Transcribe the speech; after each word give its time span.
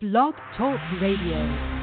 Blog 0.00 0.32
Talk 0.56 0.80
Radio. 0.98 1.79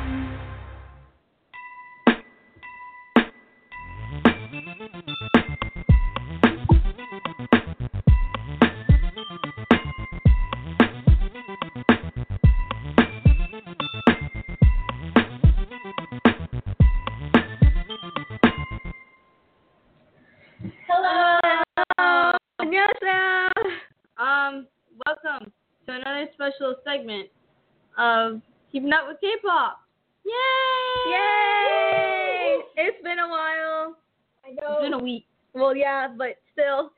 Up 29.50 29.78
with 29.78 29.78
K-pop. 29.78 29.80
Yay! 30.26 31.12
Yay! 31.14 32.60
It's 32.76 33.04
been 33.04 33.20
a 33.20 33.28
while. 33.28 33.98
I 34.46 34.52
know. 34.52 34.74
It's 34.74 34.82
been 34.82 34.94
a 34.94 35.00
week. 35.00 35.26
well, 35.54 35.76
yeah, 35.76 36.08
but 36.16 36.38
still. 36.54 36.92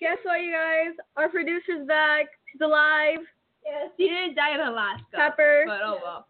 Guess 0.00 0.18
what, 0.24 0.40
you 0.40 0.52
guys? 0.52 0.96
Our 1.16 1.28
producer's 1.28 1.86
back. 1.86 2.26
He's 2.52 2.60
alive. 2.60 3.18
Yes. 3.64 3.90
She 3.96 4.08
didn't 4.08 4.34
die 4.34 4.54
in 4.54 4.60
Alaska. 4.60 5.04
Pepper. 5.14 5.64
But 5.66 5.80
oh 5.84 5.98
well. 6.02 6.26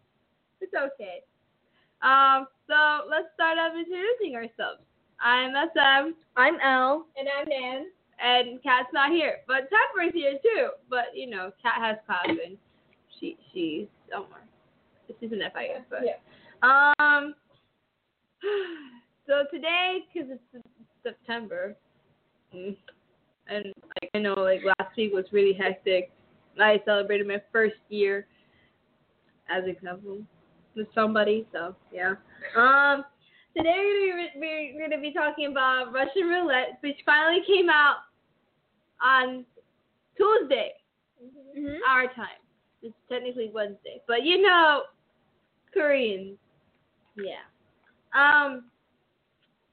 It's 0.61 0.73
okay. 0.73 1.21
Um, 2.03 2.47
so 2.67 3.09
let's 3.09 3.27
start 3.33 3.57
off 3.57 3.73
introducing 3.75 4.35
ourselves. 4.35 4.81
I'm 5.19 5.51
SM 5.73 6.13
I'm 6.37 6.59
Elle. 6.61 7.07
and 7.17 7.27
I'm 7.27 7.49
Nan. 7.49 7.85
And 8.23 8.61
Kat's 8.61 8.89
not 8.93 9.11
here, 9.11 9.37
but 9.47 9.67
Pepper's 9.71 10.13
here 10.13 10.37
too. 10.43 10.69
But 10.89 11.05
you 11.15 11.29
know, 11.29 11.51
Kat 11.61 11.75
has 11.79 11.97
class 12.05 12.27
and 12.27 12.57
she 13.19 13.37
she's 13.51 13.87
somewhere. 14.11 14.43
She's 15.19 15.31
an 15.31 15.41
FIS, 15.53 15.83
but 15.89 16.67
um. 16.67 17.35
So 19.25 19.45
today, 19.53 19.99
because 20.13 20.29
it's 20.29 20.65
September, 21.01 21.77
mm, 22.53 22.75
and 23.47 23.65
like 24.01 24.11
I 24.13 24.19
know, 24.19 24.33
like 24.33 24.59
last 24.65 24.97
week 24.97 25.13
was 25.13 25.23
really 25.31 25.53
hectic. 25.53 26.11
I 26.59 26.81
celebrated 26.83 27.25
my 27.25 27.41
first 27.49 27.77
year 27.87 28.27
as 29.49 29.63
a 29.63 29.73
couple 29.85 30.17
with 30.75 30.87
somebody, 30.93 31.47
so 31.53 31.73
yeah. 31.93 32.15
Um, 32.57 33.05
today 33.55 33.71
we're 33.77 34.11
gonna 34.11 34.41
be, 34.41 34.73
we're 34.75 34.89
gonna 34.89 35.01
be 35.01 35.13
talking 35.13 35.45
about 35.49 35.93
Russian 35.93 36.23
roulette, 36.27 36.79
which 36.81 36.97
finally 37.05 37.41
came 37.47 37.69
out 37.69 37.99
on 39.01 39.45
Tuesday, 40.17 40.73
Mm-hmm. 41.57 41.77
our 41.89 42.13
time. 42.13 42.42
It's 42.83 42.93
technically 43.09 43.49
Wednesday, 43.53 44.01
but 44.07 44.23
you 44.23 44.41
know, 44.41 44.83
Koreans, 45.73 46.37
yeah. 47.15 47.47
Um, 48.13 48.65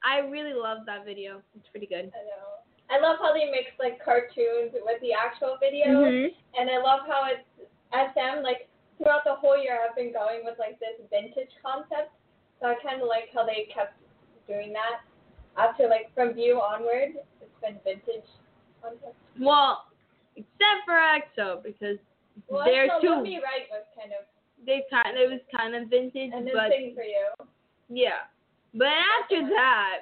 I 0.03 0.21
really 0.31 0.55
love 0.55 0.79
that 0.87 1.05
video. 1.05 1.43
It's 1.57 1.69
pretty 1.71 1.87
good. 1.87 2.11
I 2.15 2.23
know. 2.25 2.47
I 2.89 2.99
love 2.99 3.19
how 3.21 3.33
they 3.33 3.51
mix 3.51 3.71
like 3.79 4.03
cartoons 4.03 4.73
with 4.73 5.01
the 5.03 5.13
actual 5.13 5.57
video, 5.61 5.87
Mm-hmm. 5.87 6.35
and 6.59 6.71
I 6.71 6.79
love 6.79 7.01
how 7.07 7.27
it's 7.31 7.45
SM 7.93 8.43
like 8.43 8.69
throughout 8.99 9.25
the 9.25 9.35
whole 9.35 9.61
year 9.61 9.79
I've 9.83 9.97
been 9.97 10.13
going 10.13 10.41
with 10.45 10.59
like 10.59 10.79
this 10.81 10.95
vintage 11.11 11.51
concept. 11.63 12.15
So 12.61 12.67
I 12.67 12.75
kind 12.83 13.03
of 13.03 13.09
like 13.09 13.31
how 13.35 13.45
they 13.45 13.69
kept 13.73 13.95
doing 14.47 14.73
that. 14.73 15.03
After 15.59 15.89
like 15.89 16.15
from 16.15 16.35
View 16.35 16.61
onward, 16.61 17.19
it's 17.43 17.59
been 17.63 17.77
vintage 17.85 18.29
concept. 18.83 19.17
Well, 19.39 19.85
except 20.37 20.87
for 20.87 20.95
EXO 20.95 21.63
because 21.63 21.99
Well, 22.49 22.65
they're 22.65 22.89
so 22.89 23.01
too. 23.01 23.15
Let 23.15 23.23
Me 23.23 23.37
Right 23.37 23.67
was 23.71 23.85
kind 23.97 24.13
of 24.13 24.27
They 24.67 24.85
kind 24.91 25.17
it 25.17 25.31
was 25.31 25.41
kind 25.57 25.75
of 25.75 25.89
vintage, 25.89 26.31
and 26.35 26.47
then 26.47 26.55
but 26.55 26.71
Sing 26.71 26.95
for 26.95 27.03
You. 27.05 27.29
yeah. 27.89 28.27
But 28.75 28.89
after 29.23 29.49
that, 29.49 29.99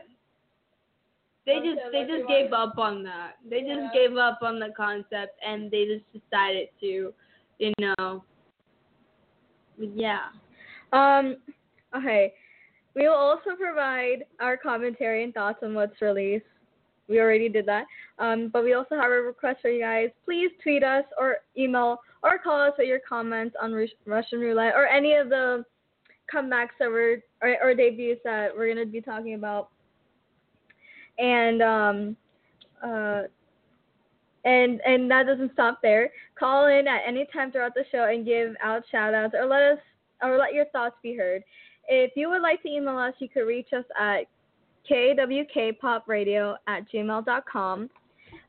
they 1.47 1.61
just 1.61 1.81
they 1.93 2.05
just 2.05 2.29
gave 2.29 2.53
up 2.53 2.79
on 2.79 3.03
that. 3.05 3.37
They 3.49 3.61
just 3.61 3.71
Yeah. 3.71 3.91
gave 3.95 4.17
up 4.17 4.41
on 4.43 4.59
the 4.59 4.71
concept 4.77 5.39
and 5.47 5.71
they 5.71 5.87
just 5.87 6.05
decided 6.13 6.69
to, 6.81 7.15
you 7.59 7.73
know. 7.79 8.25
Yeah. 9.79 10.29
Um, 10.93 11.37
okay. 11.97 12.35
We 12.95 13.07
will 13.07 13.15
also 13.15 13.55
provide 13.57 14.27
our 14.41 14.57
commentary 14.57 15.23
and 15.25 15.33
thoughts 15.33 15.61
on 15.63 15.75
what's 15.75 16.01
released. 16.03 16.45
We 17.09 17.21
already 17.21 17.49
did 17.49 17.67
that. 17.67 17.87
Um, 18.19 18.51
but 18.53 18.65
we 18.65 18.75
also 18.75 18.97
have 18.97 19.11
a 19.11 19.23
request 19.23 19.61
for 19.63 19.71
you 19.71 19.81
guys. 19.81 20.11
Please 20.25 20.51
tweet 20.63 20.83
us 20.83 21.05
or 21.19 21.39
email 21.57 21.99
or 22.23 22.39
call 22.39 22.61
us 22.61 22.73
with 22.79 22.89
your 22.89 23.01
comments 23.09 23.57
on 23.61 23.73
Rus- 23.73 23.91
Russian 24.05 24.41
roulette 24.41 24.75
or 24.75 24.87
any 24.87 25.15
of 25.15 25.29
the 25.29 25.65
comebacks 26.33 26.77
that 26.79 26.89
we're 26.89 27.23
or, 27.43 27.57
or 27.63 27.75
debuts 27.75 28.21
that 28.25 28.51
we're 28.55 28.69
gonna 28.69 28.87
be 28.87 29.01
talking 29.01 29.35
about. 29.35 29.71
And 31.19 31.63
um, 31.63 32.17
uh, 32.85 33.23
and 34.45 34.81
and 34.87 35.11
that 35.11 35.27
doesn't 35.27 35.53
stop 35.53 35.81
there. 35.83 36.11
Call 36.39 36.67
in 36.67 36.87
at 36.87 37.03
any 37.07 37.27
time 37.33 37.51
throughout 37.51 37.75
the 37.75 37.85
show 37.91 38.05
and 38.05 38.25
give 38.25 38.55
out 38.63 38.83
shout 38.91 39.15
outs 39.15 39.35
or 39.35 39.47
let 39.47 39.63
us 39.63 39.79
or 40.23 40.37
let 40.37 40.55
your 40.55 40.67
thoughts 40.67 40.97
be 41.03 41.17
heard. 41.17 41.43
If 41.89 42.13
you 42.17 42.29
would 42.29 42.43
like 42.43 42.63
to 42.63 42.69
email 42.69 42.99
us, 42.99 43.15
you 43.19 43.29
could 43.29 43.43
reach 43.47 43.69
us 43.73 43.85
at 43.99 44.25
kwkpopradio 44.91 46.57
at 46.67 46.91
gmail.com. 46.91 47.91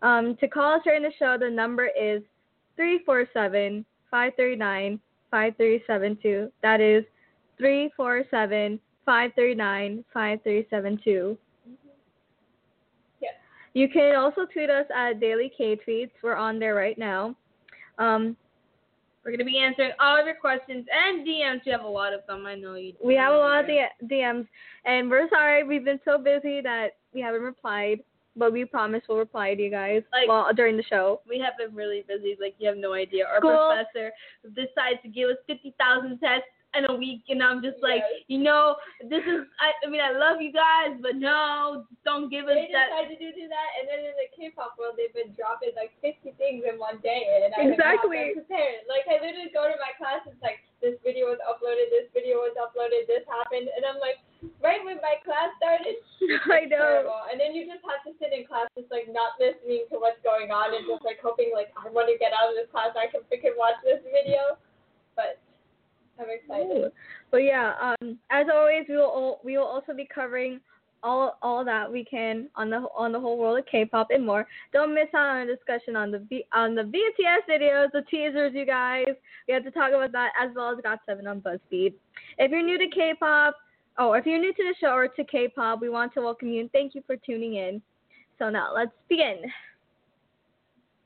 Um, 0.01 0.35
to 0.38 0.47
call 0.47 0.75
us 0.75 0.81
during 0.83 1.03
the 1.03 1.11
show, 1.19 1.38
the 1.39 1.50
number 1.50 1.88
is 1.88 2.22
347 2.75 3.85
539 4.09 4.99
5372. 5.31 6.51
That 6.61 6.81
is 6.81 7.03
347 7.57 8.79
539 9.05 10.05
5372. 10.13 11.38
Yes. 13.22 13.33
You 13.73 13.89
can 13.89 14.16
also 14.16 14.45
tweet 14.45 14.69
us 14.69 14.85
at 14.95 15.19
Daily 15.19 15.51
K 15.55 15.78
Tweets. 15.88 16.11
We're 16.23 16.35
on 16.35 16.59
there 16.59 16.75
right 16.75 16.97
now. 16.97 17.35
Um, 17.97 18.38
We're 19.24 19.31
gonna 19.31 19.44
be 19.46 19.59
answering 19.59 19.91
all 20.00 20.19
of 20.19 20.25
your 20.25 20.35
questions 20.35 20.85
and 20.91 21.28
DMs. 21.28 21.62
You 21.66 21.72
have 21.74 21.84
a 21.84 21.88
lot 21.88 22.13
of 22.13 22.22
them. 22.28 22.46
I 22.46 22.56
know 22.56 22.75
you. 22.75 22.94
we 23.03 23.16
have 23.16 23.34
a 23.34 23.38
lot 23.38 23.66
of 23.66 23.69
DMs, 24.06 24.47
and 24.85 25.09
we're 25.09 25.30
sorry 25.30 25.63
we've 25.63 25.85
been 25.85 26.00
so 26.06 26.18
busy 26.18 26.62
that 26.62 26.97
we 27.13 27.22
haven't 27.22 27.41
replied, 27.41 28.00
but 28.35 28.53
we 28.53 28.63
promise 28.66 29.02
we'll 29.09 29.18
reply 29.18 29.56
to 29.56 29.62
you 29.62 29.69
guys 29.69 30.03
Like- 30.13 30.28
well 30.29 30.47
during 30.56 30.78
the 30.78 30.84
show. 30.84 31.22
We 31.28 31.40
have 31.40 31.58
been 31.58 31.75
really 31.75 32.03
busy. 32.08 32.38
Like 32.40 32.56
you 32.59 32.68
have 32.69 32.78
no 32.78 32.94
idea. 32.94 33.25
Our 33.28 33.40
School. 33.40 33.74
professor 33.75 34.12
decides 34.53 35.02
to 35.03 35.09
give 35.09 35.29
us 35.29 35.38
fifty 35.47 35.74
thousand 35.79 36.19
tests 36.19 36.47
in 36.78 36.85
a 36.85 36.94
week, 36.94 37.25
and 37.34 37.41
I'm 37.41 37.66
just 37.66 37.81
like, 37.81 38.06
Yes. 38.06 38.30
you 38.30 38.38
know, 38.46 38.78
this 39.09 39.25
is. 39.25 39.41
I, 39.57 39.74
I 39.81 39.90
mean, 39.90 40.02
I 40.06 40.13
love 40.13 40.38
you 40.38 40.53
guys, 40.53 40.94
but 41.02 41.18
no, 41.18 41.85
don't 42.06 42.30
give 42.30 42.46
us 42.46 42.53
They 42.53 42.69
that. 42.69 42.94
decided 42.94 43.18
to 43.18 43.30
do 43.34 43.46
that, 43.50 43.69
and 43.81 43.90
then 43.90 44.06
in 44.06 44.13
the 44.22 44.30
K-pop 44.38 44.78
world, 44.78 44.94
they've 44.94 45.13
been 45.18 45.34
dropping 45.34 45.74
like 45.74 45.97
50 46.06 46.29
things 46.38 46.62
in 46.69 46.78
one 46.78 47.02
day, 47.02 47.25
and 47.41 47.50
I 47.58 47.74
Exactly. 47.74 48.22
have 48.22 48.38
not 48.38 48.46
been 48.46 48.46
prepared. 48.46 48.85
Like 48.85 49.09
I 49.09 49.18
literally 49.18 49.50
go 49.50 49.66
to 49.66 49.74
my 49.81 49.97
class, 49.97 50.22
it's 50.29 50.38
like 50.46 50.62
this 50.78 50.94
video 51.02 51.34
was 51.34 51.41
uploaded, 51.50 51.90
this 51.90 52.06
video 52.13 52.38
was 52.46 52.53
uploaded, 52.53 53.09
this 53.09 53.25
happened, 53.25 53.66
and 53.74 53.81
I'm 53.90 53.97
like, 53.97 54.22
right 54.62 54.79
when 54.85 55.02
my 55.02 55.18
class 55.25 55.50
started, 55.58 55.97
I 56.53 56.69
know. 56.69 57.02
terrible. 57.09 57.22
And 57.34 57.41
then 57.41 57.58
you 57.58 57.66
just 57.66 57.81
have 57.90 58.06
to 58.06 58.13
sit 58.22 58.29
in 58.29 58.46
class, 58.46 58.69
just 58.78 58.94
like 58.94 59.09
not 59.09 59.41
listening 59.41 59.90
to 59.90 59.97
what's 59.97 60.22
going 60.22 60.53
on, 60.53 60.78
and 60.78 60.85
just 60.85 61.02
like 61.02 61.18
hoping 61.18 61.50
like 61.50 61.74
I 61.74 61.90
want 61.90 62.13
to 62.13 62.16
get 62.22 62.29
out 62.29 62.53
of 62.53 62.56
this 62.56 62.69
class, 62.69 62.94
I 62.94 63.09
can 63.09 63.25
freaking 63.25 63.58
watch 63.58 63.81
this 63.81 64.06
video. 64.06 64.59
Excited. 66.29 66.91
But 67.31 67.38
yeah, 67.40 67.73
um, 67.81 68.17
as 68.31 68.47
always, 68.53 68.85
we 68.88 68.95
will 68.95 69.03
al- 69.03 69.41
we 69.44 69.57
will 69.57 69.66
also 69.66 69.94
be 69.94 70.07
covering 70.13 70.59
all 71.03 71.38
all 71.41 71.63
that 71.63 71.91
we 71.91 72.03
can 72.03 72.50
on 72.56 72.69
the 72.69 72.78
on 72.95 73.12
the 73.12 73.19
whole 73.19 73.38
world 73.38 73.59
of 73.59 73.66
K-pop 73.66 74.07
and 74.12 74.25
more. 74.25 74.45
Don't 74.73 74.94
miss 74.94 75.07
out 75.16 75.29
on 75.29 75.50
a 75.50 75.56
discussion 75.56 75.95
on 75.95 76.12
the 76.12 76.44
on 76.53 76.75
the 76.75 76.84
BTS 76.84 77.50
videos, 77.50 77.91
the 77.91 78.03
teasers, 78.09 78.53
you 78.53 78.66
guys. 78.66 79.06
We 79.47 79.53
have 79.53 79.63
to 79.63 79.72
talk 79.72 79.90
about 79.90 80.12
that 80.12 80.31
as 80.41 80.50
well 80.56 80.72
as 80.72 80.78
GOT7 80.78 81.28
on 81.28 81.41
BuzzFeed. 81.41 81.93
If 82.37 82.52
you're 82.52 82.64
new 82.64 82.78
to 82.78 82.87
K-pop, 82.87 83.55
oh, 83.97 84.14
if 84.14 84.26
you're 84.26 84.40
new 84.40 84.53
to 84.53 84.64
the 84.64 84.76
show 84.79 84.93
or 84.93 85.08
to 85.08 85.23
K-pop, 85.23 85.81
we 85.81 85.90
want 85.90 86.14
to 86.14 86.22
welcome 86.22 86.49
you 86.49 86.61
and 86.61 86.72
thank 86.72 86.96
you 86.96 87.03
for 87.08 87.16
tuning 87.16 87.55
in. 87.55 87.81
So 88.37 88.49
now 88.49 88.73
let's 88.73 88.91
begin. 89.09 89.41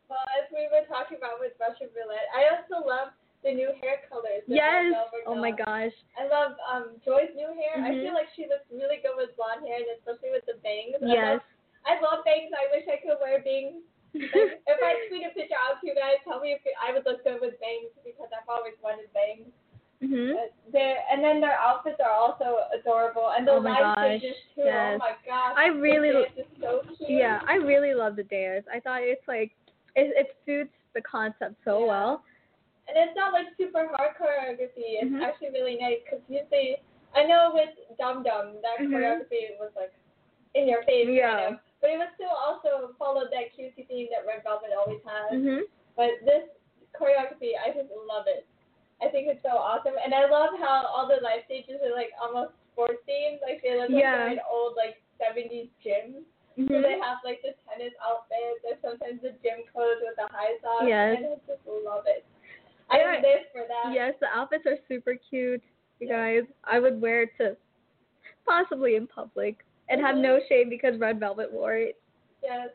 Well, 0.10 0.20
as 0.38 0.46
we 0.54 0.68
were 0.70 0.86
talking 0.86 1.18
about 1.18 1.40
with 1.40 1.54
Russian 1.60 1.88
roulette, 1.96 2.30
I 2.36 2.54
also 2.54 2.86
love 2.86 3.10
the 3.44 3.52
new 3.52 3.72
hair 3.84 4.00
colors. 4.10 4.44
Yes. 4.48 4.94
Oh 5.28 5.36
my 5.36 5.52
gosh. 5.52 5.92
I 6.18 6.28
love 6.28 6.56
um 6.68 6.96
Joy's 7.06 7.32
new 7.36 7.52
hair. 7.54 7.84
I 7.84 7.92
Mhm. 7.92 8.02
feel 8.04 8.14
like 8.14 8.28
she 8.36 8.48
looks 8.48 8.66
really 8.72 8.98
good 9.04 9.16
with 9.16 9.36
blonde 9.36 9.68
hair, 9.68 9.78
and 9.84 9.92
especially 10.00 10.32
with 10.32 10.46
the 10.48 10.56
bangs. 10.64 10.96
I 11.04 11.06
Yes. 11.06 11.32
love, 11.40 11.42
I 11.86 11.94
love 12.00 12.20
bangs. 12.26 12.52
I 12.56 12.68
wish 12.72 12.88
I 12.88 12.98
could 12.98 13.20
wear 13.20 13.40
bangs. 13.44 13.84
Like, 14.14 14.62
if 14.72 14.80
I 14.82 15.08
tweet 15.10 15.26
a 15.28 15.30
picture 15.36 15.56
out 15.60 15.82
to 15.82 15.88
you 15.88 15.96
guys, 15.96 16.18
tell 16.24 16.40
me 16.40 16.54
if 16.54 16.62
I 16.82 16.94
would 16.94 17.06
look 17.06 17.24
good 17.24 17.42
with 17.42 17.60
bangs 17.60 17.92
because 18.06 18.30
I've 18.32 18.48
always 18.48 18.76
wanted 18.82 19.12
bangs. 19.14 19.52
mhm. 20.02 20.36
Uh, 20.36 20.80
and 21.12 21.24
then 21.24 21.40
their 21.40 21.58
outfits 21.58 22.00
are 22.00 22.12
also 22.12 22.68
adorable, 22.78 23.30
and 23.36 23.48
the 23.48 23.54
Oh 23.54 23.60
my 23.62 23.72
live 23.72 23.96
gosh, 23.96 24.20
stages 24.20 24.36
too. 24.56 24.64
yes. 24.64 24.96
Oh 24.96 24.98
my 25.00 25.16
gosh, 25.26 25.54
I 25.58 25.68
really- 25.68 26.28
so. 26.60 26.84
Yeah, 27.00 27.42
I 27.48 27.56
really 27.56 27.94
love 27.94 28.16
the 28.16 28.24
dance. 28.24 28.68
I 28.72 28.80
thought 28.82 29.02
it's 29.02 29.26
like 29.28 29.52
it, 29.96 30.12
it 30.18 30.36
suits 30.46 30.74
the 30.94 31.02
concept 31.02 31.56
so 31.64 31.80
Yeah. 31.82 31.88
well. 31.88 32.24
And 32.88 32.98
it's 32.98 33.16
not 33.16 33.32
like 33.34 33.48
super 33.58 33.88
hard 33.92 34.16
choreography. 34.20 35.00
It's 35.02 35.12
Mhm. 35.12 35.24
actually 35.24 35.52
really 35.52 35.78
nice 35.78 36.00
because 36.04 36.22
usually 36.28 36.78
I 37.16 37.24
know 37.24 37.52
with 37.54 37.70
Dum 37.98 38.24
Dum 38.24 38.62
that 38.62 38.80
Mhm. 38.80 38.92
choreography 38.92 39.58
was 39.60 39.72
like 39.76 39.94
in 40.56 40.68
your 40.68 40.84
face 40.84 41.08
Yeah. 41.08 41.30
kind 41.32 41.56
of, 41.56 41.60
but 41.82 41.90
it 41.92 41.98
was 41.98 42.10
still 42.16 42.30
also 42.30 42.94
followed 43.00 43.32
that 43.32 43.54
cutesy 43.54 43.88
theme 43.88 44.10
that 44.12 44.26
Red 44.26 44.44
Velvet 44.44 44.74
always 44.74 45.02
has. 45.04 45.32
Mhm. 45.32 45.68
But 45.96 46.12
this 46.26 46.50
choreography, 46.94 47.58
I 47.58 47.72
just 47.72 47.90
love 47.92 48.28
it. 48.28 48.46
I 49.02 49.10
think 49.10 49.28
it's 49.28 49.42
so 49.42 49.50
awesome, 49.58 49.98
and 49.98 50.14
I 50.14 50.26
love 50.30 50.58
how 50.60 50.86
all 50.88 51.08
the 51.08 51.18
live 51.22 51.44
stages 51.46 51.82
are 51.82 51.92
like 51.94 52.14
almost 52.22 52.54
sports 52.72 53.04
themed. 53.08 53.42
Like 53.42 53.62
they 53.62 53.78
look 53.80 53.90
like 53.90 54.00
Yeah. 54.04 54.18
they're 54.18 54.34
in 54.34 54.40
old 54.50 54.76
like 54.76 55.02
70s 55.18 55.70
gyms. 55.84 56.24
So 56.56 56.62
Mhm. 56.62 56.82
they 56.84 57.00
have 57.00 57.18
like 57.24 57.42
the 57.42 57.54
tennis 57.68 57.94
outfits 58.00 58.64
or 58.64 58.78
sometimes 58.82 59.22
the 59.22 59.32
gym 59.42 59.64
clothes 59.74 60.02
with 60.02 60.16
the 60.16 60.28
high 60.28 60.58
socks. 60.60 60.86
Yes. 60.88 61.18
And 61.18 61.26
I 61.26 61.36
just 61.48 61.66
love 61.68 62.06
it. 62.08 62.24
I 62.94 62.98
Yeah. 63.00 63.22
live 63.22 63.52
for 63.52 63.66
that. 63.68 63.94
Yes, 63.94 64.14
the 64.20 64.28
outfits 64.28 64.66
are 64.66 64.78
super 64.88 65.16
cute, 65.16 65.64
you 66.00 66.08
guys. 66.08 66.44
I 66.64 66.80
would 66.80 67.02
wear 67.02 67.24
it 67.24 67.36
to 67.38 67.58
possibly 68.46 68.96
in 68.96 69.08
public 69.08 69.66
and 69.90 70.00
have 70.02 70.16
no 70.16 70.40
shame 70.48 70.70
because 70.70 71.00
Red 71.00 71.20
Velvet 71.20 71.52
wore 71.52 71.76
it. 71.76 72.00
Yes. 72.42 72.70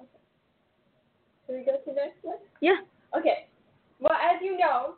Okay. 0.00 0.08
Should 1.46 1.56
we 1.56 1.64
go 1.64 1.76
to 1.78 1.84
the 1.86 1.92
next 1.94 2.22
one? 2.22 2.38
Yeah. 2.60 2.80
Okay. 3.16 3.48
Well, 4.00 4.12
as 4.12 4.42
you 4.42 4.56
know, 4.56 4.96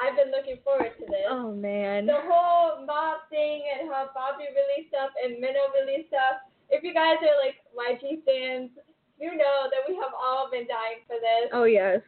I've 0.00 0.16
been 0.16 0.30
looking 0.30 0.58
forward 0.64 0.92
to 0.98 1.06
this. 1.06 1.26
Oh 1.28 1.52
man. 1.52 2.06
The 2.06 2.20
whole 2.20 2.84
MOBB 2.86 3.28
thing 3.30 3.62
and 3.78 3.88
how 3.90 4.10
Bobby 4.14 4.44
released 4.48 4.90
stuff 4.90 5.10
and 5.22 5.40
Mino 5.40 5.60
released 5.76 6.08
stuff. 6.08 6.40
If 6.70 6.82
you 6.82 6.94
guys 6.94 7.16
are 7.22 7.36
like 7.44 7.60
YG 7.74 8.24
fans, 8.24 8.70
you 9.18 9.36
know 9.36 9.68
that 9.70 9.84
we 9.86 9.94
have 9.96 10.12
all 10.16 10.48
been 10.50 10.66
dying 10.66 11.04
for 11.06 11.16
this. 11.20 11.50
Oh 11.52 11.64
yes. 11.64 12.00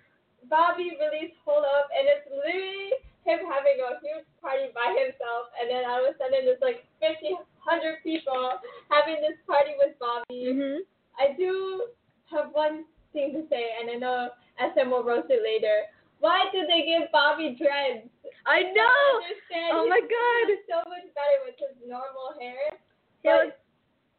Bobby 0.49 0.97
released 0.99 1.37
Hold 1.45 1.65
Up, 1.65 1.89
and 1.97 2.09
it's 2.09 2.27
literally 2.31 2.93
him 3.25 3.47
having 3.47 3.79
a 3.79 3.99
huge 4.03 4.27
party 4.43 4.71
by 4.75 4.91
himself, 4.99 5.55
and 5.61 5.71
then 5.71 5.87
all 5.87 6.03
of 6.03 6.15
a 6.15 6.19
sudden 6.19 6.45
there's 6.45 6.61
like 6.61 6.85
50, 6.99 7.39
100 7.65 8.03
people 8.03 8.59
having 8.91 9.23
this 9.23 9.39
party 9.47 9.75
with 9.79 9.95
Bobby. 9.99 10.51
Mhm. 10.51 10.79
I 11.19 11.33
do 11.39 11.89
have 12.31 12.53
one 12.53 12.85
thing 13.13 13.33
to 13.35 13.47
say, 13.49 13.77
and 13.79 13.91
I 13.91 13.95
know 13.95 14.31
SM 14.59 14.91
will 14.91 15.05
roast 15.05 15.31
it 15.31 15.43
later. 15.43 15.87
Why 16.19 16.49
did 16.51 16.69
they 16.69 16.83
give 16.83 17.11
Bobby 17.13 17.55
dreads? 17.55 18.09
I 18.47 18.63
know. 18.63 19.21
understand. 19.23 19.71
Oh 19.77 19.87
my 19.87 20.01
God. 20.01 20.59
So 20.69 20.89
much 20.89 21.07
better 21.15 21.39
with 21.47 21.59
his 21.59 21.77
normal 21.87 22.35
hair. 22.41 22.79
Yeah. 23.23 23.47
But 23.47 23.61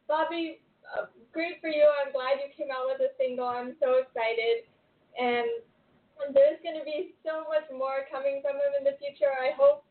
Bobby, 0.07 0.61
uh, 0.95 1.07
great 1.31 1.59
for 1.59 1.67
you. 1.67 1.87
I'm 2.03 2.11
glad 2.11 2.39
you 2.39 2.51
came 2.55 2.71
out 2.71 2.87
with 2.87 3.01
a 3.01 3.11
single. 3.17 3.47
I'm 3.47 3.75
so 3.81 3.95
excited. 3.95 4.65
And 5.19 5.47
there's 6.31 6.61
going 6.63 6.79
to 6.79 6.85
be 6.85 7.17
so 7.25 7.43
much 7.51 7.67
more 7.73 8.07
coming 8.07 8.39
from 8.39 8.55
him 8.55 8.71
in 8.79 8.83
the 8.87 8.95
future, 9.01 9.33
I 9.33 9.51
hope. 9.57 9.83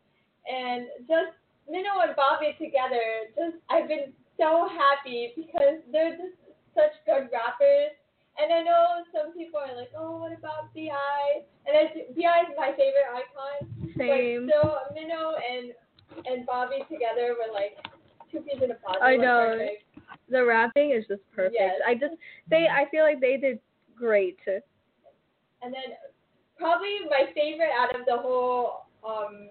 And 0.49 0.89
just 1.05 1.37
Mino 1.69 2.01
and 2.01 2.17
Bobby 2.17 2.57
together, 2.57 3.29
just 3.37 3.61
I've 3.69 3.87
been 3.87 4.17
so 4.41 4.67
happy 4.71 5.37
because 5.37 5.85
they're 5.93 6.17
just 6.17 6.39
such 6.75 6.95
good 7.05 7.29
rappers. 7.29 7.95
And 8.41 8.49
I 8.49 8.65
know 8.65 9.05
some 9.13 9.37
people 9.37 9.61
are 9.61 9.77
like, 9.77 9.93
oh, 9.93 10.17
what 10.17 10.33
about 10.33 10.73
Bi? 10.75 11.45
And 11.69 11.77
I, 11.77 11.85
Bi 12.17 12.49
is 12.49 12.57
my 12.57 12.73
favorite 12.73 13.11
icon. 13.13 13.69
Same. 13.97 14.49
But 14.49 14.57
so 14.57 14.95
Mino 14.95 15.37
and 15.37 15.73
and 16.27 16.47
Bobby 16.47 16.85
together 16.91 17.37
were 17.37 17.53
like 17.53 17.77
two 18.31 18.41
peas 18.41 18.61
in 18.63 18.71
a 18.71 18.75
pod. 18.75 18.97
I 19.03 19.17
know. 19.17 19.57
perfect. 19.59 19.85
The 20.29 20.45
rapping 20.45 20.93
is 20.93 21.05
just 21.09 21.23
perfect. 21.35 21.57
Yes. 21.59 21.77
I 21.87 21.95
just 21.95 22.15
they 22.49 22.67
I 22.69 22.89
feel 22.91 23.05
like 23.05 23.21
they 23.21 23.37
did 23.37 23.59
great. 23.95 24.39
And 24.49 25.73
then 25.73 25.95
probably 26.63 27.03
my 27.11 27.27
favorite 27.35 27.75
out 27.75 27.91
of 27.99 28.07
the 28.07 28.17
whole 28.23 28.87
um 29.03 29.51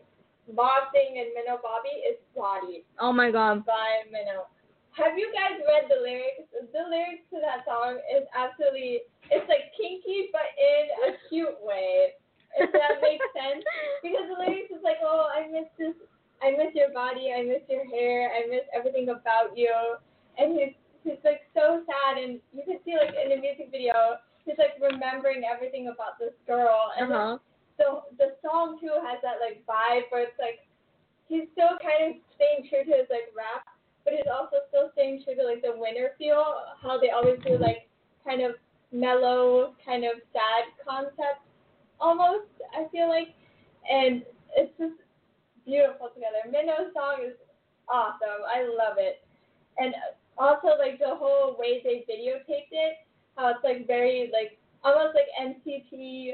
Bob 0.55 0.91
thing 0.91 1.19
and 1.19 1.31
Mino 1.35 1.59
Bobby 1.61 1.91
is 2.07 2.17
Body 2.35 2.83
Oh 2.99 3.11
my 3.13 3.31
god. 3.31 3.63
by 3.67 4.03
Mino. 4.11 4.47
Have 4.95 5.15
you 5.15 5.31
guys 5.31 5.55
read 5.63 5.87
the 5.87 5.99
lyrics? 6.03 6.47
The 6.51 6.83
lyrics 6.87 7.23
to 7.31 7.39
that 7.43 7.63
song 7.67 7.99
is 8.11 8.23
absolutely 8.35 9.07
it's 9.31 9.47
like 9.47 9.71
kinky 9.75 10.31
but 10.31 10.47
in 10.59 10.83
a 11.07 11.09
cute 11.29 11.59
way. 11.63 12.15
If 12.59 12.67
that 12.75 12.99
makes 12.99 13.23
sense. 13.37 13.63
Because 14.03 14.27
the 14.27 14.35
lyrics 14.39 14.71
is 14.75 14.83
like, 14.83 14.99
Oh, 15.03 15.27
I 15.31 15.47
miss 15.47 15.67
this 15.79 15.95
I 16.43 16.51
miss 16.57 16.73
your 16.73 16.89
body, 16.91 17.29
I 17.31 17.43
miss 17.45 17.61
your 17.69 17.85
hair, 17.87 18.33
I 18.33 18.49
miss 18.49 18.65
everything 18.73 19.07
about 19.13 19.55
you 19.55 19.71
and 20.39 20.55
he's 20.57 20.73
he's 21.03 21.21
like 21.23 21.43
so 21.53 21.83
sad 21.87 22.17
and 22.21 22.39
you 22.55 22.63
can 22.65 22.79
see 22.83 22.95
like 22.97 23.13
in 23.15 23.29
the 23.29 23.39
music 23.39 23.69
video 23.71 24.19
he's 24.45 24.57
like 24.57 24.75
remembering 24.81 25.43
everything 25.45 25.87
about 25.87 26.17
this 26.19 26.33
girl 26.47 26.91
and 26.97 27.11
Uh-huh. 27.11 27.37
the 27.77 28.01
the 28.17 28.29
song 28.41 28.79
too 28.79 28.93
has 29.05 29.19
that 29.21 29.37
like 29.39 29.65
vibe 29.65 30.09
where 30.09 30.23
it's 30.23 30.37
like 30.39 30.67
he's 31.27 31.47
still 31.53 31.77
kind 31.81 32.11
of 32.11 32.21
staying 32.35 32.67
true 32.69 32.83
to 32.83 32.91
his 32.99 33.07
like 33.09 33.31
rap, 33.35 33.63
but 34.03 34.13
he's 34.13 34.27
also 34.27 34.57
still 34.69 34.91
staying 34.93 35.23
true 35.23 35.35
to 35.35 35.43
like 35.47 35.61
the 35.61 35.71
Winner 35.75 36.11
feel, 36.17 36.43
how 36.81 36.99
they 36.99 37.09
always 37.09 37.39
do 37.45 37.57
like 37.57 37.87
kind 38.25 38.41
of 38.41 38.59
mellow, 38.91 39.73
kind 39.85 40.03
of 40.03 40.19
sad 40.33 40.67
concept 40.83 41.41
almost, 41.99 42.51
I 42.75 42.87
feel 42.91 43.07
like. 43.07 43.31
And 43.89 44.23
it's 44.57 44.73
just 44.77 44.99
beautiful 45.65 46.09
together. 46.13 46.43
Mino's 46.51 46.91
song 46.93 47.23
is 47.23 47.37
awesome. 47.87 48.43
I 48.43 48.63
love 48.67 48.97
it. 48.99 49.23
And 49.77 49.95
also 50.37 50.75
like 50.77 50.99
the 50.99 51.15
whole 51.15 51.55
way 51.57 51.79
they 51.83 52.03
videotaped 52.11 52.75
it, 52.75 53.07
how 53.41 53.49
it's 53.49 53.63
like 53.63 53.87
very 53.87 54.29
like 54.31 54.57
almost 54.85 55.17
like 55.17 55.29
NCT 55.41 56.33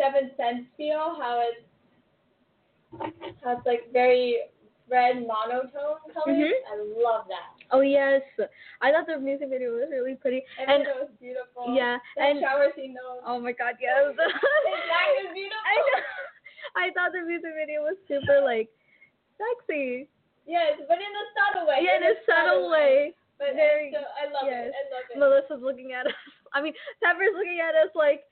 Seven 0.00 0.30
Sense 0.36 0.64
feel, 0.76 1.16
how 1.20 1.44
it's 1.44 1.60
how 3.44 3.56
it's 3.56 3.66
like 3.66 3.92
very 3.92 4.48
red 4.90 5.26
monotone 5.26 6.00
colors. 6.12 6.26
Mhm. 6.36 6.52
I 6.68 6.76
love 7.00 7.24
that. 7.28 7.52
Oh 7.70 7.80
yes. 7.80 8.20
I 8.80 8.90
thought 8.92 9.06
the 9.06 9.18
music 9.18 9.48
video 9.48 9.72
was 9.72 9.88
really 9.90 10.16
pretty. 10.16 10.42
And, 10.60 10.70
And 10.70 10.82
it 10.82 10.96
was 10.96 11.08
beautiful. 11.20 11.74
yeah, 11.74 11.96
That 12.16 12.30
and 12.30 12.40
shower 12.40 12.68
scene 12.76 12.94
though. 12.94 13.20
oh 13.24 13.38
my 13.40 13.52
god, 13.52 13.76
yes. 13.80 14.12
Back 14.16 15.08
was 15.20 15.32
beautiful. 15.32 15.64
I 15.68 15.76
know. 15.76 16.02
I 16.76 16.90
thought 16.96 17.12
the 17.12 17.22
music 17.26 17.52
video 17.56 17.82
was 17.82 17.96
super 18.08 18.40
like 18.44 18.68
sexy. 19.40 20.08
Yes, 20.46 20.80
but 20.88 20.98
in 20.98 21.12
a 21.12 21.24
subtle 21.36 21.68
way. 21.68 21.80
Yeah, 21.84 21.96
in 21.96 22.02
a 22.02 22.14
subtle 22.26 22.70
way. 22.70 23.14
But 23.42 23.58
Very- 23.58 23.90
so 23.90 23.98
I 24.06 24.30
love 24.30 24.46
yes. 24.46 24.70
it. 24.70 24.74
I 24.78 24.82
love 24.94 25.04
it. 25.10 25.18
Melissa's 25.18 25.58
looking 25.66 25.90
at 25.98 26.06
us. 26.06 26.14
I 26.54 26.62
mean, 26.62 26.78
Pepper's 27.02 27.34
looking 27.34 27.58
at 27.58 27.74
us 27.74 27.90
like. 27.98 28.22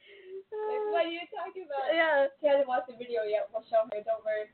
Like, 0.50 0.82
what 0.94 1.06
are 1.06 1.10
you 1.10 1.26
talking 1.34 1.66
about? 1.66 1.90
yeah. 1.98 2.30
She 2.38 2.46
hasn't 2.46 2.70
watched 2.70 2.86
the 2.86 2.94
video 2.94 3.26
yet. 3.26 3.50
We'll 3.50 3.66
show 3.66 3.90
her. 3.90 3.98
Don't 4.06 4.22
worry. 4.22 4.46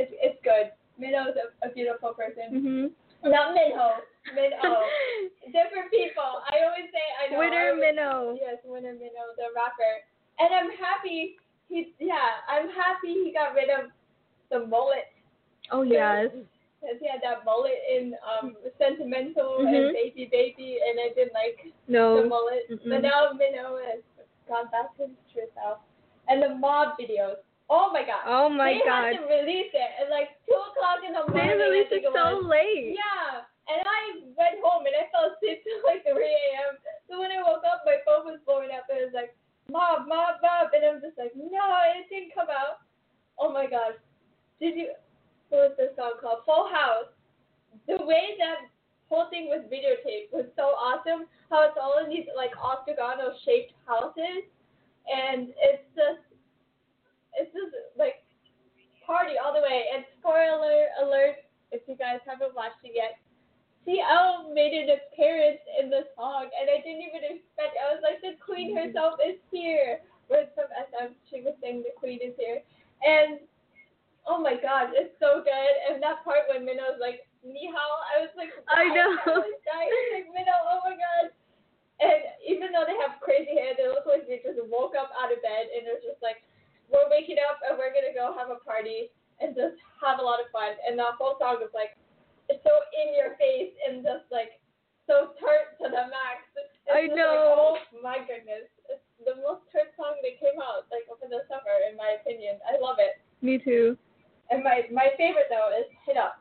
It's 0.00 0.08
it's 0.16 0.40
good. 0.40 0.72
Mino's 0.96 1.36
a, 1.36 1.52
a 1.60 1.68
beautiful 1.76 2.16
person. 2.16 2.48
Mhm. 2.56 2.84
Not 3.28 3.52
Minho. 3.52 4.00
Minho. 4.32 4.72
Different 5.52 5.90
people. 5.92 6.40
I 6.48 6.64
always 6.64 6.88
say 6.88 7.04
I 7.20 7.28
know. 7.32 7.44
Always- 7.44 7.80
Mino. 7.80 8.38
Yes, 8.40 8.58
Winner 8.64 8.96
Mino, 8.96 9.36
the 9.36 9.52
rapper. 9.52 9.92
And 10.40 10.54
I'm 10.54 10.70
happy 10.78 11.36
he 11.68 11.92
yeah, 12.00 12.40
I'm 12.48 12.68
happy 12.72 13.12
he 13.12 13.32
got 13.34 13.52
rid 13.54 13.68
of 13.68 13.90
the 14.50 14.64
mullet. 14.66 15.10
Oh 15.72 15.82
yes. 15.82 16.28
Because 16.80 16.96
he 17.02 17.08
had 17.10 17.20
that 17.26 17.44
mullet 17.44 17.74
in 17.90 18.14
um 18.22 18.54
Sentimental 18.78 19.58
Mhm. 19.66 19.74
and 19.74 19.92
Baby 19.92 20.28
Baby 20.30 20.78
and 20.86 21.00
I 21.00 21.08
didn't 21.14 21.34
like 21.34 21.58
the 21.90 22.24
mullet. 22.28 22.70
Mm-mm. 22.70 22.88
But 22.88 23.02
now 23.02 23.32
Mino 23.34 23.78
has 23.82 24.00
gone 24.46 24.70
back 24.70 24.94
to 24.96 25.06
his 25.10 25.16
true 25.32 25.48
self. 25.54 25.78
And 26.28 26.42
the 26.42 26.48
MOBB 26.54 26.96
videos. 27.00 27.40
Oh 27.68 27.90
my 27.92 28.02
god. 28.04 28.22
Oh 28.26 28.48
my 28.48 28.74
they 28.74 28.80
god. 28.86 29.12
had 29.12 29.20
to 29.20 29.26
release 29.26 29.72
it 29.74 29.90
at 30.00 30.08
like 30.10 30.38
two 30.46 30.54
o'clock 30.56 31.02
in 31.04 31.12
the 31.12 31.24
morning. 31.28 31.50
I 31.50 31.54
released 31.68 31.92
it 31.92 32.04
so 32.04 32.12
was. 32.14 32.44
late. 32.46 32.94
Yeah, 32.96 33.42
and 33.68 33.82
I 33.84 34.00
went 34.38 34.56
home 34.62 34.86
and 34.86 34.94
I 34.96 35.08
fell 35.12 35.28
asleep 35.34 35.60
till 35.66 35.82
like 35.84 36.04
3 36.06 36.14
a.m. 36.14 36.78
So 37.10 37.18
when 37.20 37.32
I 37.32 37.42
woke 37.42 37.64
up, 37.68 37.82
my 37.84 37.98
phone 38.06 38.24
was 38.24 38.40
blowing 38.46 38.70
up 38.72 38.88
and 38.88 39.00
it 39.00 39.04
was 39.12 39.16
like, 39.16 39.34
MOBB, 39.68 40.06
MOBB, 40.08 40.40
MOBB. 40.40 40.72
And 40.78 40.84
I'm 40.86 41.00
just 41.04 41.18
like, 41.18 41.32
no, 41.36 41.64
it 41.96 42.08
didn't 42.08 42.32
come 42.32 42.48
out. 42.48 42.80
Oh 43.38 43.52
my 43.52 43.66
god. 43.66 44.00
Did 44.60 44.76
you, 44.76 44.92
what 45.48 45.72
was 45.72 45.76
this 45.78 45.96
song 45.96 46.20
called? 46.20 46.44
Full 46.44 46.68
House. 46.68 47.12
The 47.86 48.04
way 48.04 48.36
that 48.38 48.68
whole 49.08 49.28
thing 49.30 49.48
was 49.48 49.64
videotaped 49.72 50.32
was 50.32 50.46
so 50.56 50.76
awesome. 50.76 51.26
How 51.48 51.64
it's 51.64 51.80
all 51.80 52.04
in 52.04 52.10
these 52.10 52.28
like 52.36 52.52
octagonal 52.56 53.32
shaped 53.44 53.72
houses. 53.88 54.44
And 55.08 55.48
it's 55.56 55.88
just, 55.96 56.24
it's 57.32 57.52
just 57.56 57.72
like 57.96 58.20
party 59.04 59.40
all 59.40 59.56
the 59.56 59.64
way. 59.64 59.88
And 59.88 60.04
spoiler 60.20 60.92
alert, 61.00 61.40
if 61.72 61.80
you 61.88 61.96
guys 61.96 62.20
haven't 62.28 62.52
watched 62.52 62.84
it 62.84 62.92
yet, 62.92 63.16
CL 63.88 64.52
made 64.52 64.76
an 64.76 65.00
appearance 65.00 65.64
in 65.80 65.88
the 65.88 66.04
song, 66.12 66.52
and 66.52 66.68
I 66.68 66.84
didn't 66.84 67.08
even 67.08 67.24
expect. 67.24 67.72
I 67.80 67.96
was 67.96 68.04
like, 68.04 68.20
the 68.20 68.36
queen 68.36 68.76
herself 68.76 69.16
is 69.24 69.40
here. 69.50 70.04
With 70.28 70.52
some 70.52 70.68
SM, 70.68 71.16
she 71.32 71.40
was 71.40 71.56
saying 71.64 71.88
the 71.88 71.96
queen 71.96 72.20
is 72.20 72.36
here, 72.36 72.60
and 73.00 73.40
oh 74.28 74.38
my 74.38 74.60
god, 74.60 74.92
it's 74.92 75.16
so 75.16 75.40
good. 75.40 75.74
And 75.88 75.98
that 76.04 76.20
part 76.22 76.44
when 76.52 76.68
Mino's 76.68 77.00
like, 77.00 77.24
"Ni 77.40 77.72
hao," 77.72 77.90
I 78.12 78.20
was 78.22 78.32
like, 78.36 78.52
I 78.68 78.84
know. 78.92 79.08
I 79.24 79.40
was 79.40 79.58
dying. 79.64 79.88
Was 79.88 80.12
like, 80.12 80.28
Minnow, 80.36 80.60
oh 80.68 80.80
my 80.84 80.94
god. 80.94 81.32
And 81.98 82.20
even 82.46 82.70
though 82.70 82.86
they 82.86 82.94
have 83.02 83.18
crazy 83.18 83.58
hair, 83.58 83.74
they 83.74 83.90
look 83.90 84.06
like 84.06 84.30
they 84.30 84.38
just 84.44 84.60
woke 84.70 84.94
up 84.94 85.10
out 85.18 85.34
of 85.34 85.42
bed 85.42 85.72
and 85.74 85.82
they're 85.82 85.98
just 85.98 86.22
like 86.22 86.46
we're 86.92 87.08
waking 87.10 87.42
up 87.42 87.58
and 87.66 87.74
we're 87.74 87.90
gonna 87.90 88.14
go 88.14 88.30
have 88.36 88.54
a 88.54 88.60
party 88.62 89.10
and 89.42 89.56
just 89.56 89.74
have 89.98 90.20
a 90.20 90.24
lot 90.24 90.38
of 90.38 90.46
fun. 90.54 90.78
And 90.86 90.94
the 90.94 91.10
whole 91.18 91.34
song 91.42 91.58
is 91.64 91.72
like 91.74 91.98
it's 92.46 92.62
so 92.62 92.72
in 92.94 93.16
your 93.16 93.34
face 93.40 93.74
and 93.82 94.04
just 94.04 94.30
like 94.30 94.60
so 95.10 95.34
tart 95.40 95.74
to 95.80 95.90
the 95.90 96.04
max. 96.06 96.46
It's 96.54 96.70
I 96.86 97.10
know. 97.10 97.74
Like, 97.74 97.90
oh 97.96 98.00
my 98.04 98.18
goodness, 98.22 98.70
it's 98.92 99.02
the 99.24 99.34
most 99.42 99.66
tart 99.74 99.90
song 99.98 100.20
that 100.22 100.38
came 100.38 100.60
out 100.62 100.86
like 100.94 101.08
over 101.10 101.26
the 101.26 101.42
summer, 101.50 101.74
in 101.88 101.98
my 101.98 102.20
opinion. 102.22 102.62
I 102.62 102.78
love 102.78 103.02
it. 103.02 103.18
Me 103.42 103.58
too. 103.58 103.98
And 104.50 104.64
my 104.64 104.82
my 104.92 105.08
favorite 105.16 105.46
though 105.50 105.70
is 105.78 105.86
Hit 106.06 106.16
Up. 106.16 106.40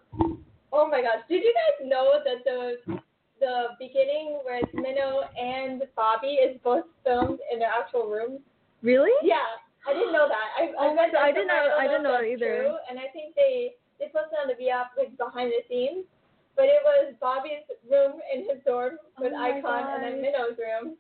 Oh 0.72 0.88
my 0.88 1.02
gosh, 1.02 1.24
did 1.30 1.44
you 1.44 1.54
guys 1.54 1.88
know 1.88 2.20
that 2.24 2.44
the 2.44 3.00
the 3.40 3.76
beginning 3.80 4.40
where 4.44 4.58
it's 4.60 4.74
Mino 4.74 5.24
and 5.38 5.84
Bobby 5.96 6.40
is 6.42 6.58
both 6.64 6.86
filmed 7.04 7.40
in 7.52 7.60
their 7.60 7.70
actual 7.72 8.10
rooms? 8.10 8.40
Really? 8.82 9.12
Yeah, 9.24 9.46
I 9.88 9.94
didn't 9.94 10.14
know 10.14 10.28
that. 10.28 10.48
I 10.58 10.64
I 10.76 10.88
Oh, 10.92 10.96
read 10.96 11.14
that 11.14 11.22
I 11.22 11.32
didn't 11.32 11.48
know- 11.48 11.76
I 11.78 11.88
didn't 11.88 12.04
know 12.04 12.22
either. 12.22 12.64
True, 12.64 12.76
and 12.90 13.00
I 13.00 13.08
think 13.14 13.36
they 13.36 13.76
they 14.00 14.08
posted 14.10 14.38
on 14.42 14.48
the 14.48 14.56
VF 14.56 14.96
like 14.98 15.16
behind 15.18 15.52
the 15.52 15.62
scenes, 15.68 16.06
but 16.56 16.66
it 16.66 16.82
was 16.84 17.14
Bobby's 17.20 17.66
room 17.90 18.22
in 18.34 18.48
his 18.48 18.64
dorm 18.66 18.98
with 19.20 19.34
Oh 19.34 19.38
iKON, 19.52 19.96
and 19.96 20.04
then 20.04 20.22
gosh. 20.22 20.32
Mino's 20.32 20.58
room. 20.58 20.96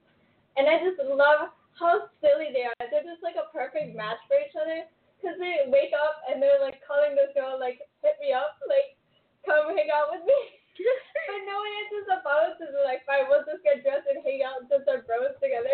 And 0.57 0.65
I 0.67 0.81
just 0.81 0.97
love 1.05 1.49
how 1.77 2.09
silly 2.21 2.49
they 2.51 2.65
are. 2.65 2.73
They're 2.89 3.05
just 3.05 3.21
like 3.21 3.37
a 3.37 3.45
perfect 3.53 3.95
match 3.95 4.17
for 4.27 4.37
each 4.41 4.55
other. 4.57 4.89
Cause 5.21 5.36
they 5.41 5.65
wake 5.67 5.97
up 5.97 6.21
and 6.29 6.38
they're 6.38 6.62
like 6.62 6.77
calling 6.86 7.17
this 7.17 7.33
girl 7.33 7.57
like 7.57 7.81
hit 8.05 8.15
me 8.21 8.31
up, 8.31 8.62
like 8.69 8.95
come 9.43 9.74
hang 9.74 9.89
out 9.89 10.13
with 10.13 10.24
me. 10.24 10.39
but 11.27 11.41
no 11.50 11.57
one 11.57 11.74
answers 11.81 12.05
the 12.05 12.19
phone, 12.21 12.53
so 12.62 12.69
they're 12.69 12.86
like, 12.86 13.01
fine, 13.09 13.25
we'll 13.25 13.41
just 13.50 13.65
get 13.65 13.81
dressed 13.81 14.05
and 14.05 14.21
hang 14.21 14.45
out 14.45 14.69
just 14.69 14.86
our 14.86 15.01
bros 15.09 15.33
together. 15.41 15.74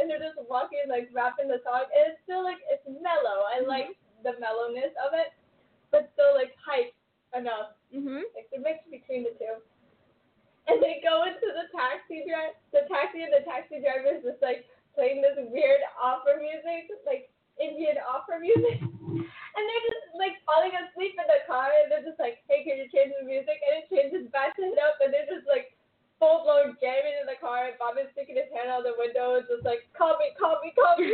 And 0.00 0.08
they're 0.08 0.22
just 0.22 0.40
walking 0.48 0.88
like 0.88 1.12
rapping 1.12 1.52
the 1.52 1.60
song, 1.66 1.84
and 1.92 2.14
it's 2.14 2.22
still 2.24 2.40
like 2.40 2.62
it's 2.72 2.86
mellow. 2.88 3.44
I 3.44 3.60
like 3.66 3.92
the 4.24 4.40
mellowness 4.40 4.94
of 5.04 5.12
it, 5.12 5.36
but 5.92 6.08
still 6.16 6.32
like 6.32 6.56
hype 6.56 6.96
enough. 7.36 7.76
mhm. 7.92 8.24
Like 8.32 8.48
the 8.48 8.62
mix 8.62 8.80
between 8.88 9.28
the 9.28 9.36
two. 9.36 9.60
And 10.68 10.80
they 10.80 11.00
go 11.04 11.24
into 11.28 11.48
the 11.52 11.68
taxi 11.72 12.24
drive, 12.28 12.56
the 12.72 12.84
taxi, 12.88 13.24
and 13.24 13.32
the 13.32 13.44
taxi 13.44 13.80
driver 13.80 14.16
is 14.16 14.24
just 14.24 14.40
like 14.40 14.64
playing 14.96 15.20
this 15.20 15.36
weird 15.52 15.80
opera 15.96 16.36
music, 16.40 16.88
like 17.08 17.27
Indian 17.60 17.98
opera 18.02 18.40
music. 18.40 18.80
And 19.58 19.66
they're 19.66 19.86
just 19.90 20.14
like 20.14 20.38
falling 20.46 20.70
asleep 20.70 21.18
in 21.18 21.26
the 21.26 21.42
car, 21.50 21.66
and 21.82 21.90
they're 21.90 22.06
just 22.06 22.20
like, 22.22 22.46
"Hey, 22.46 22.62
can 22.62 22.78
you 22.78 22.86
change 22.94 23.10
the 23.18 23.26
music?" 23.26 23.58
And 23.66 23.82
it 23.82 23.90
changes 23.90 24.30
back 24.30 24.54
to 24.54 24.62
hit 24.62 24.78
up, 24.78 25.02
and 25.02 25.10
they're 25.10 25.26
just 25.26 25.50
like 25.50 25.74
full 26.22 26.46
blown 26.46 26.78
jamming 26.78 27.18
in 27.18 27.26
the 27.26 27.34
car. 27.42 27.66
And 27.66 27.74
Bobby's 27.74 28.06
sticking 28.14 28.38
his 28.38 28.46
hand 28.54 28.70
out 28.70 28.86
the 28.86 28.94
window, 28.94 29.34
and 29.34 29.42
just 29.50 29.66
like, 29.66 29.90
"Call 29.98 30.14
me, 30.22 30.30
call 30.38 30.62
me, 30.62 30.70
call 30.78 30.94
me." 31.02 31.10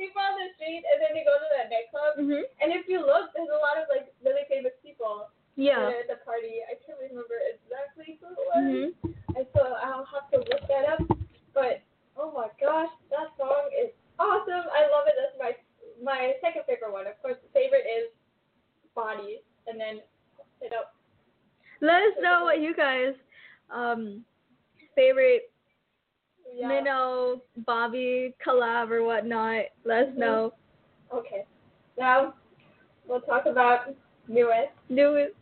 people 0.00 0.24
on 0.24 0.40
the 0.40 0.48
street, 0.56 0.80
and 0.88 1.04
then 1.04 1.12
they 1.12 1.20
go 1.20 1.36
to 1.36 1.48
that 1.52 1.68
nightclub. 1.68 2.16
Mhm. 2.16 2.48
And 2.64 2.72
if 2.72 2.88
you 2.88 3.04
look, 3.04 3.28
there's 3.36 3.52
a 3.52 3.60
lot 3.60 3.76
of 3.76 3.92
like 3.92 4.08
really 4.24 4.48
famous 4.48 4.72
people 4.80 5.28
Yeah. 5.60 5.92
at 5.92 6.08
the 6.08 6.16
party. 6.24 6.64
I 6.64 6.80
can't 6.80 6.96
remember 6.96 7.36
exactly 7.52 8.16
who 8.24 8.32
it 8.32 8.40
was. 8.56 8.64
Mhm. 8.64 8.88
And 9.36 9.44
so 9.52 9.76
I'll 9.84 10.08
have 10.08 10.32
to 10.32 10.40
look 10.48 10.64
that 10.72 10.96
up. 10.96 11.04
But 11.52 11.84
oh 12.16 12.32
my 12.32 12.48
gosh, 12.56 12.88
that 13.12 13.36
song 13.36 13.68
is 13.76 13.92
awesome. 14.16 14.64
I 14.72 14.88
love 14.88 15.04
it. 15.12 15.16
That's 15.20 15.36
my 15.36 15.52
my 16.00 16.34
second 16.40 16.64
favorite 16.64 16.92
one. 16.92 17.06
Of 17.06 17.20
course, 17.20 17.36
the 17.44 17.48
favorite 17.52 17.84
is 17.84 18.08
Bodies, 18.94 19.40
and 19.66 19.78
then 19.78 20.00
hit 20.60 20.72
up. 20.72 20.94
Let 21.82 22.02
us 22.02 22.14
know 22.20 22.42
what 22.44 22.58
you 22.60 22.72
guys 22.74 23.14
um 23.70 24.24
favorite 24.94 25.50
Yeah. 26.54 26.68
Mino, 26.68 27.42
Bobby 27.58 28.34
collab 28.44 28.90
or 28.90 29.04
whatnot. 29.04 29.66
Let 29.84 30.08
us 30.08 30.14
Mhm. 30.14 30.16
know. 30.16 30.54
Okay. 31.12 31.44
Now 31.98 32.34
we'll 33.06 33.20
talk 33.20 33.44
about 33.46 33.94
NU'EST. 34.26 34.72
Do 34.94 35.16
it. 35.16 35.36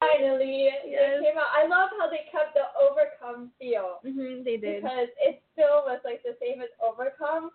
Finally, 0.00 0.64
Yes. 0.84 1.20
they 1.20 1.26
came 1.30 1.38
out. 1.38 1.46
I 1.52 1.66
love 1.66 1.90
how 1.98 2.08
they 2.08 2.24
kept 2.30 2.54
the 2.54 2.66
Overcome 2.78 3.50
feel. 3.58 4.00
Mhm. 4.04 4.44
They 4.44 4.56
did. 4.56 4.82
because 4.82 5.08
it 5.18 5.42
still 5.52 5.82
was 5.84 6.00
like 6.04 6.22
the 6.22 6.36
same 6.40 6.60
as 6.62 6.70
Overcome, 6.80 7.52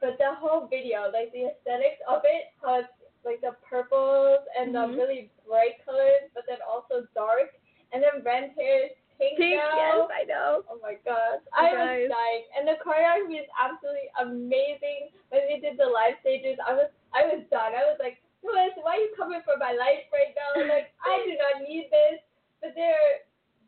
but 0.00 0.18
the 0.18 0.34
whole 0.34 0.66
video, 0.66 1.10
like 1.10 1.32
the 1.32 1.46
aesthetics 1.46 2.00
of 2.06 2.24
it, 2.24 2.52
how 2.62 2.80
it's 2.80 2.88
like 3.24 3.40
the 3.40 3.52
purples 3.64 4.46
and 4.56 4.74
Mhm. 4.74 4.92
the 4.92 4.96
really 4.98 5.30
bright 5.46 5.82
colors, 5.84 6.30
but 6.34 6.44
then 6.46 6.60
also 6.62 7.06
dark, 7.14 7.54
and 7.92 8.02
then 8.02 8.22
Ren's 8.22 8.54
hair 8.54 8.82
is 8.84 8.92
pink, 9.18 9.38
Pink. 9.38 9.56
now. 9.56 9.76
Yes, 9.76 10.10
I 10.12 10.24
know. 10.24 10.64
Oh 10.68 10.76
my 10.82 10.94
gosh, 10.96 11.40
I 11.54 11.70
guys. 11.70 12.02
was 12.02 12.10
dying, 12.10 12.44
and 12.56 12.68
the 12.68 12.76
choreography 12.84 13.40
is 13.40 13.48
absolutely 13.58 14.10
amazing. 14.18 15.10
When 15.30 15.46
they 15.48 15.58
did 15.60 15.78
the 15.78 15.86
live 15.86 16.18
stages, 16.20 16.58
I 16.60 16.74
was 16.74 16.90
I 17.14 17.26
was 17.26 17.44
done. 17.48 17.74
I 17.74 17.84
was 17.84 17.98
like, 18.00 18.20
Louis, 18.42 18.72
why 18.82 18.96
are 18.96 19.00
you 19.00 19.14
coming 19.16 19.40
for 19.42 19.56
my 19.56 19.72
life 19.72 20.04
right 20.12 20.34
now? 20.36 20.66
Like, 20.74 20.92
I 21.02 21.24
do 21.24 21.34
not 21.38 21.62
need 21.62 21.88
this. 21.90 22.20
But 22.60 22.74
they're 22.74 23.20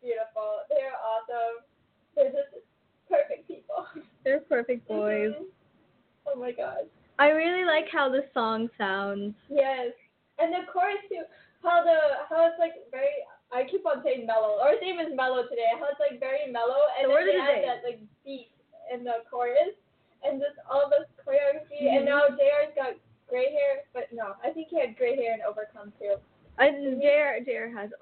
beautiful. 0.02 0.64
They're 0.68 0.92
awesome. 0.98 1.64
They're 2.14 2.32
just 2.32 2.56
perfect 3.08 3.46
people. 3.48 3.86
They're 4.24 4.40
perfect 4.40 4.86
boys. 4.88 5.32
Mhm. 5.32 5.46
Oh 6.26 6.34
my 6.34 6.50
god. 6.52 6.90
I 7.20 7.30
really 7.30 7.64
like 7.64 7.88
how 7.88 8.08
the 8.10 8.28
song 8.34 8.68
sounds. 8.76 9.34
Yes. 9.48 9.94
And 10.38 10.52
the 10.52 10.66
chorus 10.70 10.98
too. 11.08 11.24
How 11.62 11.82
the 11.84 12.24
how 12.28 12.46
it's 12.46 12.58
like 12.58 12.74
very 12.90 13.08
I 13.52 13.64
keep 13.64 13.86
on 13.86 14.02
saying 14.02 14.26
mellow. 14.26 14.58
Our 14.60 14.76
theme 14.78 14.98
is 14.98 15.14
mellow 15.14 15.46
today. 15.46 15.70
How 15.78 15.86
it's 15.86 16.00
like 16.00 16.18
very 16.20 16.46
mellow 16.50 16.88
and 16.98 17.06
The 17.08 17.10
word 17.14 17.28
then 17.28 17.40
of 17.40 17.46
they 17.46 17.52
the 17.54 17.58
add 17.58 17.60
day. 17.60 17.66
that 17.66 17.84
like 17.84 18.00
beat 18.24 18.50
in 18.92 19.04
the 19.04 19.22
chorus 19.30 19.74
and 20.24 20.40
just 20.40 20.58
all 20.68 20.90
this 20.90 21.06
choreography 21.24 21.80
and 21.88 22.02
Mhm. 22.02 22.04
now 22.06 22.28
JR's 22.36 22.74
got 22.74 22.94
gray 23.28 23.50
hair, 23.52 23.82
but 23.92 24.12
no, 24.12 24.36
I 24.42 24.50
think 24.52 24.68
he 24.68 24.78
had 24.78 24.96
gray 24.96 25.16
hair 25.16 25.34
in 25.34 25.42
Overcome 25.42 25.92
too. 25.98 26.20
I 26.58 26.70
JR 26.70 27.40
JR 27.40 27.66
has 27.68 27.92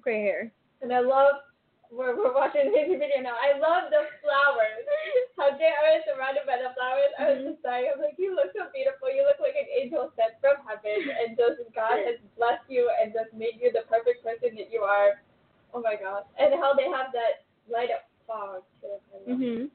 gray 0.00 0.22
hair. 0.22 0.50
And 0.84 0.92
I 0.92 1.00
love 1.00 1.40
we're 1.88 2.12
we're 2.12 2.34
watching 2.36 2.68
the 2.68 2.76
music 2.76 3.00
video 3.00 3.24
now. 3.24 3.40
I 3.40 3.56
love 3.56 3.88
the 3.88 4.04
flowers. 4.20 4.84
How 5.40 5.56
JR 5.56 5.84
is 5.96 6.04
surrounded 6.04 6.44
by 6.44 6.60
the 6.60 6.76
flowers. 6.76 7.12
I 7.16 7.22
was 7.32 7.38
Mhm. 7.40 7.48
just 7.56 7.62
dying. 7.64 7.88
I'm 7.88 8.04
like, 8.04 8.20
you 8.20 8.36
look 8.36 8.52
so 8.52 8.68
beautiful. 8.76 9.08
You 9.08 9.24
look 9.24 9.40
like 9.40 9.56
an 9.56 9.64
angel 9.72 10.12
sent 10.12 10.36
from 10.44 10.60
heaven, 10.68 10.92
and 11.08 11.40
just 11.40 11.64
God 11.72 12.04
has 12.04 12.20
blessed 12.36 12.68
you 12.68 12.92
and 13.00 13.16
just 13.16 13.32
made 13.32 13.56
you 13.64 13.72
the 13.72 13.88
perfect 13.88 14.20
person 14.20 14.60
that 14.60 14.68
you 14.68 14.84
are. 14.84 15.24
Oh 15.72 15.80
my 15.80 15.96
gosh! 15.96 16.28
And 16.36 16.52
how 16.60 16.76
they 16.76 16.90
have 16.92 17.16
that 17.16 17.48
light 17.72 17.88
up 17.88 18.04
fog 18.28 18.60
too. 18.84 19.00
I 19.08 19.16
love 19.24 19.40
it. 19.40 19.40
Mhm. 19.40 19.70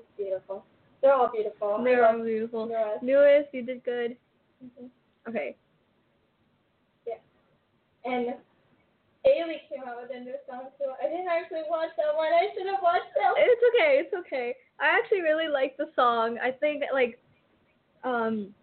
It's 0.00 0.08
beautiful. 0.16 0.64
They're 1.04 1.12
all 1.12 1.28
beautiful. 1.28 1.82
They're 1.84 2.06
all 2.08 2.22
beautiful. 2.24 2.66
NU'EST. 2.66 3.02
NU'EST, 3.04 3.48
you 3.52 3.62
did 3.68 3.84
good. 3.84 4.16
Mhm. 4.64 4.88
Okay. 5.28 5.56
Yeah. 7.06 7.20
And 8.04 8.34
Ailey 9.26 9.66
came 9.68 9.82
out 9.86 9.98
with 10.00 10.10
a 10.14 10.20
new 10.20 10.34
song 10.48 10.70
too. 10.78 10.92
I 11.02 11.08
didn't 11.08 11.28
actually 11.28 11.66
watch 11.68 11.90
that 11.96 12.14
one. 12.16 12.32
I 12.32 12.48
should 12.54 12.66
have 12.66 12.82
watched 12.82 13.10
that. 13.16 13.34
one. 13.34 13.42
It's 13.42 13.62
okay. 13.74 13.92
It's 14.00 14.14
okay. 14.14 14.54
I 14.80 14.98
actually 14.98 15.22
really 15.22 15.48
like 15.48 15.76
the 15.76 15.90
song. 15.96 16.38
I 16.42 16.52
think 16.52 16.84
like, 16.92 17.18
um, 18.04 18.54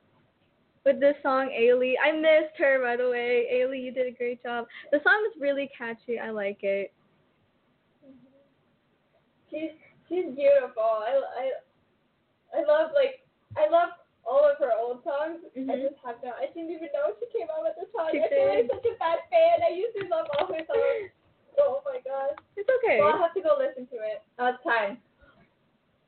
with 0.85 0.99
this 0.99 1.15
song, 1.23 1.49
Ailey. 1.49 1.93
I 2.01 2.11
missed 2.13 2.55
her 2.59 2.81
by 2.81 2.95
the 2.95 3.09
way. 3.09 3.47
Ailey, 3.51 3.83
you 3.83 3.91
did 3.91 4.07
a 4.07 4.15
great 4.15 4.41
job. 4.43 4.65
The 4.91 4.99
song 5.03 5.19
is 5.27 5.41
really 5.41 5.69
catchy. 5.75 6.19
I 6.19 6.29
like 6.29 6.59
it. 6.61 6.93
She's 9.49 9.71
she's 10.07 10.25
beautiful. 10.35 11.03
I 11.03 11.21
I 11.37 12.59
I 12.59 12.63
love 12.67 12.91
like 12.93 13.25
I 13.57 13.69
love 13.69 13.89
all 14.25 14.43
of 14.49 14.57
her 14.57 14.73
old 14.73 15.03
songs. 15.03 15.39
I 15.55 15.59
Mhm. 15.59 15.81
just 15.89 15.97
have 16.03 16.19
to. 16.21 16.33
I 16.35 16.47
didn't 16.47 16.71
even 16.71 16.89
know 16.93 17.13
she 17.19 17.27
came 17.37 17.47
out 17.49 17.63
with 17.63 17.77
a 17.77 17.85
song. 17.91 18.09
She 18.11 18.21
I 18.21 18.27
feel 18.29 18.47
like 18.49 18.67
such 18.71 18.85
a 18.85 18.95
bad 18.97 19.19
fan. 19.29 19.63
I 19.63 19.69
used 19.69 19.95
to 19.97 20.07
love 20.07 20.27
all 20.37 20.47
her 20.47 20.65
songs. 20.65 21.11
Oh 21.57 21.79
my 21.85 22.01
god. 22.03 22.35
It's 22.57 22.67
okay. 22.67 22.99
Well, 22.99 23.13
I'll 23.13 23.23
have 23.23 23.33
to 23.33 23.39
go 23.39 23.55
listen 23.57 23.87
to 23.87 23.95
it. 24.03 24.21
Now 24.37 24.49
it's 24.49 24.63
time 24.63 24.99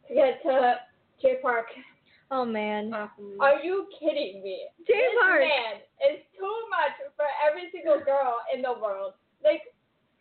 to 0.08 0.14
get 0.14 0.44
to 0.44 0.82
Jay 1.22 1.40
Park. 1.42 1.68
Oh 2.32 2.44
man. 2.44 2.92
Are 2.94 3.60
you 3.64 3.88
kidding 3.98 4.44
me? 4.44 4.68
Jay 4.86 5.00
this 5.08 5.16
Park. 5.24 5.40
man 5.40 5.80
is 6.12 6.20
too 6.36 6.58
much 6.68 7.00
for 7.16 7.24
every 7.48 7.72
single 7.72 8.00
girl 8.04 8.44
in 8.54 8.62
the 8.62 8.74
world. 8.74 9.14
Like, 9.42 9.72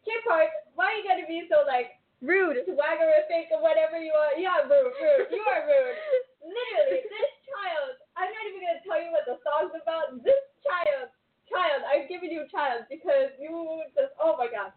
Jay 0.06 0.14
Park, 0.28 0.50
why 0.76 0.92
are 0.92 0.94
you 0.94 1.02
gotta 1.02 1.26
be 1.26 1.42
so 1.50 1.66
like 1.66 1.98
Rude. 2.22 2.62
swaggerific 2.68 3.50
or 3.50 3.60
whatever 3.60 3.98
you 3.98 4.12
are? 4.12 4.38
Yeah, 4.38 4.62
rude, 4.62 4.94
rude. 5.02 5.26
You 5.34 5.42
are 5.42 5.66
rude. 5.66 5.96
Literally, 6.54 7.02
this 7.02 7.30
child. 7.56 7.96
I'm 8.20 8.28
not 8.28 8.44
even 8.52 8.60
gonna 8.60 8.84
tell 8.84 9.00
you 9.00 9.10
what 9.12 9.24
the 9.24 9.40
song's 9.40 9.72
about. 9.72 10.20
This 10.20 10.40
child, 10.60 11.08
child. 11.48 11.80
I'm 11.88 12.04
giving 12.06 12.28
you 12.28 12.44
child 12.52 12.84
because 12.92 13.32
you 13.40 13.82
just. 13.96 14.12
Oh 14.20 14.36
my 14.36 14.52
god. 14.52 14.76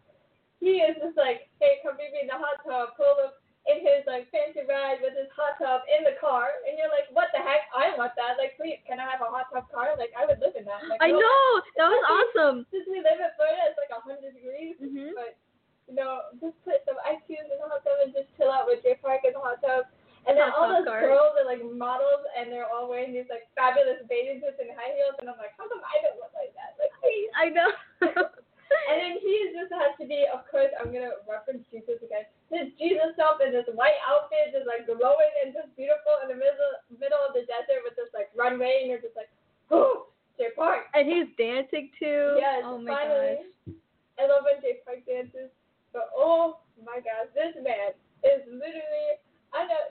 He 0.60 0.84
is 0.84 0.96
just 1.00 1.16
like, 1.16 1.48
hey, 1.56 1.80
come 1.80 1.96
meet 1.96 2.12
me 2.12 2.24
in 2.24 2.28
the 2.28 2.36
hot 2.36 2.60
tub. 2.60 2.92
Pull 3.00 3.16
up 3.24 3.40
in 3.64 3.80
his 3.80 4.04
like 4.04 4.28
fancy 4.28 4.64
ride 4.68 5.00
with 5.00 5.16
his 5.16 5.28
hot 5.32 5.56
tub 5.56 5.84
in 5.88 6.04
the 6.04 6.16
car, 6.20 6.52
and 6.68 6.76
you're 6.76 6.92
like, 6.92 7.08
what 7.16 7.32
the 7.32 7.40
heck? 7.40 7.64
I 7.72 7.96
want 7.96 8.12
that. 8.20 8.36
Like, 8.36 8.60
please, 8.60 8.80
can 8.84 9.00
I 9.00 9.08
have 9.08 9.24
a 9.24 9.32
hot 9.32 9.48
tub 9.48 9.68
car? 9.72 9.96
Like, 9.96 10.12
I 10.12 10.28
would 10.28 10.40
live 10.40 10.56
in 10.56 10.68
that. 10.68 10.84
Like, 10.84 11.00
I 11.00 11.12
no, 11.12 11.20
know. 11.20 11.48
That 11.80 11.88
was 11.88 12.04
awesome. 12.08 12.68
Since 12.68 12.88
we 12.92 13.00
live 13.00 13.20
in 13.20 13.32
Florida, 13.40 13.72
it's 13.72 13.80
like 13.80 13.92
100 13.92 14.36
degrees. 14.36 14.76
Mhm. 14.80 15.16
But 15.16 15.40
you 15.88 15.96
know, 15.96 16.28
just 16.38 16.54
put 16.62 16.84
some 16.86 17.00
ice 17.02 17.18
cubes 17.26 17.48
in 17.50 17.56
the 17.56 17.66
hot 17.66 17.82
tub 17.82 17.98
and 18.04 18.12
just 18.12 18.28
chill 18.36 18.52
out 18.52 18.68
with 18.68 18.84
Jay 18.84 19.00
Park 19.00 19.24
in 19.24 19.32
the 19.32 19.42
hot 19.42 19.64
tub. 19.64 19.88
And 20.28 20.36
then 20.36 20.52
all 20.52 20.68
those 20.68 20.84
cart. 20.84 21.04
girls 21.04 21.32
are 21.40 21.48
like 21.48 21.64
models 21.64 22.22
and 22.36 22.52
they're 22.52 22.68
all 22.68 22.88
wearing 22.88 23.16
these 23.16 23.28
like 23.32 23.48
fabulous 23.56 24.04
bathing 24.04 24.44
suits 24.44 24.60
and 24.60 24.70
high 24.76 24.92
heels, 24.92 25.16
and 25.18 25.28
I'm 25.32 25.40
like, 25.40 25.56
how 25.56 25.64
come 25.64 25.80
I 25.80 25.96
don't 26.04 26.20
look 26.20 26.32
like 26.36 26.52
that? 26.54 26.76
Like, 26.76 26.92
please. 27.00 27.32
I 27.32 27.48
know. 27.48 27.70
And 28.70 29.02
then 29.02 29.14
he 29.18 29.50
just 29.50 29.70
has 29.74 29.98
to 29.98 30.06
be, 30.06 30.26
of 30.30 30.46
course, 30.46 30.70
I'm 30.78 30.94
gonna 30.94 31.18
reference 31.26 31.66
Jesus 31.74 31.98
again. 32.02 32.26
This 32.50 32.70
Jesus 32.78 33.14
self 33.18 33.42
in 33.42 33.50
this 33.50 33.66
white 33.74 33.98
outfit, 34.06 34.54
just 34.54 34.66
like 34.66 34.86
glowing 34.86 35.34
and 35.42 35.50
just 35.50 35.74
beautiful 35.74 36.22
in 36.22 36.30
the 36.30 36.38
middle 36.38 36.74
middle 36.94 37.22
of 37.22 37.34
the 37.34 37.46
desert 37.50 37.82
with 37.82 37.98
this 37.98 38.10
like 38.14 38.30
runway, 38.34 38.82
and 38.82 38.94
you're 38.94 39.02
just 39.02 39.18
like, 39.18 39.30
oh, 39.74 40.10
Jay 40.38 40.54
Park. 40.54 40.86
and 40.94 41.06
he's 41.06 41.30
dancing 41.34 41.90
too. 41.98 42.38
Yes, 42.38 42.62
oh 42.62 42.78
my 42.78 42.94
finally. 42.94 43.42
gosh. 43.42 43.78
I 44.18 44.22
love 44.30 44.46
when 44.46 44.62
Jay 44.62 44.82
Park 44.86 45.02
dances, 45.06 45.50
but 45.90 46.10
oh 46.14 46.62
my 46.82 47.02
gosh, 47.02 47.30
this 47.34 47.54
man 47.62 47.94
is 48.22 48.42
literally, 48.46 49.18
I 49.54 49.66
know, 49.66 49.90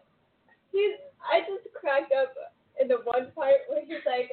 he's, 0.71 0.95
I 1.23 1.41
just 1.45 1.67
cracked 1.75 2.13
up 2.13 2.33
in 2.79 2.87
the 2.87 3.01
one 3.03 3.31
part 3.35 3.67
where 3.67 3.83
he's 3.83 4.03
like, 4.05 4.31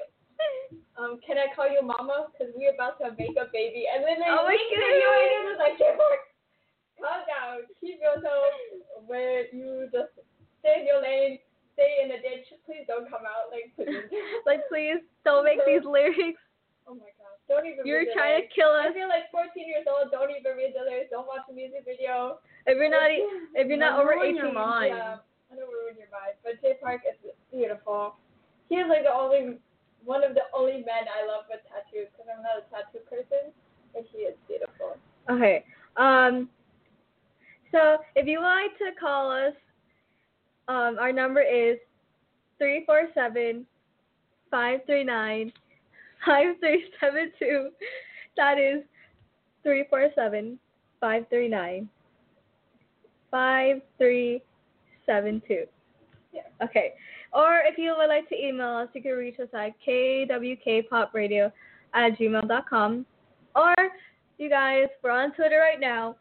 um, 0.97 1.21
can 1.25 1.37
I 1.41 1.49
call 1.57 1.69
you 1.69 1.81
mama? 1.81 2.29
Because 2.33 2.53
we're 2.57 2.73
about 2.77 3.01
to 3.01 3.13
make 3.17 3.37
a 3.37 3.49
baby. 3.53 3.85
And 3.89 4.05
then 4.05 4.21
they 4.21 4.29
Oh 4.29 4.45
my 4.45 4.53
link 4.53 4.65
God. 4.69 4.81
you 4.81 5.09
and 5.09 5.33
it's 5.33 5.49
just 5.49 5.61
like, 5.61 5.77
Park, 5.97 6.23
calm 7.01 7.21
down, 7.29 7.57
keep 7.81 8.01
yourself 8.01 8.53
where 9.09 9.49
you 9.53 9.89
just 9.93 10.13
stay 10.61 10.81
in 10.81 10.89
your 10.89 11.01
lane, 11.01 11.39
stay 11.77 12.01
in 12.05 12.09
the 12.09 12.21
ditch, 12.21 12.49
please 12.65 12.85
don't 12.89 13.09
come 13.09 13.25
out, 13.29 13.53
like, 13.53 13.73
please. 13.77 14.09
Like, 14.49 14.65
please 14.69 15.01
don't 15.25 15.45
make 15.45 15.61
these 15.69 15.85
lyrics. 15.89 16.41
Oh 16.87 16.95
my 16.95 17.11
gosh, 17.19 17.41
don't 17.51 17.67
even 17.67 17.83
You're 17.85 18.07
read 18.07 18.15
the 18.15 18.17
trying 18.17 18.37
to 18.41 18.47
kill 18.55 18.71
us. 18.71 18.89
I 18.89 18.95
feel 18.95 19.11
like 19.11 19.27
14 19.35 19.51
years 19.67 19.85
old. 19.91 20.15
Don't 20.15 20.31
even 20.31 20.55
read 20.55 20.71
the 20.73 20.87
lyrics. 20.87 21.11
Don't 21.11 21.27
watch 21.27 21.43
the 21.51 21.55
music 21.55 21.83
video. 21.83 22.39
If 22.65 22.79
you're 22.79 22.89
not, 22.93 23.11
if 23.11 23.67
you're 23.67 23.77
not 23.81 23.99
over 23.99 24.15
ruin 24.17 24.37
your 24.39 24.49
18, 24.49 24.55
mind. 24.55 24.95
Yeah, 24.95 25.17
I 25.51 25.57
don't 25.57 25.71
ruin 25.71 25.97
your 25.99 26.11
mind. 26.11 26.37
But 26.43 26.61
Jay 26.61 26.75
Park 26.83 27.03
is 27.09 27.17
beautiful. 27.53 28.17
He 28.69 28.77
is 28.77 28.87
like 28.89 29.05
the 29.05 29.15
only, 29.15 29.59
one 30.05 30.25
of 30.25 30.35
the 30.35 30.51
only 30.55 30.83
men 30.83 31.07
I 31.07 31.27
love 31.27 31.45
with 31.49 31.61
tattoos 31.71 32.09
because 32.13 32.27
I'm 32.27 32.43
not 32.43 32.63
a 32.63 32.65
tattoo 32.71 33.05
person, 33.09 33.53
and 33.95 34.05
he 34.13 34.27
is 34.27 34.35
beautiful. 34.49 34.97
Okay. 35.31 35.65
Um. 35.97 36.49
So 37.73 37.99
if 38.15 38.27
you 38.27 38.39
would 38.39 38.47
like 38.47 38.79
to 38.79 38.99
call 38.99 39.31
us, 39.31 39.55
um, 40.69 40.99
our 40.99 41.13
number 41.13 41.43
is 41.43 41.79
three 42.59 42.85
four 42.87 43.09
seven 43.15 43.67
five 44.51 44.81
three 44.87 45.05
nine 45.05 45.53
five 46.25 46.57
three 46.61 46.85
seven 47.01 47.33
two. 47.39 47.71
That 48.37 48.59
is 48.59 48.83
three 49.63 49.85
four 49.91 50.09
seven 50.15 50.59
five 51.01 51.25
three 51.29 51.49
nine 51.49 51.89
five 53.31 53.83
three 53.99 54.43
seven 55.07 55.41
two. 55.47 55.65
Yeah. 56.33 56.43
Okay. 56.63 56.93
Or 57.33 57.61
if 57.65 57.79
you 57.79 57.95
would 57.97 58.09
like 58.09 58.29
to 58.29 58.35
email 58.35 58.77
us, 58.77 58.89
you 58.95 59.03
can 59.03 59.13
reach 59.13 59.39
us 59.41 59.49
at 59.55 59.73
kwkpopradio 59.87 61.53
at 61.95 62.19
gmail.com. 62.19 63.07
Or 63.55 63.75
you 64.39 64.49
guys, 64.51 64.87
we're 65.03 65.11
on 65.11 65.35
Twitter 65.35 65.59
right 65.59 65.81
now. 65.81 66.17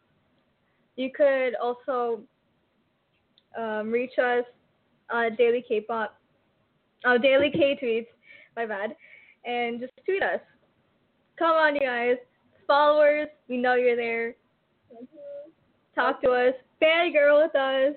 You 0.96 1.10
could 1.14 1.54
also 1.62 2.20
um, 3.58 3.90
reach 3.90 4.18
us 4.18 4.44
on 5.10 5.36
Daily 5.36 5.64
K-pop, 5.66 6.18
oh 7.04 7.18
Daily 7.18 7.50
K 7.50 7.78
tweets, 7.82 8.06
my 8.56 8.66
bad, 8.66 8.96
and 9.44 9.80
just 9.80 9.92
tweet 10.04 10.22
us. 10.22 10.40
Come 11.38 11.50
on, 11.50 11.74
you 11.74 11.82
guys, 11.82 12.16
followers, 12.66 13.28
we 13.48 13.58
know 13.58 13.74
you're 13.74 13.96
there. 13.96 14.30
Mm-hmm. 14.92 15.50
Talk 15.94 16.22
to 16.22 16.30
us, 16.30 16.54
fangirl 16.82 17.42
with 17.42 17.54
us. 17.54 17.94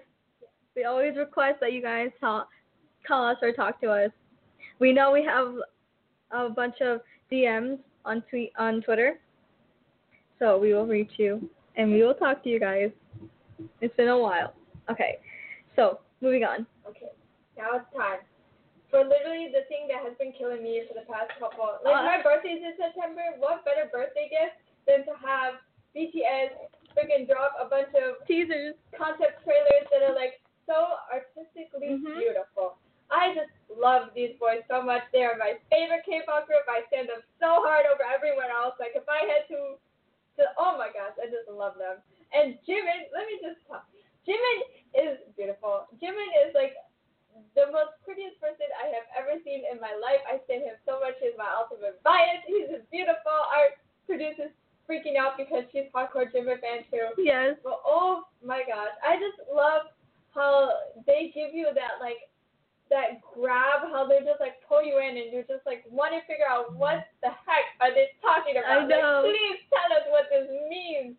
We 0.79 0.85
always 0.85 1.17
request 1.17 1.59
that 1.59 1.73
you 1.73 1.81
guys 1.81 2.07
talk, 2.21 2.47
call 3.05 3.27
us 3.27 3.35
or 3.41 3.51
talk 3.51 3.81
to 3.81 3.91
us. 3.91 4.11
We 4.79 4.93
know 4.93 5.11
we 5.11 5.21
have 5.25 5.55
a 6.31 6.47
bunch 6.47 6.75
of 6.79 7.01
DMs 7.29 7.79
on 8.05 8.23
tweet 8.29 8.53
on 8.57 8.79
Twitter, 8.83 9.19
so 10.39 10.57
we 10.57 10.73
will 10.73 10.87
reach 10.87 11.11
you 11.17 11.49
and 11.75 11.91
we 11.91 12.01
will 12.01 12.13
talk 12.13 12.41
to 12.45 12.49
you 12.49 12.61
guys. 12.61 12.91
It's 13.81 13.93
been 13.97 14.07
a 14.07 14.17
while. 14.17 14.53
Okay, 14.89 15.19
so 15.75 15.99
moving 16.21 16.45
on. 16.45 16.65
Okay, 16.87 17.11
now 17.57 17.75
it's 17.75 17.91
time. 17.91 18.23
For 18.89 19.03
literally 19.03 19.51
the 19.51 19.67
thing 19.67 19.91
that 19.91 19.99
has 20.07 20.15
been 20.17 20.31
killing 20.31 20.63
me 20.63 20.81
for 20.87 20.93
the 20.93 21.05
past 21.11 21.37
couple, 21.43 21.75
like 21.83 21.93
Uh. 21.93 22.23
my 22.23 22.23
is 22.23 22.63
in 22.63 22.73
September. 22.79 23.35
What 23.39 23.65
better 23.65 23.89
birthday 23.91 24.29
gift 24.31 24.63
than 24.87 25.03
to 25.03 25.11
have 25.27 25.55
BTS 25.93 26.55
freaking 26.95 27.27
drop 27.27 27.51
a 27.59 27.67
bunch 27.67 27.91
of 27.99 28.25
Teasers. 28.25 28.75
concept 28.97 29.43
trailers 29.43 29.85
that 29.91 30.03
are 30.07 30.15
like 30.15 30.39
so 30.69 31.01
artistically 31.09 31.97
Mhm. 31.97 32.13
beautiful. 32.21 32.77
I 33.09 33.33
just 33.33 33.49
love 33.73 34.13
these 34.13 34.37
boys 34.37 34.61
so 34.69 34.83
much. 34.85 35.01
They 35.11 35.25
are 35.25 35.35
my 35.35 35.57
favorite 35.73 36.05
K-pop 36.05 36.45
group. 36.45 36.61
I 36.69 36.85
stand 36.93 37.09
them 37.09 37.23
so 37.41 37.65
hard 37.65 37.87
over 37.89 38.03
everyone 38.05 38.51
else. 38.53 38.77
Like 38.77 38.93
if 38.93 39.09
I 39.09 39.25
had 39.25 39.47
to, 39.49 39.79
to 40.37 40.43
oh 40.61 40.77
my 40.77 40.93
gosh, 40.93 41.17
I 41.17 41.25
just 41.25 41.49
love 41.49 41.73
them. 41.81 41.97
And 42.37 42.61
Jimin, 42.69 43.09
let 43.11 43.25
me 43.25 43.41
just 43.41 43.65
talk. 43.65 43.89
Jimin 44.29 44.59
is 44.93 45.17
beautiful. 45.35 45.89
Jimin 45.97 46.29
is 46.45 46.53
like 46.53 46.77
the 47.57 47.65
most 47.73 47.97
prettiest 48.05 48.37
person 48.37 48.69
I 48.77 48.93
have 48.93 49.09
ever 49.17 49.41
seen 49.41 49.65
in 49.65 49.81
my 49.81 49.97
life. 49.97 50.21
I 50.29 50.37
stand 50.45 50.61
him 50.69 50.77
so 50.85 50.99
much. 51.01 51.17
He's 51.17 51.33
my 51.35 51.49
ultimate 51.49 51.97
bias. 52.05 52.45
He's 52.45 52.69
just 52.69 52.85
beautiful. 52.93 53.33
Our 53.33 53.73
producer's 54.05 54.53
freaking 54.85 55.17
out 55.17 55.33
because 55.37 55.65
she's 55.73 55.89
hardcore 55.89 56.29
Jimin 56.29 56.61
fan 56.61 56.85
too. 56.93 57.09
Yes. 57.17 57.57
But 57.65 57.81
oh 57.81 58.29
my 58.45 58.61
gosh, 58.69 58.93
I 59.01 59.17
just 59.17 59.41
love 59.49 59.89
how 60.33 60.69
they 61.05 61.31
give 61.33 61.53
you 61.53 61.69
that 61.73 61.99
like 61.99 62.29
that 62.89 63.21
grab, 63.21 63.85
how 63.93 64.05
they 64.09 64.19
just 64.25 64.41
like 64.41 64.61
pull 64.67 64.81
you 64.81 64.97
in 64.97 65.17
and 65.17 65.29
you 65.31 65.45
just 65.45 65.65
like 65.65 65.85
want 65.89 66.13
to 66.13 66.21
figure 66.25 66.49
out 66.49 66.73
what 66.73 67.05
the 67.21 67.29
heck 67.29 67.77
are 67.81 67.93
they 67.93 68.09
talking 68.21 68.57
about. 68.57 68.81
I 68.81 68.89
know. 68.89 69.21
Like, 69.25 69.33
please 69.33 69.61
tell 69.69 69.89
us 69.93 70.05
what 70.09 70.25
this 70.33 70.49
means. 70.69 71.13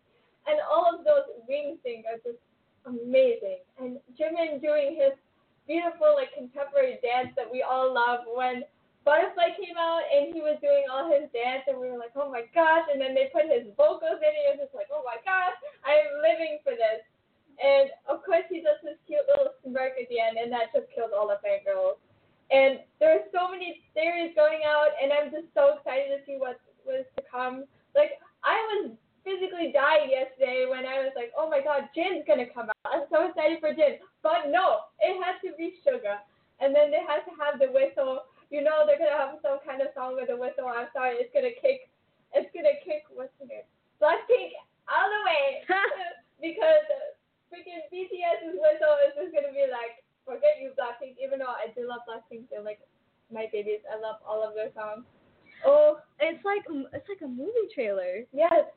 And 0.47 0.57
all 0.67 0.89
of 0.91 1.05
those 1.05 1.31
wing 1.47 1.79
things 1.83 2.03
are 2.09 2.19
just 2.19 2.41
amazing. 2.83 3.63
And 3.79 4.03
Jimin 4.19 4.59
doing 4.59 4.99
his 4.99 5.15
beautiful 5.63 6.11
like 6.17 6.35
contemporary 6.35 6.99
dance 6.99 7.31
that 7.39 7.47
we 7.47 7.63
all 7.63 7.93
love 7.93 8.27
when 8.27 8.67
Butterfly 9.07 9.57
came 9.57 9.77
out 9.79 10.05
and 10.11 10.33
he 10.33 10.43
was 10.43 10.59
doing 10.61 10.85
all 10.91 11.09
his 11.09 11.25
dance 11.33 11.65
and 11.65 11.79
we 11.79 11.89
were 11.89 11.97
like, 11.97 12.13
oh 12.19 12.29
my 12.29 12.45
gosh. 12.53 12.85
And 12.91 12.99
then 12.99 13.15
they 13.15 13.31
put 13.31 13.47
his 13.47 13.69
vocals 13.79 14.19
in 14.19 14.31
it. 14.33 14.43
It 14.45 14.59
was 14.59 14.67
just 14.67 14.75
like, 14.75 14.91
oh 14.91 15.01
my 15.07 15.17
gosh, 15.23 15.55
I'm 15.87 16.19
living 16.19 16.59
for 16.67 16.75
this. 16.75 17.01
And 17.61 17.93
of 18.09 18.25
course 18.25 18.49
he 18.49 18.65
does 18.65 18.81
this 18.81 18.97
cute 19.05 19.21
little 19.29 19.53
smirk 19.61 19.93
at 20.01 20.09
the 20.09 20.17
end 20.17 20.41
and 20.41 20.49
that 20.49 20.73
just 20.73 20.89
killed 20.89 21.13
all 21.13 21.29
the 21.29 21.37
fangirls. 21.45 22.01
And 22.49 22.81
there 22.99 23.15
are 23.15 23.25
so 23.31 23.47
many 23.47 23.85
theories 23.93 24.33
going 24.33 24.65
out 24.65 24.97
and 24.97 25.13
I'm 25.13 25.29
just 25.29 25.47
so 25.53 25.77
excited 25.77 26.09
to 26.09 26.19
see 26.25 26.41
what 26.41 26.59
was 26.83 27.05
to 27.15 27.21
come. 27.29 27.69
Like 27.93 28.17
I 28.41 28.57
was 28.73 28.97
physically 29.21 29.69
dying 29.69 30.09
yesterday 30.09 30.65
when 30.65 30.89
I 30.89 31.05
was 31.05 31.13
like, 31.13 31.29
oh 31.37 31.45
my 31.45 31.61
god, 31.61 31.93
Jin's 31.93 32.25
gonna 32.25 32.49
come 32.49 32.73
out. 32.73 32.89
I'm 32.89 33.05
so 33.13 33.29
excited 33.29 33.61
for 33.61 33.71
Jin. 33.77 34.01
But 34.25 34.49
no, 34.49 34.89
it 34.97 35.21
had 35.21 35.37
to 35.45 35.53
be 35.53 35.77
Suga. 35.85 36.25
And 36.57 36.73
then 36.73 36.89
they 36.89 37.05
had 37.05 37.21
to 37.29 37.33
have 37.37 37.61
the 37.61 37.69
whistle. 37.69 38.25
You 38.49 38.65
know 38.65 38.83
they're 38.89 38.99
gonna 38.99 39.15
have 39.15 39.37
some 39.45 39.61
kind 39.61 39.79
of 39.85 39.93
song 39.93 40.17
with 40.17 40.33
a 40.33 40.35
whistle. 40.35 40.65
I'm 40.65 40.89
sorry, 40.91 41.21
it's 41.21 41.31
gonna 41.31 41.55
kick 41.55 41.87
it's 42.33 42.49
gonna 42.55 42.79
kick 42.83 43.05
what's 43.13 43.33
the 43.39 43.47
name? 43.47 43.67
Blackpink 44.01 44.55
all 44.89 45.07
the 45.07 45.21
way 45.23 45.61
because 46.41 46.87
freaking 47.51 47.83
BTS's 47.91 48.55
whistle 48.55 48.95
is 49.05 49.13
just 49.19 49.35
gonna 49.35 49.51
be 49.53 49.67
like, 49.69 49.99
forget 50.25 50.57
you 50.63 50.71
Blackpink, 50.79 51.19
even 51.21 51.39
though 51.43 51.51
I 51.53 51.67
do 51.75 51.83
love 51.85 52.01
Blackpink, 52.07 52.47
they're 52.49 52.63
like 52.63 52.79
my 53.31 53.47
babies. 53.51 53.83
I 53.91 53.99
love 53.99 54.23
all 54.25 54.39
of 54.41 54.55
their 54.55 54.71
songs. 54.73 55.03
Oh, 55.67 55.99
It's 56.19 56.43
like 56.43 56.63
it's 56.95 57.07
like 57.11 57.21
a 57.21 57.27
movie 57.29 57.67
trailer. 57.75 58.23
Yes. 58.33 58.71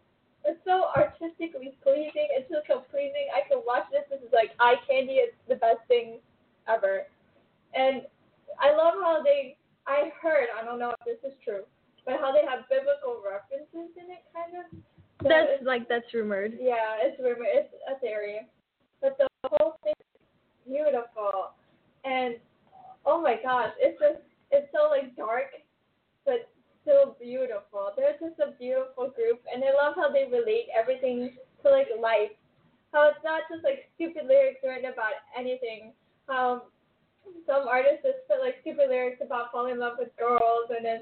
It's 0.44 0.60
so 0.68 0.92
artistically 0.92 1.72
pleasing. 1.80 2.28
It's 2.36 2.50
just 2.52 2.68
so 2.68 2.84
pleasing. 2.92 3.32
I 3.32 3.48
can 3.48 3.64
watch 3.64 3.88
this. 3.88 4.04
This 4.12 4.20
is 4.20 4.32
like 4.34 4.52
eye 4.60 4.76
candy. 4.84 5.16
It's 5.24 5.32
the 5.48 5.56
best 5.56 5.80
thing 5.88 6.20
ever. 6.68 7.08
And 7.72 8.02
I 8.60 8.76
love 8.76 8.94
how 9.00 9.22
they, 9.24 9.56
I 9.88 10.12
heard, 10.20 10.52
I 10.52 10.62
don't 10.62 10.78
know 10.78 10.92
if 10.92 11.00
this 11.08 11.18
is 11.24 11.34
true, 11.42 11.64
but 12.04 12.20
how 12.20 12.30
they 12.30 12.44
have 12.44 12.68
biblical 12.68 13.24
references 13.24 13.88
in 13.96 14.12
it, 14.12 14.22
kind 14.36 14.52
of. 14.60 14.68
So 15.24 15.28
That's 15.32 15.64
like 15.64 15.88
that's 15.88 16.12
rumored. 16.12 16.58
yeah, 16.60 17.00
it's 17.00 17.16
rumor. 17.18 17.48
It's 17.48 17.72
a 17.88 17.98
theory. 18.00 18.44
But 19.00 19.18
the 19.18 19.28
whole 19.50 19.76
thing 19.82 19.94
is 19.98 20.20
beautiful. 20.66 21.52
And 22.04 22.36
oh 23.06 23.20
my 23.20 23.36
gosh, 23.42 23.72
it's 23.78 23.98
just 24.00 24.20
it's 24.50 24.68
so 24.72 24.88
like 24.90 25.16
dark 25.16 25.50
but 26.24 26.48
still 26.82 27.16
beautiful. 27.20 27.92
They're 27.96 28.16
just 28.20 28.38
a 28.40 28.52
beautiful 28.58 29.08
group 29.08 29.40
and 29.52 29.62
I 29.64 29.72
love 29.72 29.94
how 29.96 30.10
they 30.12 30.24
relate 30.24 30.68
everything 30.72 31.32
to 31.62 31.70
like 31.70 31.88
life. 32.00 32.32
How 32.92 33.08
it's 33.08 33.24
not 33.24 33.42
just 33.50 33.64
like 33.64 33.90
stupid 33.96 34.26
lyrics 34.28 34.60
written 34.62 34.92
about 34.92 35.18
anything. 35.36 35.92
How 36.28 36.64
some 37.46 37.66
artists 37.68 38.04
just 38.04 38.20
put 38.28 38.40
like 38.40 38.60
stupid 38.60 38.88
lyrics 38.88 39.20
about 39.24 39.50
falling 39.50 39.74
in 39.74 39.80
love 39.80 39.96
with 39.98 40.14
girls 40.16 40.70
and 40.70 40.84
then 40.84 41.00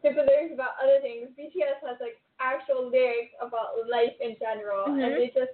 stupid 0.00 0.24
lyrics 0.26 0.52
about 0.52 0.80
other 0.82 1.00
things. 1.00 1.28
BTS 1.36 1.84
has 1.84 2.00
like 2.00 2.20
actual 2.40 2.88
lyrics 2.88 3.32
about 3.40 3.76
life 3.88 4.16
in 4.20 4.36
general 4.40 4.88
and 4.88 5.12
Mhm. 5.12 5.16
they 5.16 5.28
just 5.28 5.52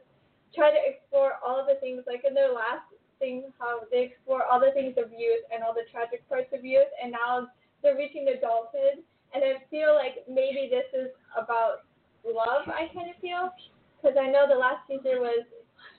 try 0.55 0.71
to 0.71 0.81
explore 0.85 1.39
all 1.45 1.59
of 1.61 1.67
the 1.67 1.81
things 1.81 2.03
like 2.07 2.23
in 2.27 2.35
their 2.35 2.53
last 2.53 2.87
thing 3.19 3.49
how 3.59 3.81
they 3.91 4.13
explore 4.13 4.45
all 4.45 4.61
the 4.61 4.73
things 4.73 4.95
of 5.01 5.11
youth 5.11 5.45
and 5.53 5.65
all 5.65 5.73
the 5.73 5.89
tragic 5.91 6.27
parts 6.29 6.53
of 6.53 6.65
youth, 6.65 6.89
and 7.03 7.13
now 7.13 7.49
they're 7.83 7.97
reaching 7.97 8.29
adulthood. 8.29 9.03
And 9.35 9.43
I 9.43 9.61
feel 9.71 9.95
like 9.95 10.25
maybe 10.29 10.71
this 10.71 10.89
is 10.95 11.11
about 11.37 11.85
love. 12.25 12.69
I 12.69 12.89
kind 12.95 13.11
of 13.11 13.17
feel 13.21 13.51
because 13.97 14.17
I 14.17 14.31
know 14.31 14.47
the 14.49 14.57
last 14.59 14.87
teaser 14.89 15.21
was 15.21 15.45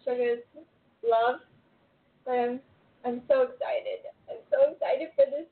Suga's 0.05 0.45
love, 1.03 1.41
but 2.25 2.33
I'm 2.33 2.59
I'm 3.05 3.21
so 3.27 3.47
excited. 3.47 4.07
I'm 4.29 4.41
so 4.49 4.73
excited 4.73 5.11
for 5.15 5.25
this 5.29 5.47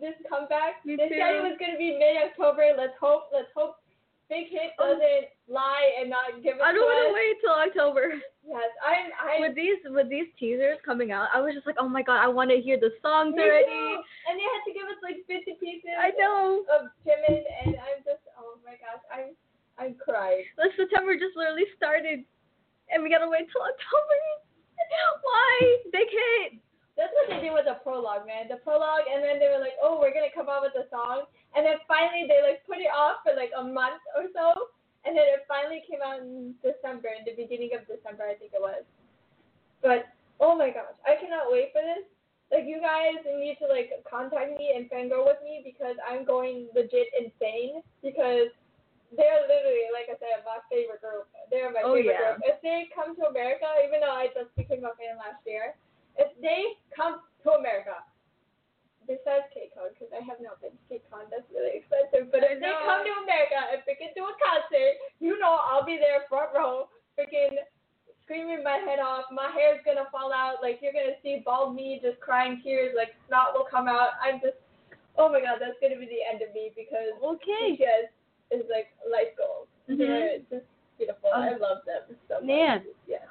this 0.00 0.16
comeback. 0.26 0.84
Me 0.84 0.96
they 0.96 1.12
said 1.12 1.38
it 1.38 1.44
was 1.44 1.56
gonna 1.60 1.78
be 1.78 1.96
mid 1.98 2.16
October. 2.18 2.72
Let's 2.76 2.96
hope. 2.98 3.28
Let's 3.32 3.52
hope. 3.54 3.78
Big 4.30 4.46
Hit 4.46 4.78
Oh. 4.78 4.94
doesn't 4.94 5.26
lie 5.50 5.90
and 5.98 6.08
not 6.08 6.38
give 6.38 6.56
it 6.56 6.62
I 6.62 6.70
don't 6.70 6.86
want 6.86 7.02
to 7.02 7.12
wait 7.12 7.34
till 7.42 7.50
October. 7.50 8.14
Yes, 8.46 8.70
I'm. 8.78 9.10
I'm. 9.18 9.40
With 9.42 9.54
these 9.58 9.82
with 9.90 10.08
these 10.08 10.30
teasers 10.38 10.78
coming 10.86 11.10
out, 11.10 11.28
I 11.34 11.42
was 11.42 11.52
just 11.52 11.66
like, 11.66 11.76
oh 11.82 11.88
my 11.90 12.02
god, 12.06 12.22
I 12.22 12.30
want 12.30 12.48
to 12.54 12.62
hear 12.62 12.78
the 12.78 12.94
songs 13.02 13.34
already. 13.34 13.66
too. 13.66 13.98
And 14.30 14.38
they 14.38 14.46
had 14.46 14.62
to 14.64 14.72
give 14.72 14.86
us 14.86 15.02
like 15.02 15.18
50 15.26 15.58
pieces 15.58 15.90
I 15.98 16.14
know. 16.14 16.62
of 16.70 16.88
Jimin, 17.02 17.42
and 17.66 17.74
I'm 17.74 18.00
just, 18.06 18.22
oh 18.38 18.56
my 18.64 18.78
gosh, 18.78 19.02
I'm, 19.10 19.34
I'm 19.82 19.94
crying. 19.98 20.46
The 20.56 20.70
September 20.78 21.18
just 21.18 21.34
literally 21.34 21.66
started, 21.76 22.22
and 22.94 23.02
we 23.02 23.10
gotta 23.10 23.28
wait 23.28 23.50
till 23.50 23.62
October. 23.66 24.18
Why? 25.26 25.52
Big 25.92 26.08
hit. 26.08 26.62
That's 27.00 27.16
what 27.16 27.32
they 27.32 27.40
did 27.40 27.56
with 27.56 27.64
the 27.64 27.80
prologue, 27.80 28.28
man. 28.28 28.52
The 28.52 28.60
prologue, 28.60 29.08
and 29.08 29.24
then 29.24 29.40
they 29.40 29.48
were 29.48 29.56
like, 29.56 29.80
oh, 29.80 29.96
we're 29.96 30.12
gonna 30.12 30.28
come 30.36 30.52
out 30.52 30.60
with 30.60 30.76
a 30.76 30.84
song, 30.92 31.24
and 31.56 31.64
then 31.64 31.80
finally 31.88 32.28
they 32.28 32.44
like 32.44 32.60
put 32.68 32.76
it 32.76 32.92
off 32.92 33.24
for 33.24 33.32
like 33.32 33.56
a 33.56 33.64
month 33.64 34.04
or 34.12 34.28
so, 34.36 34.68
and 35.08 35.16
then 35.16 35.24
it 35.32 35.48
finally 35.48 35.80
came 35.88 36.04
out 36.04 36.20
in 36.20 36.52
December, 36.60 37.08
in 37.16 37.24
the 37.24 37.32
beginning 37.32 37.72
of 37.72 37.88
December, 37.88 38.28
I 38.28 38.36
think 38.36 38.52
it 38.52 38.60
was. 38.60 38.84
But 39.80 40.12
oh 40.44 40.52
my 40.52 40.68
gosh, 40.68 40.92
I 41.08 41.16
cannot 41.16 41.48
wait 41.48 41.72
for 41.72 41.80
this. 41.80 42.04
Like 42.52 42.68
you 42.68 42.84
guys 42.84 43.16
need 43.24 43.56
to 43.62 43.66
like 43.70 43.96
contact 44.04 44.52
me 44.60 44.74
and 44.76 44.84
fangirl 44.92 45.24
with 45.24 45.40
me 45.40 45.64
because 45.64 45.96
I'm 46.04 46.28
going 46.28 46.68
legit 46.76 47.08
insane 47.16 47.80
because 48.04 48.52
they're 49.16 49.42
literally 49.48 49.88
like 49.94 50.10
I 50.12 50.18
said 50.20 50.44
my 50.44 50.60
favorite 50.68 51.00
group. 51.00 51.30
They're 51.48 51.72
my 51.72 51.80
Oh, 51.80 51.94
favorite 51.96 52.12
yeah. 52.18 52.36
group. 52.36 52.44
If 52.44 52.58
they 52.60 52.90
come 52.92 53.16
to 53.16 53.30
America, 53.30 53.66
even 53.86 54.04
though 54.04 54.12
I 54.12 54.28
just 54.36 54.50
became 54.58 54.84
a 54.84 54.92
fan 55.00 55.16
last 55.16 55.40
year, 55.46 55.78
if 56.18 56.30
they 56.40 56.78
come 56.94 57.20
to 57.44 57.50
America, 57.58 58.00
besides 59.06 59.48
KCON, 59.54 59.90
because 59.94 60.12
I 60.14 60.22
have 60.26 60.38
not 60.40 60.60
been 60.62 60.72
to 60.72 60.82
KCON, 60.90 61.30
that's 61.30 61.46
really 61.50 61.82
expensive. 61.82 62.30
But 62.30 62.44
if 62.46 62.60
they 62.62 62.72
come 62.86 63.02
to 63.02 63.14
America, 63.26 63.58
if 63.74 63.82
they 63.86 63.94
can 63.98 64.14
do 64.14 64.24
a 64.28 64.34
concert, 64.38 64.94
you 65.18 65.38
know 65.38 65.58
I'll 65.62 65.84
be 65.84 65.98
there 65.98 66.26
front 66.28 66.54
row, 66.54 66.88
freaking 67.18 67.58
screaming 68.24 68.62
my 68.62 68.78
head 68.86 69.02
off. 69.02 69.26
My 69.34 69.50
hair's 69.50 69.82
gonna 69.84 70.06
fall 70.12 70.30
out. 70.32 70.62
Like 70.62 70.78
you're 70.82 70.94
gonna 70.94 71.18
see 71.22 71.42
bald 71.44 71.74
me 71.74 71.98
just 72.02 72.20
crying 72.20 72.60
tears. 72.62 72.94
Like 72.96 73.16
snot 73.26 73.54
will 73.54 73.66
come 73.66 73.88
out. 73.88 74.14
I'm 74.22 74.38
just, 74.38 74.54
oh 75.18 75.26
my 75.32 75.40
god, 75.40 75.58
that's 75.58 75.74
gonna 75.82 75.98
be 75.98 76.06
the 76.06 76.22
end 76.22 76.42
of 76.42 76.54
me 76.54 76.70
because 76.76 77.10
Okay. 77.18 77.74
BTS 77.74 78.14
is 78.54 78.64
like 78.70 78.94
life 79.10 79.34
goals. 79.34 79.66
Mhm. 79.90 79.98
They're 79.98 80.38
just 80.60 80.68
beautiful. 80.98 81.30
Um, 81.34 81.42
I 81.42 81.50
love 81.58 81.82
them 81.86 82.14
so 82.28 82.34
much. 82.38 82.44
man. 82.46 82.84
Yeah. 83.08 83.26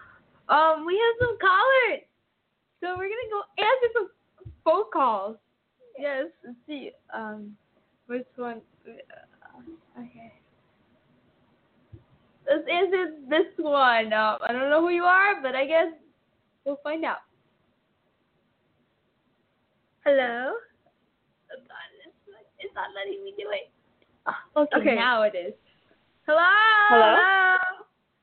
Um, 0.50 0.84
we 0.86 0.98
have 0.98 1.16
some 1.22 1.38
callers, 1.40 2.02
so 2.82 2.96
we're 2.98 3.10
gonna 3.10 3.32
go 3.32 3.42
answer 3.58 3.90
some 3.94 4.10
phone 4.64 4.86
calls. 4.92 5.38
Yes. 5.98 6.26
Let's 6.46 6.58
see. 6.68 6.92
Um, 7.14 7.56
which 8.08 8.26
one? 8.38 8.62
Uh, 8.88 10.00
okay. 10.00 10.34
Let's 12.50 12.68
answer 12.72 13.14
this 13.30 13.46
one. 13.58 14.14
Um, 14.14 14.38
I 14.48 14.52
don't 14.54 14.70
know 14.70 14.82
who 14.82 14.90
you 14.90 15.04
are, 15.04 15.42
but 15.42 15.56
I 15.56 15.66
guess 15.66 15.88
we'll 16.66 16.80
find 16.84 17.06
out. 17.06 17.20
Hello. 20.06 20.54
It's 21.52 21.68
not, 21.68 21.78
it's 22.06 22.16
not, 22.28 22.42
it's 22.60 22.76
not 22.76 22.88
letting 22.96 23.24
me 23.24 23.34
do 23.38 23.46
it. 23.52 23.70
Ah, 24.26 24.40
okay, 24.58 24.78
Okay. 24.80 24.96
now 24.96 25.24
it 25.24 25.34
is. 25.36 25.54
Hello. 26.26 26.40
Hello? 26.90 27.18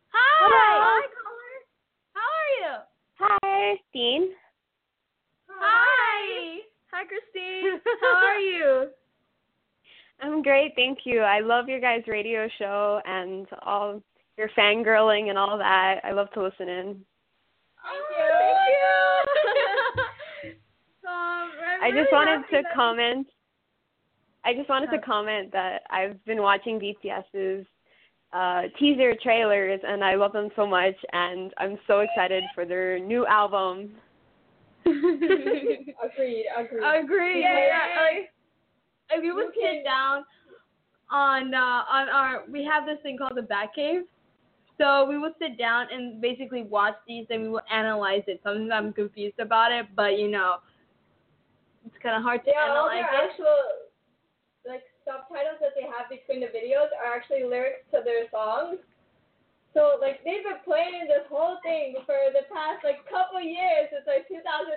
Hi. 0.09 0.41
Hello. 0.41 0.67
Hi. 0.83 1.03
caller. 1.23 1.55
How 2.15 2.29
are 2.41 2.51
you? 2.63 2.75
Hi, 3.21 3.81
Dean. 3.93 4.31
Hi. 5.59 6.61
Hi, 6.93 7.05
Christine. 7.05 7.81
How 8.01 8.27
are 8.27 8.39
you? 8.39 8.89
I'm 10.21 10.43
great, 10.43 10.73
thank 10.77 11.01
you. 11.05 11.21
I 11.21 11.41
love 11.41 11.69
your 11.69 11.81
guys' 11.81 12.05
radio 12.07 12.49
show 12.59 13.01
and 13.05 13.47
all 13.63 14.03
your 14.39 14.49
fangirling 14.57 15.29
and 15.29 15.39
all 15.39 15.59
that. 15.59 16.01
I 16.05 16.13
love 16.13 16.31
to 16.33 16.43
listen 16.43 16.69
in. 16.69 16.97
Thank 17.83 18.07
you. 18.19 18.25
Um, 21.09 21.09
I'm 21.09 21.83
I 21.83 21.91
just 21.91 22.11
really 22.13 22.27
wanted 22.27 22.43
to 22.51 22.63
comment. 22.75 23.27
I 24.45 24.55
just 24.55 24.69
wanted 24.69 24.91
to 24.91 24.99
comment 24.99 25.53
that 25.53 25.83
I've 25.91 26.25
been 26.25 26.41
watching 26.41 26.81
BTS's 26.81 27.67
uh, 28.33 28.63
teaser 28.79 29.15
trailers 29.23 29.81
and 29.87 30.05
I 30.05 30.15
love 30.15 30.33
them 30.33 30.51
so 30.57 30.67
much 30.67 30.95
and 31.13 31.53
I'm 31.59 31.79
so 31.87 32.01
excited 32.01 32.45
for 32.55 32.65
their 32.65 32.99
new 32.99 33.27
album. 33.27 33.91
Agreed. 36.07 36.45
Agreed. 36.57 36.83
Agree. 36.85 37.41
Yeah, 37.41 37.59
Yeah, 37.59 37.67
yeah. 37.67 38.03
like, 38.03 38.33
if 39.11 39.25
you 39.25 39.35
would 39.35 39.55
You 39.55 39.63
can- 39.63 39.75
sit 39.77 39.85
down 39.85 40.25
on 41.11 41.55
uh, 41.55 41.83
on 41.89 42.09
our, 42.09 42.43
we 42.51 42.65
have 42.65 42.85
this 42.87 42.99
thing 43.03 43.17
called 43.19 43.37
the 43.37 43.43
Batcave. 43.43 44.03
So 44.79 45.07
we 45.09 45.17
would 45.19 45.33
sit 45.39 45.57
down 45.59 45.87
and 45.91 46.21
basically 46.21 46.63
watch 46.63 46.97
these, 47.09 47.27
and 47.31 47.43
we 47.43 47.49
will 47.49 47.63
analyze 47.73 48.25
it. 48.27 48.41
Sometimes 48.45 48.71
I'm 48.75 48.93
confused 48.93 49.39
about 49.39 49.73
it, 49.73 49.87
but 49.97 50.19
you 50.19 50.29
know, 50.29 50.57
it's 51.87 51.97
kind 52.03 52.17
of 52.17 52.23
hard 52.23 52.45
to 52.45 52.51
Yeah, 52.51 52.69
all 52.75 52.91
analyze 52.91 53.07
their 53.11 53.25
it. 53.25 53.31
actual 53.31 53.57
like 54.67 54.83
subtitles 55.07 55.59
that 55.63 55.73
they 55.79 55.87
have 55.87 56.11
between 56.11 56.41
the 56.41 56.49
videos 56.53 56.91
are 56.99 57.15
actually 57.15 57.45
lyrics 57.45 57.87
to 57.95 58.03
their 58.05 58.29
songs. 58.31 58.79
So 59.77 60.01
like 60.01 60.25
they've 60.25 60.41
been 60.41 60.65
playing 60.65 61.05
this 61.05 61.29
whole 61.29 61.61
thing 61.61 62.01
for 62.09 62.17
the 62.33 62.49
past 62.49 62.81
like 62.81 63.05
couple 63.13 63.45
years 63.45 63.93
since 63.93 64.09
like 64.09 64.25
2013. 64.25 64.73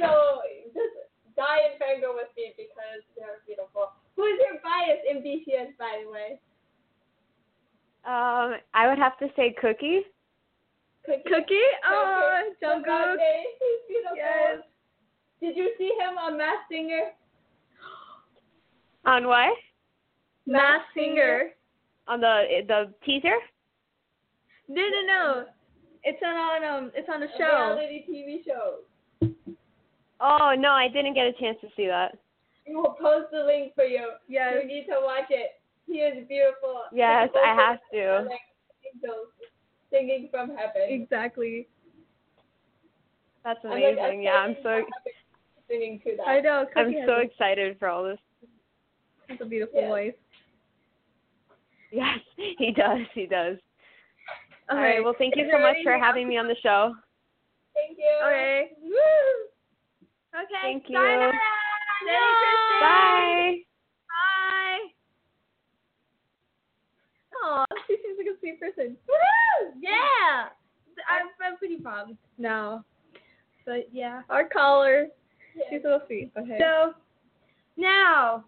So 0.00 0.40
just 0.72 0.96
die 1.36 1.68
and 1.68 1.76
fangirl 1.76 2.16
with 2.16 2.32
me 2.32 2.56
because 2.56 3.04
they're 3.12 3.44
beautiful. 3.44 3.92
Who 4.16 4.24
is 4.24 4.40
your 4.40 4.56
bias 4.64 5.04
in 5.04 5.20
BTS 5.20 5.76
by 5.76 6.00
the 6.00 6.08
way? 6.08 6.40
Um, 8.08 8.56
I 8.72 8.88
would 8.88 8.96
have 8.96 9.20
to 9.20 9.28
say 9.36 9.54
Cookie. 9.60 10.08
Cookie. 11.04 11.28
Cookie? 11.28 11.70
Oh, 11.84 12.40
Jungkook. 12.64 12.84
Grande. 12.88 13.20
He's 13.60 13.80
beautiful. 13.84 14.16
Yes. 14.16 14.64
Did 15.44 15.56
you 15.60 15.76
see 15.76 15.92
him 16.00 16.16
on 16.16 16.38
Masked 16.38 16.72
Singer? 16.72 17.12
On 19.04 19.28
what? 19.28 19.52
Mass 20.46 20.80
Singer. 20.96 21.52
On 22.08 22.20
the 22.20 22.64
the 22.66 22.94
teaser? 23.04 23.36
No, 24.68 24.82
no, 24.82 25.00
no. 25.06 25.44
It's 26.04 26.20
on, 26.22 26.34
on 26.36 26.64
um, 26.84 26.90
it's 26.94 27.08
on 27.12 27.22
a 27.22 27.26
A 27.26 27.28
show. 27.38 27.44
reality 27.44 28.04
TV 28.10 28.44
show. 28.44 28.78
Oh 30.20 30.54
no, 30.56 30.70
I 30.70 30.88
didn't 30.88 31.14
get 31.14 31.26
a 31.26 31.32
chance 31.32 31.58
to 31.62 31.68
see 31.76 31.86
that. 31.86 32.16
We 32.66 32.74
will 32.74 32.96
post 33.00 33.30
the 33.32 33.42
link 33.44 33.74
for 33.74 33.84
you. 33.84 34.10
Yes. 34.28 34.54
You 34.62 34.68
need 34.68 34.84
to 34.86 34.98
watch 35.02 35.26
it. 35.30 35.60
He 35.86 35.98
is 35.98 36.26
beautiful. 36.28 36.82
Yes, 36.92 37.28
I 37.34 37.54
have 37.54 37.78
to. 37.92 37.98
are 38.00 38.20
angels 38.20 39.28
singing 39.90 40.28
from 40.30 40.48
heaven. 40.50 40.88
Exactly. 40.88 41.68
That's 43.44 43.58
I'm 43.64 43.70
like, 43.72 43.84
amazing. 43.98 44.22
yeah, 44.22 44.32
I'm 44.32 44.56
so 44.62 44.82
singing 45.68 46.00
to 46.06 46.16
that. 46.16 46.26
I 46.26 46.40
know. 46.40 46.64
I'm 46.76 46.94
so 47.06 47.14
a- 47.16 47.20
excited 47.20 47.78
for 47.78 47.88
all 47.88 48.04
this. 48.04 48.18
has 49.28 49.38
a 49.42 49.44
beautiful 49.44 49.80
Yeah. 49.80 49.88
voice. 49.88 50.14
Yes, 51.90 52.18
he 52.36 52.72
does. 52.72 53.00
He 53.14 53.26
does. 53.26 53.56
All 54.70 54.76
Okay. 54.78 54.96
right. 54.96 55.04
Well, 55.04 55.14
thank 55.18 55.36
you 55.36 55.48
so 55.52 55.58
much 55.58 55.76
for 55.82 55.98
having 55.98 56.28
me 56.28 56.38
on 56.38 56.48
the 56.48 56.56
show. 56.62 56.94
Thank 57.74 57.98
you. 57.98 58.26
Okay. 58.26 58.70
Okay. 60.34 60.62
Thank 60.62 60.84
you. 60.88 60.96
Sayonara. 60.96 61.32
Bye. 62.80 63.56
Bye. 64.08 64.78
Oh, 67.42 67.64
she 67.86 67.96
seems 68.02 68.18
like 68.18 68.34
a 68.34 68.38
sweet 68.40 68.60
person. 68.60 68.96
Woo! 69.06 69.72
Yeah. 69.80 70.48
I'm, 71.08 71.26
I'm 71.44 71.56
pretty 71.58 71.76
pumped 71.76 72.20
now. 72.38 72.84
But 73.66 73.88
yeah. 73.92 74.22
Our 74.30 74.48
caller. 74.48 75.08
Yeah. 75.54 75.62
She's 75.70 75.82
so 75.82 76.00
sweet. 76.06 76.32
Okay. 76.38 76.58
So 76.58 76.94
now, 77.76 78.44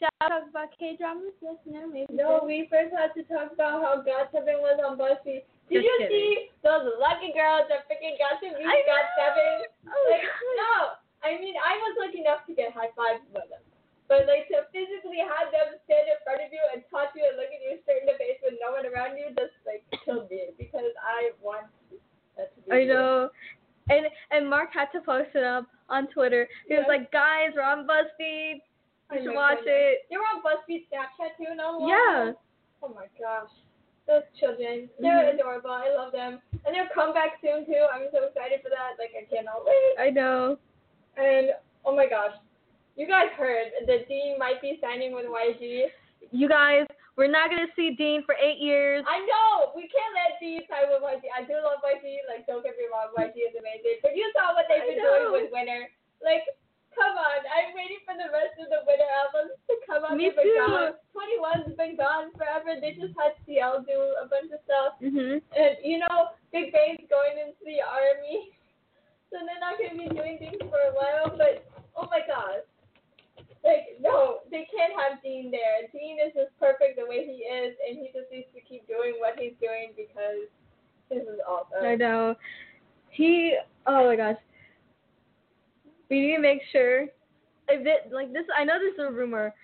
talk 0.00 0.48
about 0.48 0.72
K 0.78 0.96
dramas? 0.96 1.36
Yes, 1.44 1.60
no, 1.68 1.86
maybe. 1.86 2.08
No, 2.12 2.40
we 2.44 2.66
first 2.72 2.92
had 2.96 3.12
to 3.14 3.22
talk 3.28 3.52
about 3.52 3.84
how 3.84 4.00
GOT7 4.00 4.48
was 4.60 4.80
on 4.80 4.96
BuzzFeed. 4.96 5.44
Did 5.70 5.84
Just 5.84 5.86
you 5.86 5.94
kidding. 6.02 6.10
see 6.10 6.32
those 6.66 6.88
lucky 6.98 7.30
girls 7.30 7.70
that 7.70 7.86
freaking 7.86 8.18
got 8.18 8.42
to 8.42 8.48
God. 8.50 9.06
Seven? 9.14 9.70
Oh, 9.86 10.04
Like, 10.10 10.26
no. 10.58 10.74
I 11.22 11.36
mean, 11.38 11.54
I 11.60 11.76
was 11.78 11.92
lucky 12.00 12.24
enough 12.24 12.42
to 12.48 12.52
get 12.56 12.72
high 12.72 12.90
fives 12.96 13.22
with 13.30 13.46
them. 13.52 13.62
But, 14.10 14.26
like, 14.26 14.50
to 14.50 14.66
physically 14.74 15.22
have 15.22 15.54
them 15.54 15.78
stand 15.86 16.10
in 16.10 16.18
front 16.26 16.42
of 16.42 16.50
you 16.50 16.58
and 16.74 16.82
touch 16.90 17.14
you 17.14 17.22
and 17.22 17.38
look 17.38 17.46
at 17.54 17.62
you 17.62 17.78
straight 17.86 18.02
in 18.02 18.10
the 18.10 18.18
face 18.18 18.42
with 18.42 18.58
no 18.58 18.74
one 18.74 18.82
around 18.88 19.14
you 19.14 19.30
just, 19.38 19.54
like, 19.62 19.86
killed 20.02 20.26
me 20.26 20.50
because 20.58 20.90
I 20.98 21.30
want 21.38 21.70
that 22.34 22.50
to 22.56 22.58
be 22.66 22.72
I 22.74 22.82
know. 22.90 23.30
And 23.88 24.06
and 24.30 24.48
Mark 24.48 24.70
had 24.72 24.86
to 24.94 25.00
post 25.00 25.30
it 25.34 25.42
up 25.42 25.66
on 25.88 26.06
Twitter. 26.08 26.46
He 26.68 26.74
was 26.74 26.84
like, 26.86 27.10
"Guys, 27.10 27.50
we're 27.54 27.62
on 27.62 27.86
BuzzFeed. 27.86 28.62
Oh 29.10 29.16
You 29.16 29.22
should 29.24 29.34
watch 29.34 29.58
goodness. 29.58 29.74
it." 29.76 30.06
They 30.10 30.16
were 30.16 30.22
on 30.24 30.42
BuzzFeed 30.42 30.86
Snapchat 30.90 31.36
too, 31.36 31.50
all. 31.60 31.88
Yeah. 31.88 32.32
Oh 32.82 32.88
my 32.94 33.06
gosh. 33.18 33.50
Those 34.06 34.22
children. 34.38 34.88
They're 34.98 35.12
Mhm. 35.30 35.34
adorable. 35.34 35.70
I 35.70 35.90
love 35.90 36.12
them. 36.12 36.40
And 36.64 36.74
they'll 36.74 36.88
come 36.94 37.12
back 37.12 37.38
soon 37.40 37.66
too. 37.66 37.86
I'm 37.92 38.08
so 38.10 38.24
excited 38.24 38.62
for 38.62 38.70
that. 38.70 38.98
Like 38.98 39.12
I 39.14 39.24
cannot 39.32 39.64
wait. 39.64 39.94
I 39.98 40.10
know. 40.10 40.58
And 41.16 41.54
oh 41.84 41.94
my 41.94 42.06
gosh. 42.06 42.34
You 42.96 43.06
guys 43.06 43.30
heard 43.32 43.72
that 43.86 44.08
Dean 44.08 44.38
might 44.38 44.60
be 44.60 44.78
signing 44.80 45.12
with 45.12 45.26
YG. 45.26 45.90
You 46.32 46.48
guys, 46.48 46.86
we're 47.16 47.28
not 47.30 47.50
gonna 47.50 47.70
see 47.76 47.90
Dean 47.92 48.22
for 48.24 48.34
eight 48.34 48.58
years. 48.58 49.04
I 49.08 49.20
know 49.20 49.72
we 49.76 49.88
can't 49.88 50.14
let 50.14 50.40
Dean 50.40 50.66
sign 50.68 50.88
with 50.88 51.02
YG. 51.02 51.30
I 51.36 51.42
do 51.44 51.54
love 51.54 51.80
YG. 51.84 52.18
Like 52.28 52.46
don't 52.46 52.62
get 52.64 52.76
me 52.78 52.84
wrong, 52.92 53.12
YG 53.16 53.36
is 53.36 53.54
amazing. 53.54 53.98
But 54.02 54.16
you 54.16 54.30
saw 54.36 54.54
what 54.54 54.66
they've 54.68 54.84
been 54.86 55.02
doing 55.02 55.32
with 55.32 55.52
Winner. 55.52 55.88
Like, 56.22 56.44
come 56.94 57.16
on. 57.16 57.40
I'm 57.46 57.72
waiting 57.74 58.02
for 58.04 58.14
the 58.18 58.30
rest 58.30 58.58
of 58.58 58.68
the 58.68 58.82
Winner 58.86 59.08
albums 59.08 59.56
to 59.68 59.74
come 59.86 60.04
out. 60.04 60.16
Me 60.16 60.30
too. 60.30 60.54
gone. 60.66 60.98
2NE1's 61.14 61.76
been 61.76 61.96
gone 61.96 62.30
forever. 62.36 62.78
They 62.80 62.94
just 62.98 63.14
had 63.18 63.36
CL 63.46 63.86
do 63.86 63.98
a 64.18 64.26
bunch 64.26 64.50
of 64.52 64.60
stuff. 64.64 64.98
Mhm. 65.00 65.42
And 65.54 65.74
you 65.82 65.98
know, 65.98 66.34
Big 66.52 66.72
Bang's 66.72 67.06
going 67.08 67.38
into 67.38 67.62
the 67.64 67.80
army, 67.82 68.52
so 69.30 69.38
they're 69.44 69.62
not 69.62 69.78
gonna 69.78 69.98
be 69.98 70.10
doing 70.10 70.38
things 70.38 70.58
for 70.68 70.80
a 70.80 70.94
while. 70.94 71.34
But 71.36 71.66
oh 71.96 72.08
my 72.10 72.20
gosh, 72.26 72.64
like 73.64 74.00
no, 74.00 74.40
they 74.50 74.66
can't 74.72 74.94
have 74.98 75.22
Dean 75.22 75.50
there. 75.50 75.86
Dean 75.92 76.18
is 76.18 76.32
just 76.34 76.52
perfect 76.58 76.96
the 76.98 77.06
way 77.06 77.26
he 77.26 77.44
is, 77.46 77.76
and 77.86 77.98
he 77.98 78.10
just 78.12 78.30
needs 78.32 78.48
to 78.54 78.60
keep 78.60 78.86
doing 78.88 79.14
what 79.18 79.38
he's 79.38 79.54
doing 79.60 79.92
because 79.96 80.48
this 81.08 81.22
is 81.22 81.40
awesome. 81.46 81.84
I 81.84 81.94
know. 81.96 82.34
He. 83.10 83.56
Oh 83.86 84.06
my 84.06 84.16
gosh. 84.16 84.38
We 86.10 86.20
need 86.20 86.36
to 86.36 86.42
make 86.42 86.60
sure. 86.72 87.02
If 87.72 87.86
it 87.86 88.12
like 88.12 88.32
this, 88.32 88.44
I 88.56 88.64
know 88.64 88.78
this 88.80 88.94
is 88.94 89.00
a 89.08 89.12
rumor, 89.12 89.54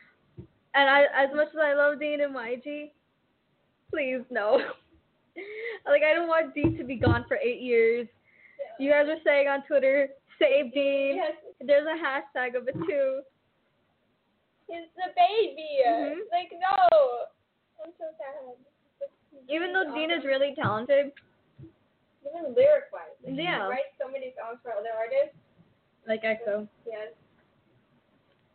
and 0.75 0.89
I 0.89 1.03
as 1.17 1.35
much 1.35 1.49
as 1.49 1.59
I 1.61 1.75
love 1.75 1.99
Dean 1.99 2.21
and 2.21 2.35
YG, 2.35 2.91
please 3.91 4.23
no. 4.31 4.61
like 5.87 6.03
I 6.07 6.15
don't 6.15 6.29
want 6.29 6.55
Dean 6.55 6.77
to 6.79 6.85
be 6.85 6.95
gone 6.97 7.25
for 7.27 7.37
eight 7.37 7.61
years. 7.61 8.07
You 8.79 8.91
guys 8.93 9.07
are 9.09 9.19
saying 9.25 9.49
on 9.49 9.65
Twitter, 9.67 10.09
save 10.39 10.73
Dean. 10.73 11.17
Yes, 11.17 11.33
There's 11.67 11.87
a 11.87 11.99
hashtag 11.99 12.57
of 12.57 12.69
it 12.69 12.75
too. 12.87 13.21
he's 14.69 14.87
the 14.95 15.11
baby. 15.19 15.83
Mhm. 15.87 16.15
Like 16.31 16.53
no, 16.53 17.27
I'm 17.85 17.91
so 17.99 18.05
sad. 18.19 19.09
Even 19.49 19.73
though 19.73 19.93
Dean 19.95 20.11
is 20.13 20.25
really 20.25 20.55
talented. 20.55 21.11
even 22.23 22.55
lyric 22.55 22.91
wise, 22.93 23.11
like, 23.25 23.35
Yeah. 23.35 23.67
he 23.67 23.71
writes 23.71 23.95
so 23.99 24.07
many 24.11 24.35
songs 24.39 24.59
for 24.63 24.73
other 24.73 24.91
artists. 24.97 25.39
Like 26.07 26.23
Echo. 26.25 26.69
Yes. 26.87 27.13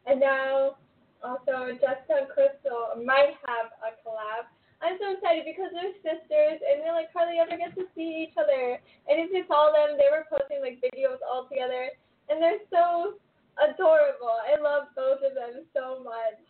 And 0.06 0.20
now, 0.20 0.78
also, 1.24 1.70
Jessica 1.78 2.26
and 2.26 2.28
Krystal 2.32 3.06
might 3.06 3.38
have 3.46 3.70
a 3.86 3.94
collab. 4.02 4.50
I'm 4.82 4.98
so 4.98 5.14
excited 5.14 5.46
because 5.46 5.70
they're 5.70 5.94
sisters 6.02 6.58
and 6.58 6.82
they 6.82 6.90
like 6.90 7.14
hardly 7.14 7.38
ever 7.38 7.54
get 7.54 7.76
to 7.78 7.86
see 7.94 8.26
each 8.26 8.34
other. 8.34 8.82
And 9.08 9.22
if 9.22 9.30
you 9.30 9.46
saw 9.48 9.70
them, 9.70 9.94
they 9.98 10.10
were 10.10 10.26
posting 10.26 10.58
like 10.62 10.82
videos 10.82 11.22
all 11.22 11.46
together, 11.46 11.94
and 12.30 12.42
they're 12.42 12.66
so 12.74 13.22
adorable. 13.62 14.34
I 14.42 14.58
love 14.58 14.90
both 14.96 15.22
of 15.22 15.38
them 15.38 15.70
so 15.78 16.02
much. 16.02 16.42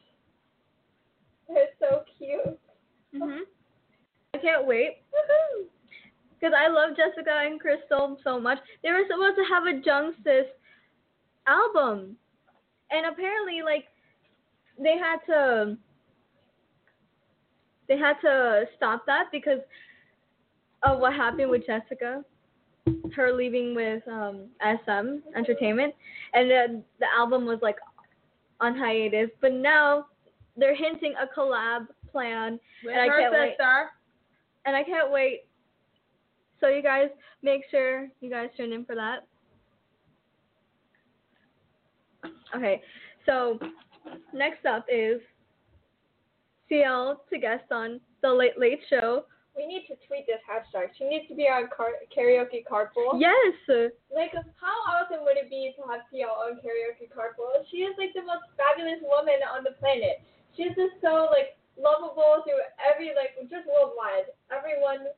They're 1.50 1.76
so 1.80 2.06
cute. 2.18 2.56
Mhm. 3.14 3.44
I 4.34 4.38
can't 4.38 4.66
wait. 4.66 5.04
Because 6.42 6.56
I 6.58 6.70
love 6.70 6.98
Jessica 6.98 7.46
and 7.46 7.62
Krystal 7.62 8.18
so 8.24 8.40
much. 8.40 8.58
They 8.82 8.90
were 8.90 9.04
supposed 9.08 9.38
to 9.38 9.44
have 9.54 9.66
a 9.68 9.80
Jungsis 9.80 10.50
album. 11.48 12.16
And 12.92 13.06
apparently, 13.06 13.62
like, 13.64 13.86
they 14.78 14.98
had 14.98 15.18
to. 15.28 15.78
They 17.88 17.98
had 17.98 18.16
to 18.22 18.66
stop 18.78 19.06
that 19.06 19.26
because 19.32 19.60
of 20.84 21.00
what 21.00 21.14
happened 21.14 21.50
with 21.50 21.66
Jessica. 21.66 22.24
Her 23.16 23.34
leaving 23.34 23.76
with 23.76 24.02
um, 24.08 24.48
SM 24.62 25.18
Entertainment. 25.36 25.94
And 26.34 26.50
then 26.50 26.84
the 27.00 27.08
album 27.18 27.46
was, 27.46 27.60
like, 27.62 27.76
on 28.62 28.78
hiatus. 28.78 29.30
But 29.42 29.54
now 29.54 30.06
they're 30.56 30.76
hinting 30.76 31.14
a 31.22 31.28
collab 31.38 31.88
plan. 32.12 32.60
With 32.84 32.96
And 32.96 33.02
I 33.02 33.08
can't 33.08 33.34
wait. 33.34 33.58
and 34.66 34.76
I 34.76 34.84
can't 34.84 35.12
wait. 35.12 35.42
So 36.60 36.68
you 36.68 36.84
guys 36.84 37.10
make 37.42 37.64
sure 37.72 38.08
you 38.22 38.30
guys 38.30 38.50
tune 38.56 38.72
in 38.72 38.86
for 38.86 38.96
that. 38.96 39.28
Okay, 42.56 42.82
so 43.26 43.60
next 44.34 44.66
up 44.66 44.86
is 44.92 45.22
CL 46.70 47.24
to 47.30 47.38
guest 47.38 47.72
on 47.72 48.00
the 48.22 48.30
Late 48.32 48.58
Late 48.58 48.80
Show. 48.90 49.26
We 49.56 49.68
need 49.68 49.84
to 49.92 50.00
tweet 50.08 50.24
this 50.24 50.40
hashtag. 50.48 50.96
She 50.96 51.04
needs 51.04 51.28
to 51.28 51.36
be 51.36 51.44
on 51.44 51.68
car- 51.76 52.00
karaoke 52.08 52.64
carpool. 52.64 53.20
Yes, 53.20 53.92
Like, 54.08 54.32
how 54.56 54.78
awesome 54.88 55.28
would 55.28 55.36
it 55.36 55.52
be 55.52 55.76
to 55.76 55.84
have 55.92 56.08
Tia 56.08 56.28
on 56.28 56.64
Karaoke 56.64 57.12
Carpool? 57.12 57.60
She 57.68 57.84
is 57.84 57.92
like 58.00 58.16
the 58.16 58.24
most 58.24 58.48
fabulous 58.56 59.04
woman 59.04 59.44
on 59.52 59.68
the 59.68 59.76
planet. 59.76 60.24
She's 60.56 60.72
just 60.80 60.96
so 61.04 61.28
like 61.28 61.60
lovable 61.76 62.48
through 62.48 62.64
every 62.80 63.12
like 63.12 63.36
just 63.52 63.68
worldwide. 63.68 64.32
Everyone 64.48 65.12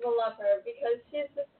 will 0.00 0.16
love 0.16 0.40
her 0.40 0.64
because 0.64 0.96
she's 1.12 1.28
just 1.36 1.52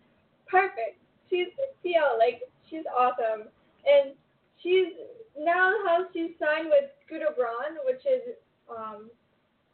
perfect. 0.49 0.97
She's 1.29 1.53
Tia, 1.85 2.17
like 2.17 2.49
she's 2.73 2.89
awesome, 2.89 3.53
and 3.85 4.17
she's 4.63 4.93
now 5.39 5.73
how 5.85 6.07
she's 6.13 6.33
signed 6.41 6.69
with 6.69 6.91
Scooter 7.07 7.33
Braun, 7.37 7.77
which 7.85 8.03
is 8.07 8.37
um 8.71 9.11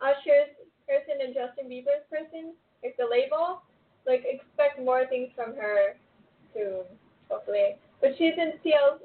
Usher's 0.00 0.50
person 0.88 1.22
and 1.22 1.34
Justin 1.34 1.70
Bieber's 1.70 2.04
person, 2.10 2.54
like 2.82 2.96
the 2.98 3.06
label. 3.06 3.62
Like 4.06 4.24
expect 4.26 4.82
more 4.82 5.06
things 5.06 5.30
from 5.36 5.54
her 5.54 5.94
soon, 6.52 6.82
hopefully. 7.30 7.78
But 8.00 8.18
she's 8.18 8.34
in 8.36 8.58
CL's, 8.58 8.98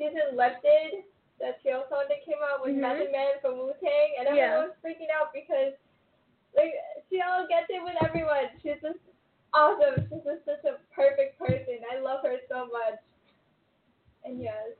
she's 0.00 0.16
in 0.16 0.32
Lifted, 0.32 1.04
that 1.44 1.60
CL 1.62 1.84
song 1.92 2.08
that 2.08 2.24
came 2.24 2.40
out 2.40 2.64
with 2.64 2.72
Mhm. 2.72 2.80
Method 2.80 3.12
Man 3.12 3.36
from 3.42 3.58
Wu 3.58 3.74
Tang, 3.84 4.10
and 4.18 4.34
Yeah. 4.34 4.64
everyone's 4.64 4.80
freaking 4.80 5.10
out 5.12 5.34
because 5.34 5.74
like 6.56 6.72
CL 7.10 7.46
gets 7.48 7.68
it 7.68 7.84
with 7.84 8.00
everyone. 8.02 8.48
She's 8.62 8.80
just 8.80 8.98
awesome. 9.52 10.08
She's 10.08 10.24
just 10.24 10.44
such 10.46 10.64
a 10.64 10.78
perfect 10.90 11.38
person. 11.38 11.84
I 11.92 11.98
love 11.98 12.24
her 12.24 12.38
so 12.48 12.64
much. 12.72 12.98
And 14.24 14.40
yes. 14.40 14.72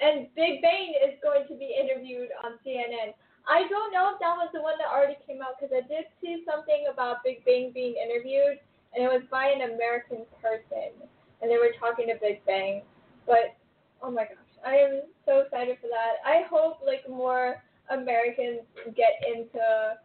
And 0.00 0.32
Big 0.34 0.62
Bang 0.64 0.96
is 0.96 1.20
going 1.22 1.44
to 1.48 1.54
be 1.54 1.76
interviewed 1.76 2.32
on 2.42 2.56
CNN. 2.64 3.12
I 3.48 3.68
don't 3.68 3.92
know 3.92 4.12
if 4.12 4.20
that 4.20 4.36
was 4.36 4.48
the 4.52 4.60
one 4.60 4.80
that 4.80 4.88
already 4.88 5.16
came 5.26 5.40
out 5.44 5.60
because 5.60 5.72
I 5.72 5.84
did 5.86 6.08
see 6.20 6.44
something 6.48 6.88
about 6.92 7.24
Big 7.24 7.44
Bang 7.44 7.72
being 7.72 7.96
interviewed, 8.00 8.60
and 8.92 9.04
it 9.04 9.08
was 9.08 9.22
by 9.30 9.52
an 9.52 9.74
American 9.74 10.24
person, 10.40 10.96
and 11.40 11.50
they 11.50 11.56
were 11.56 11.72
talking 11.80 12.08
to 12.08 12.16
Big 12.20 12.44
Bang. 12.44 12.82
But 13.26 13.56
oh 14.02 14.10
my 14.10 14.24
gosh, 14.24 14.52
I 14.64 14.76
am 14.76 15.02
so 15.24 15.40
excited 15.40 15.76
for 15.80 15.88
that. 15.88 16.24
I 16.24 16.48
hope 16.48 16.80
like 16.84 17.04
more 17.08 17.62
Americans 17.90 18.64
get 18.96 19.20
into 19.26 19.96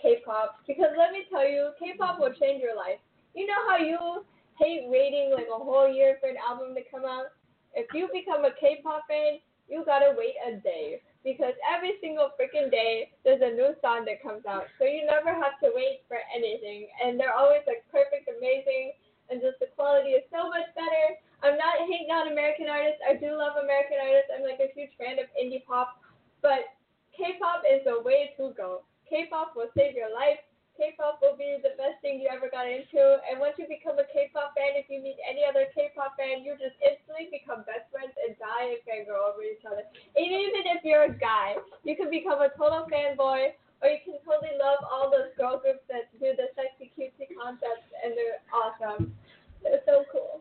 K-pop 0.00 0.60
because 0.66 0.92
let 0.96 1.12
me 1.12 1.24
tell 1.30 1.48
you, 1.48 1.72
K-pop 1.78 2.18
will 2.18 2.32
change 2.32 2.62
your 2.62 2.76
life. 2.76 3.00
You 3.34 3.46
know 3.46 3.60
how 3.68 3.76
you 3.76 4.24
hate 4.58 4.84
waiting 4.88 5.32
like 5.32 5.46
a 5.48 5.58
whole 5.58 5.88
year 5.88 6.16
for 6.20 6.28
an 6.28 6.36
album 6.36 6.74
to 6.74 6.82
come 6.90 7.04
out? 7.04 7.32
If 7.74 7.86
you 7.94 8.08
become 8.12 8.44
a 8.44 8.54
K-pop 8.58 9.06
fan, 9.08 9.38
you 9.68 9.84
gotta 9.86 10.14
wait 10.18 10.34
a 10.42 10.58
day 10.58 11.00
because 11.22 11.54
every 11.62 11.94
single 12.00 12.34
freaking 12.34 12.70
day 12.70 13.12
there's 13.22 13.42
a 13.42 13.54
new 13.54 13.76
song 13.80 14.04
that 14.10 14.22
comes 14.22 14.42
out. 14.46 14.66
So 14.78 14.84
you 14.84 15.06
never 15.06 15.30
have 15.30 15.62
to 15.62 15.70
wait 15.70 16.02
for 16.08 16.18
anything, 16.34 16.90
and 16.98 17.14
they're 17.14 17.36
always 17.36 17.62
like 17.70 17.86
perfect, 17.92 18.26
amazing, 18.26 18.98
and 19.30 19.38
just 19.38 19.62
the 19.62 19.70
quality 19.78 20.18
is 20.18 20.26
so 20.34 20.50
much 20.50 20.66
better. 20.74 21.22
I'm 21.46 21.56
not 21.56 21.86
hating 21.86 22.10
on 22.10 22.34
American 22.34 22.66
artists. 22.66 23.00
I 23.06 23.14
do 23.14 23.38
love 23.38 23.62
American 23.62 24.02
artists. 24.02 24.34
I'm 24.34 24.42
like 24.42 24.58
a 24.58 24.74
huge 24.74 24.90
fan 24.98 25.22
of 25.22 25.30
indie 25.38 25.64
pop, 25.64 26.02
but 26.42 26.74
K-pop 27.14 27.62
is 27.62 27.86
the 27.86 28.02
way 28.02 28.34
to 28.36 28.50
go. 28.58 28.82
K-pop 29.08 29.54
will 29.54 29.70
save 29.78 29.94
your 29.94 30.10
life. 30.10 30.42
K-pop 30.80 31.20
will 31.20 31.36
be 31.36 31.60
the 31.60 31.76
best 31.76 32.00
thing 32.00 32.16
you 32.24 32.32
ever 32.32 32.48
got 32.48 32.64
into. 32.64 33.20
And 33.28 33.36
once 33.36 33.60
you 33.60 33.68
become 33.68 34.00
a 34.00 34.08
K-pop 34.08 34.56
fan, 34.56 34.80
if 34.80 34.88
you 34.88 35.04
meet 35.04 35.20
any 35.20 35.44
other 35.44 35.68
K-pop 35.76 36.16
fan, 36.16 36.40
you 36.40 36.56
just 36.56 36.80
instantly 36.80 37.28
become 37.28 37.68
best 37.68 37.84
friends 37.92 38.16
and 38.16 38.32
die 38.40 38.72
and 38.72 38.80
fangirl 38.88 39.20
over 39.20 39.44
each 39.44 39.60
other. 39.68 39.84
And 40.16 40.24
even 40.24 40.64
if 40.72 40.80
you're 40.80 41.04
a 41.04 41.12
guy, 41.12 41.60
you 41.84 42.00
can 42.00 42.08
become 42.08 42.40
a 42.40 42.48
total 42.56 42.88
fanboy, 42.88 43.52
or 43.84 43.86
you 43.92 44.00
can 44.08 44.16
totally 44.24 44.56
love 44.56 44.80
all 44.88 45.12
those 45.12 45.36
girl 45.36 45.60
groups 45.60 45.84
that 45.92 46.08
do 46.16 46.32
the 46.32 46.48
sexy 46.56 46.88
cutesy 46.96 47.28
concepts, 47.36 47.84
and 48.00 48.16
they're 48.16 48.40
awesome. 48.48 49.12
They're 49.60 49.84
so 49.84 50.08
cool. 50.08 50.40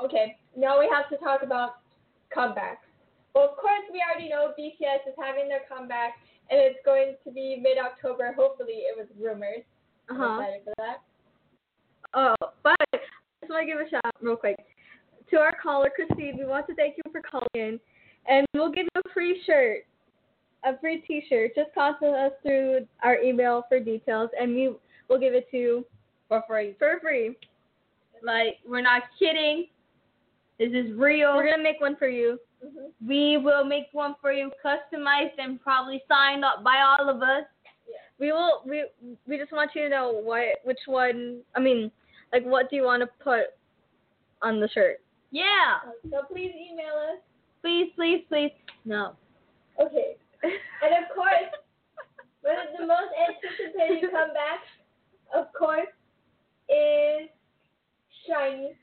Okay, 0.00 0.40
now 0.56 0.80
we 0.80 0.88
have 0.88 1.12
to 1.12 1.20
talk 1.20 1.44
about 1.44 1.84
comebacks. 2.32 2.88
Well, 3.34 3.50
of 3.50 3.56
course, 3.56 3.84
we 3.92 4.00
already 4.00 4.28
know 4.28 4.54
BTS 4.56 5.10
is 5.10 5.16
having 5.18 5.48
their 5.48 5.66
comeback, 5.68 6.16
and 6.50 6.60
it's 6.60 6.78
going 6.84 7.14
to 7.24 7.30
be 7.30 7.58
mid 7.62 7.78
October. 7.78 8.32
Hopefully, 8.36 8.84
it 8.88 8.96
was 8.96 9.06
rumors. 9.20 9.64
uh 10.10 10.14
I'm 10.14 10.18
huh. 10.20 10.40
excited 10.40 10.60
for 10.64 10.74
that. 10.78 11.02
Oh, 12.14 12.34
but 12.62 12.76
I 12.92 12.98
just 13.40 13.50
want 13.50 13.62
to 13.62 13.66
give 13.66 13.80
a 13.84 13.90
shout 13.90 14.02
out 14.04 14.12
real 14.20 14.36
quick. 14.36 14.56
to 15.30 15.36
our 15.38 15.52
caller, 15.60 15.90
Christine, 15.94 16.36
we 16.38 16.44
want 16.46 16.66
to 16.68 16.74
thank 16.74 16.96
you 16.96 17.10
for 17.10 17.20
calling 17.20 17.48
in, 17.54 17.80
and 18.28 18.46
we'll 18.54 18.70
give 18.70 18.86
you 18.94 19.02
a 19.04 19.08
free 19.12 19.42
shirt, 19.46 19.84
a 20.64 20.78
free 20.78 21.02
T-shirt. 21.06 21.52
Just 21.56 21.74
contact 21.74 22.04
us 22.04 22.32
through 22.42 22.86
our 23.02 23.18
email 23.18 23.64
for 23.68 23.80
details, 23.80 24.30
and 24.40 24.54
we 24.54 24.74
will 25.08 25.18
give 25.18 25.34
it 25.34 25.50
to 25.50 25.56
you 25.56 25.86
For 26.28 26.42
free. 26.46 26.74
for 26.78 27.00
free. 27.02 27.36
Like 28.22 28.58
we're 28.66 28.80
not 28.80 29.02
kidding. 29.18 29.66
This 30.58 30.70
is 30.72 30.92
real. 30.96 31.34
We're 31.34 31.50
gonna 31.50 31.62
make 31.62 31.80
one 31.80 31.96
for 31.96 32.08
you. 32.08 32.38
Mm-hmm. 32.64 33.08
We 33.08 33.36
will 33.36 33.64
make 33.64 33.86
one 33.92 34.14
for 34.20 34.32
you, 34.32 34.50
customized 34.64 35.38
and 35.38 35.60
probably 35.60 36.02
signed 36.08 36.44
up 36.44 36.64
by 36.64 36.80
all 36.80 37.08
of 37.08 37.22
us. 37.22 37.44
We 38.18 38.32
will. 38.32 38.62
We 38.64 38.84
we 39.26 39.36
just 39.36 39.52
want 39.52 39.72
you 39.74 39.82
to 39.82 39.88
know 39.88 40.12
what 40.12 40.60
which 40.62 40.78
one. 40.86 41.40
I 41.54 41.60
mean, 41.60 41.90
like, 42.32 42.44
what 42.44 42.70
do 42.70 42.76
you 42.76 42.84
want 42.84 43.02
to 43.02 43.08
put 43.22 43.54
on 44.40 44.60
the 44.60 44.68
shirt? 44.68 45.00
Yeah. 45.30 45.82
So 46.10 46.22
please 46.30 46.52
email 46.54 46.94
us. 47.12 47.20
Please, 47.60 47.90
please, 47.96 48.24
please. 48.28 48.52
No. 48.84 49.16
Okay. 49.80 50.16
And 50.44 50.92
of 51.00 51.08
course, 51.14 51.50
one 52.42 52.54
of 52.60 52.76
the 52.78 52.86
most 52.86 53.10
anticipated 53.16 54.10
comebacks, 54.14 54.68
of 55.34 55.46
course, 55.58 55.88
is 56.68 57.28
SHINee. 58.28 58.76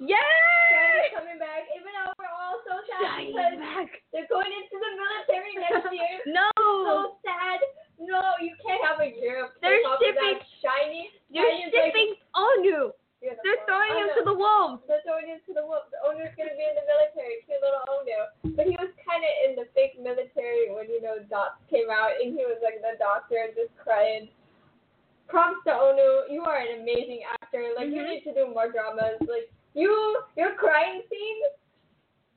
Yay! 0.00 0.18
SHINee 0.18 1.14
coming 1.14 1.38
back. 1.38 1.70
Even 1.78 1.94
though 1.94 2.10
we're 2.10 2.13
all 2.44 2.60
so 2.68 2.76
sad 2.84 3.24
because 3.24 3.88
they're 4.12 4.28
going 4.28 4.52
into 4.52 4.76
the 4.76 4.90
military 5.00 5.52
next 5.56 5.88
year. 5.88 6.20
No. 6.36 6.50
So 6.60 6.96
sad. 7.24 7.60
No, 7.96 8.20
you 8.42 8.52
can't 8.60 8.82
have 8.84 9.00
a 9.00 9.08
year 9.08 9.48
of 9.48 9.56
They're 9.64 9.80
shipping- 10.02 10.44
SHINee. 10.60 11.08
You're 11.32 11.46
SHINee's 11.48 11.72
like 11.72 11.94
shipping 11.94 12.10
Onew. 12.36 12.90
beautiful. 13.22 13.40
They're 13.46 13.62
throwing 13.64 13.94
him 13.96 14.08
to 14.18 14.22
the 14.28 14.34
wolves. 14.36 14.82
They're 14.90 15.00
throwing 15.06 15.30
him 15.30 15.40
to 15.48 15.52
the 15.56 15.64
wolves. 15.64 15.88
The 15.94 16.02
owner's 16.04 16.34
gonna 16.36 16.52
be 16.58 16.66
in 16.68 16.74
the 16.76 16.84
military. 16.84 17.40
Cute 17.48 17.62
little 17.64 17.80
Onew. 17.88 18.52
But 18.58 18.66
he 18.68 18.74
was 18.76 18.90
kind 19.06 19.22
of 19.24 19.32
in 19.48 19.50
the 19.56 19.66
fake 19.72 19.96
military 19.96 20.68
when 20.74 20.90
you 20.92 21.00
know 21.00 21.22
Dots 21.32 21.56
came 21.72 21.88
out, 21.88 22.12
and 22.20 22.34
he 22.36 22.42
was 22.44 22.58
like 22.60 22.82
the 22.84 22.98
doctor 23.00 23.38
and 23.40 23.54
just 23.56 23.72
crying. 23.80 24.28
Props 25.30 25.62
to 25.64 25.72
Onew. 25.72 26.28
You 26.34 26.42
are 26.44 26.58
an 26.60 26.82
amazing 26.82 27.22
actor. 27.40 27.72
Like 27.78 27.88
you 27.88 28.02
Mhm. 28.02 28.10
need 28.10 28.24
to 28.28 28.34
do 28.34 28.46
more 28.52 28.68
dramas. 28.70 29.16
Like 29.22 29.48
you, 29.72 29.90
your 30.36 30.54
crying 30.54 31.02
scene. 31.08 31.40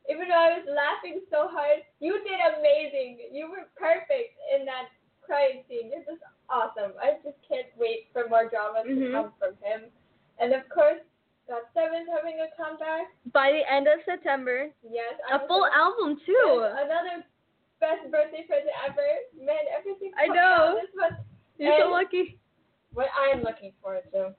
Even 0.10 0.28
though 0.28 0.40
I 0.40 0.58
was 0.60 0.68
laughing 0.72 1.22
so 1.30 1.48
hard, 1.52 1.84
you 2.00 2.20
did 2.24 2.40
amazing. 2.58 3.30
You 3.32 3.50
were 3.52 3.68
perfect 3.76 4.40
in 4.56 4.66
that 4.66 4.88
crying 5.22 5.64
scene. 5.68 5.92
You're 5.92 6.08
just 6.08 6.24
awesome. 6.50 6.94
I 7.02 7.20
just 7.24 7.36
can't 7.48 7.68
wait 7.78 8.08
for 8.14 8.28
more 8.30 8.48
dramas 8.48 8.88
Mhm. 8.88 9.08
to 9.08 9.12
come 9.12 9.34
from 9.38 9.58
him. 9.62 9.92
And 10.40 10.54
of 10.54 10.68
course, 10.70 11.02
God 11.48 11.64
Seven's 11.74 12.08
having 12.10 12.40
a 12.40 12.48
comeback. 12.56 13.12
By 13.34 13.52
the 13.52 13.70
end 13.72 13.88
of 13.88 14.00
September, 14.06 14.72
Yes, 14.84 15.20
a 15.32 15.46
full 15.48 15.66
album 15.68 16.20
too. 16.26 16.64
Another 16.78 17.24
best 17.80 18.10
birthday 18.12 18.44
present 18.44 18.72
ever. 18.86 19.06
Man, 19.34 19.68
everything. 19.76 20.14
I 20.18 20.28
out 20.28 20.36
know. 20.36 20.80
This 20.82 20.96
month. 20.96 21.20
You're 21.58 21.78
so 21.80 21.90
lucky. 21.90 22.40
What 22.94 23.10
I'm 23.18 23.42
looking 23.42 23.74
forward 23.82 24.10
to, 24.14 24.36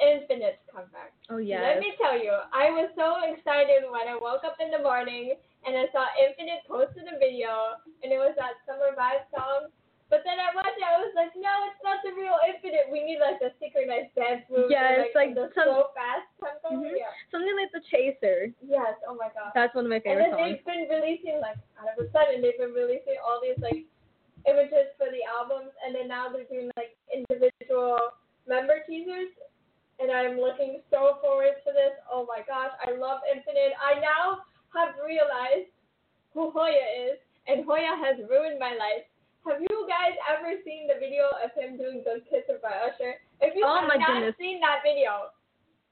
Infinite's 0.00 0.62
comeback. 0.72 1.12
Oh 1.30 1.38
yeah. 1.38 1.60
Let 1.62 1.78
me 1.80 1.92
tell 2.00 2.16
you, 2.16 2.32
I 2.52 2.70
was 2.72 2.90
so 2.96 3.20
excited 3.28 3.84
when 3.90 4.08
I 4.08 4.16
woke 4.16 4.42
up 4.44 4.56
in 4.60 4.70
the 4.72 4.80
morning 4.82 5.36
and 5.66 5.72
I 5.78 5.86
saw 5.92 6.08
Infinite 6.18 6.64
posted 6.66 7.06
a 7.06 7.16
video 7.20 7.76
and 8.02 8.10
it 8.10 8.18
was 8.18 8.34
that 8.40 8.58
Summer 8.66 8.96
Vibe 8.96 9.28
song. 9.30 9.68
But 10.12 10.20
then 10.28 10.36
I 10.36 10.52
watched 10.52 10.76
it, 10.76 10.84
I 10.84 11.00
was 11.00 11.08
like, 11.16 11.32
no, 11.40 11.48
it's 11.72 11.80
not 11.80 12.04
the 12.04 12.12
real 12.12 12.36
Infinite. 12.44 12.92
We 12.92 13.00
need 13.00 13.16
like 13.16 13.40
the 13.40 13.48
synchronized 13.56 14.12
dance 14.12 14.44
moves. 14.52 14.68
Yeah, 14.68 15.00
and, 15.00 15.08
like 15.16 15.32
the 15.32 15.48
some- 15.56 15.72
slow 15.72 15.88
fast 15.96 16.28
tempo. 16.36 16.84
Mhm. 16.84 16.92
Yeah. 17.00 17.08
Something 17.32 17.56
like 17.56 17.72
the 17.72 17.80
Chaser. 17.88 18.52
Yes. 18.60 19.00
Oh 19.08 19.16
my 19.16 19.32
god. 19.32 19.56
That's 19.56 19.72
one 19.72 19.88
of 19.88 19.92
my 19.92 20.04
And 20.04 20.04
favorite 20.04 20.36
then 20.36 20.36
songs. 20.36 20.60
they've 20.60 20.66
been 20.68 20.84
releasing 20.92 21.40
like 21.40 21.56
out 21.80 21.88
of 21.88 21.96
a 21.96 22.06
sudden 22.12 22.44
they've 22.44 22.58
been 22.60 22.76
releasing 22.76 23.16
all 23.24 23.40
these 23.40 23.56
like 23.64 23.88
images 24.50 24.92
for 25.00 25.08
the 25.08 25.22
albums 25.24 25.72
and 25.80 25.94
then 25.96 26.08
now 26.12 26.28
they're 26.28 26.44
doing 26.50 26.68
like 26.76 26.92
individual 27.08 27.96
member 28.50 28.82
teasers 28.84 29.30
and 30.02 30.10
I'm 30.10 30.34
looking 30.42 30.82
so 30.90 31.22
forward 31.22 31.54
to 31.62 31.70
this. 31.70 31.94
Oh 32.10 32.26
my 32.26 32.42
gosh, 32.42 32.74
I 32.82 32.98
love 32.98 33.22
Infinite. 33.30 33.78
I 33.78 34.02
now 34.02 34.42
have 34.74 34.98
realized 34.98 35.70
who 36.34 36.50
Hoya 36.50 36.82
is 37.06 37.22
and 37.46 37.62
Hoya 37.62 37.94
has 38.02 38.18
ruined 38.26 38.58
my 38.58 38.74
life. 38.74 39.06
Have 39.46 39.62
you 39.62 39.86
guys 39.86 40.14
ever 40.26 40.58
seen 40.66 40.86
the 40.90 40.98
video 40.98 41.30
of 41.38 41.54
him 41.54 41.78
doing 41.78 42.02
Good 42.02 42.26
Kisser 42.26 42.58
by 42.62 42.74
Usher? 42.90 43.18
If 43.42 43.54
you 43.54 43.62
Oh 43.62 43.78
have 43.78 43.90
not 43.90 43.98
goodness. 43.98 44.34
seen 44.38 44.58
that 44.62 44.82
video, 44.86 45.34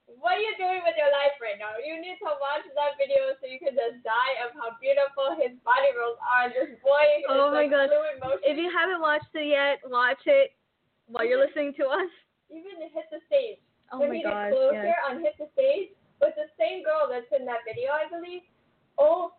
what 0.07 0.39
are 0.39 0.43
you 0.43 0.55
doing 0.59 0.83
with 0.87 0.95
your 0.99 1.11
life 1.11 1.35
right 1.43 1.59
now? 1.59 1.79
You 1.79 1.99
need 1.99 2.19
to 2.23 2.31
watch 2.39 2.67
that 2.79 2.95
video 2.99 3.35
so 3.39 3.47
you 3.47 3.59
can 3.63 3.75
just 3.75 4.03
die 4.07 4.35
of 4.43 4.55
how 4.59 4.75
beautiful 4.79 5.35
his 5.39 5.55
body 5.67 5.91
rolls 5.95 6.19
are. 6.23 6.51
This 6.51 6.79
boy 6.83 7.03
is 7.19 7.27
Oh 7.31 7.51
my 7.51 7.67
like 7.67 7.75
gosh. 7.75 7.91
fluid 7.91 8.19
motion. 8.23 8.47
If 8.47 8.59
you 8.59 8.71
haven't 8.71 9.03
watched 9.03 9.31
it 9.35 9.51
yet, 9.51 9.83
watch 9.87 10.23
it 10.31 10.55
while 11.11 11.27
you're 11.27 11.43
listening 11.43 11.75
to 11.83 11.91
us. 11.91 12.11
Even 12.51 12.79
hit 12.87 13.07
the 13.11 13.19
stage. 13.31 13.63
Oh 13.93 13.99
when 14.01 14.11
my 14.11 14.17
he 14.17 14.23
gosh. 14.23 14.53
closer 14.53 14.87
Yes. 14.87 14.99
on 15.09 15.21
hit 15.21 15.35
the 15.39 15.49
stage 15.55 15.91
with 16.21 16.35
the 16.37 16.47
same 16.59 16.83
girl 16.85 17.09
that's 17.11 17.27
in 17.35 17.45
that 17.47 17.65
video, 17.67 17.91
I 17.91 18.07
believe. 18.09 18.43
Oh, 18.99 19.33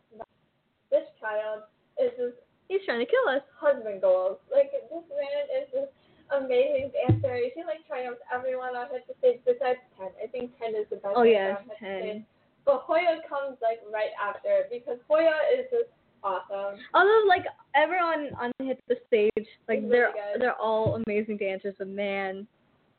this 0.90 1.08
child 1.20 1.64
is 2.02 2.12
just 2.18 2.38
He's 2.68 2.84
trying 2.86 3.00
to 3.04 3.06
kill 3.06 3.28
us. 3.28 3.44
husband 3.60 4.02
goals. 4.02 4.38
Like 4.52 4.72
this 4.72 5.06
man 5.12 5.44
is 5.52 5.68
just 5.72 5.92
amazing 6.32 6.92
dancer. 6.96 7.36
She 7.54 7.64
like 7.68 7.84
triumphs 7.88 8.22
everyone 8.32 8.76
on 8.76 8.88
hit 8.92 9.04
the 9.08 9.16
stage 9.20 9.40
besides 9.46 9.80
ten. 10.00 10.08
I 10.24 10.28
think 10.28 10.52
ten 10.60 10.76
is 10.76 10.88
the 10.90 10.96
best. 11.04 11.16
Oh 11.16 11.24
dancer 11.24 11.32
yes, 11.32 11.58
on 11.60 11.64
Hit 11.68 11.72
the 11.72 11.86
ten. 11.86 12.02
Stage. 12.02 12.24
But 12.64 12.78
Hoya 12.86 13.20
comes 13.28 13.58
like 13.62 13.82
right 13.92 14.14
after 14.22 14.70
because 14.72 15.00
Hoya 15.10 15.36
is 15.52 15.66
just 15.72 15.92
awesome. 16.24 16.80
Although 16.94 17.24
like 17.28 17.44
everyone 17.76 18.32
on 18.40 18.52
hit 18.60 18.80
the 18.88 18.96
stage, 19.08 19.48
like 19.68 19.80
It's 19.84 19.92
they're 19.92 20.14
good. 20.14 20.40
they're 20.42 20.56
all 20.60 21.02
amazing 21.08 21.38
dancers, 21.38 21.76
but 21.78 21.88
man. 21.88 22.48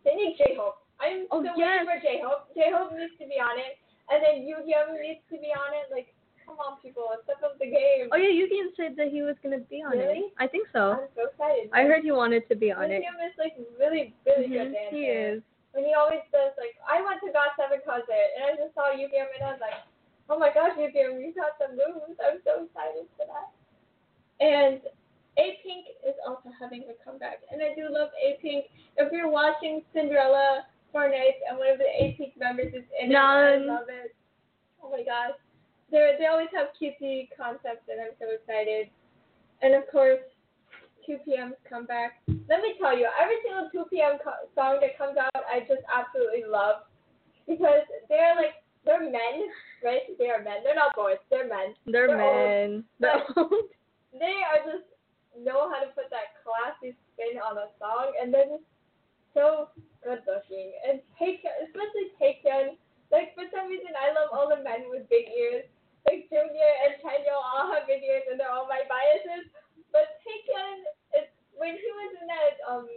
They 0.04 0.14
need 0.14 0.34
J 0.36 0.56
Hope. 0.58 0.81
I'm 1.02 1.26
Oh, 1.34 1.42
still 1.42 1.58
yes. 1.58 1.82
waiting 1.82 1.90
for 1.90 1.98
J 2.00 2.08
Hope. 2.22 2.54
J 2.54 2.70
Hope 2.70 2.94
needs 2.94 3.12
to 3.18 3.26
be 3.26 3.42
on 3.42 3.58
it, 3.58 3.76
and 4.08 4.22
then 4.22 4.46
Yu 4.46 4.62
needs 4.62 5.20
to 5.30 5.36
be 5.42 5.50
on 5.50 5.74
it. 5.74 5.90
Like, 5.90 6.14
come 6.46 6.56
on, 6.62 6.78
people, 6.78 7.10
step 7.26 7.42
up 7.42 7.58
the 7.58 7.66
game. 7.66 8.06
Oh 8.14 8.16
yeah, 8.18 8.30
Yugyeom 8.30 8.70
said 8.78 8.94
that 8.96 9.08
he 9.10 9.22
was 9.22 9.34
gonna 9.42 9.60
be 9.66 9.82
on 9.82 9.98
Really? 9.98 10.30
it. 10.30 10.34
I 10.38 10.46
think 10.46 10.68
so. 10.72 11.02
I'm 11.02 11.10
so 11.18 11.26
excited. 11.28 11.70
I 11.74 11.82
heard 11.84 12.02
he 12.06 12.12
wanted 12.14 12.46
to 12.48 12.54
be 12.54 12.70
on 12.70 12.90
it. 12.90 13.02
Yu 13.02 13.10
Yugyeom 13.10 13.18
is 13.26 13.34
like 13.38 13.54
really, 13.78 14.14
really 14.26 14.46
good 14.48 14.70
Mhm, 14.70 14.72
dancer. 14.78 14.94
he 14.96 15.02
is. 15.10 15.42
And 15.74 15.86
he 15.86 15.94
always 15.94 16.20
does 16.30 16.52
like 16.60 16.76
I 16.86 17.00
went 17.02 17.18
to 17.24 17.32
GOT7 17.32 17.82
concert 17.84 18.28
and 18.38 18.44
I 18.44 18.56
just 18.56 18.74
saw 18.74 18.92
Yu 18.92 19.08
Yugyeom 19.08 19.26
and 19.34 19.42
I 19.42 19.50
was 19.56 19.60
like, 19.60 19.80
oh 20.28 20.38
my 20.38 20.52
gosh, 20.52 20.76
Yu 20.78 20.86
Yugyeom, 20.86 21.18
you 21.24 21.32
got 21.34 21.56
some 21.58 21.72
moves. 21.74 22.18
I'm 22.22 22.38
so 22.44 22.64
excited 22.68 23.08
for 23.16 23.26
that. 23.26 23.48
And 24.40 24.80
A 25.38 25.58
Pink 25.64 25.86
is 26.06 26.14
also 26.26 26.50
having 26.60 26.84
a 26.90 26.94
comeback, 27.04 27.40
and 27.50 27.62
I 27.62 27.74
do 27.74 27.88
love 27.88 28.10
A 28.20 28.36
Pink. 28.42 28.66
If 28.98 29.12
you're 29.12 29.30
watching 29.30 29.82
Cinderella 29.94 30.66
Four 30.92 31.08
Knights 31.08 31.40
and 31.48 31.58
one 31.58 31.72
of 31.72 31.78
the 31.78 31.88
A 31.88 32.14
Pink 32.16 32.36
members 32.36 32.72
is 32.74 32.84
in 33.00 33.10
it, 33.10 33.16
I 33.16 33.56
love 33.56 33.88
it. 33.88 34.14
Oh 34.82 34.90
my 34.90 35.02
gosh, 35.02 35.36
they 35.90 36.16
they 36.18 36.26
always 36.26 36.52
have 36.54 36.68
cutesy 36.76 37.28
concepts, 37.36 37.88
and 37.88 38.00
I'm 38.00 38.14
so 38.20 38.28
excited. 38.30 38.88
And 39.62 39.74
of 39.74 39.84
course, 39.90 40.20
2PM's 41.08 41.58
comeback. 41.68 42.20
Let 42.28 42.62
me 42.62 42.74
tell 42.78 42.96
you, 42.96 43.08
every 43.20 43.36
single 43.42 43.70
2 43.70 43.90
p.m. 43.90 44.18
Co- 44.22 44.46
song 44.54 44.78
that 44.82 44.98
comes 44.98 45.16
out, 45.16 45.42
I 45.46 45.60
just 45.60 45.82
absolutely 45.86 46.44
love 46.46 46.86
because 47.46 47.86
they're 48.08 48.34
like 48.36 48.62
they're 48.84 49.02
men, 49.02 49.46
right? 49.82 50.02
They 50.18 50.30
are 50.30 50.42
men. 50.42 50.62
They're 50.64 50.74
not 50.74 50.94
boys. 50.94 51.22
They're 51.30 51.48
men. 51.48 51.74
They're 51.86 52.08
They're 52.08 52.18
men. 52.18 52.84
They're 52.98 53.22
old. 53.36 53.70
They 54.12 54.42
are 54.44 54.60
just 54.66 54.84
know 55.38 55.70
how 55.70 55.80
to 55.80 55.88
put 55.94 56.10
that 56.10 56.36
classy 56.44 56.94
spin 57.14 57.40
on 57.40 57.56
a 57.58 57.70
song, 57.78 58.12
and 58.20 58.34
they're 58.34 58.50
just 58.50 58.66
so 59.34 59.72
good 60.04 60.22
looking. 60.28 60.72
And 60.88 61.00
Taecyeon, 61.18 61.66
especially 61.68 62.12
Taecyeon, 62.20 62.76
like 63.10 63.34
for 63.36 63.44
some 63.52 63.68
reason 63.68 63.92
I 63.98 64.12
love 64.16 64.30
all 64.32 64.48
the 64.48 64.60
men 64.64 64.88
with 64.88 65.08
big 65.08 65.28
ears. 65.32 65.64
Like 66.08 66.26
Junior 66.32 66.70
and 66.88 66.98
Chanyeol 66.98 67.38
all 67.38 67.70
have 67.70 67.86
big 67.86 68.02
ears, 68.02 68.26
and 68.26 68.34
they're 68.40 68.50
all 68.50 68.66
my 68.66 68.82
biases. 68.90 69.46
But 69.94 70.18
Taecyeon, 70.26 70.82
is 71.22 71.26
when 71.54 71.76
he 71.78 71.90
was 71.98 72.10
in 72.20 72.26
that 72.26 72.54
um. 72.68 72.88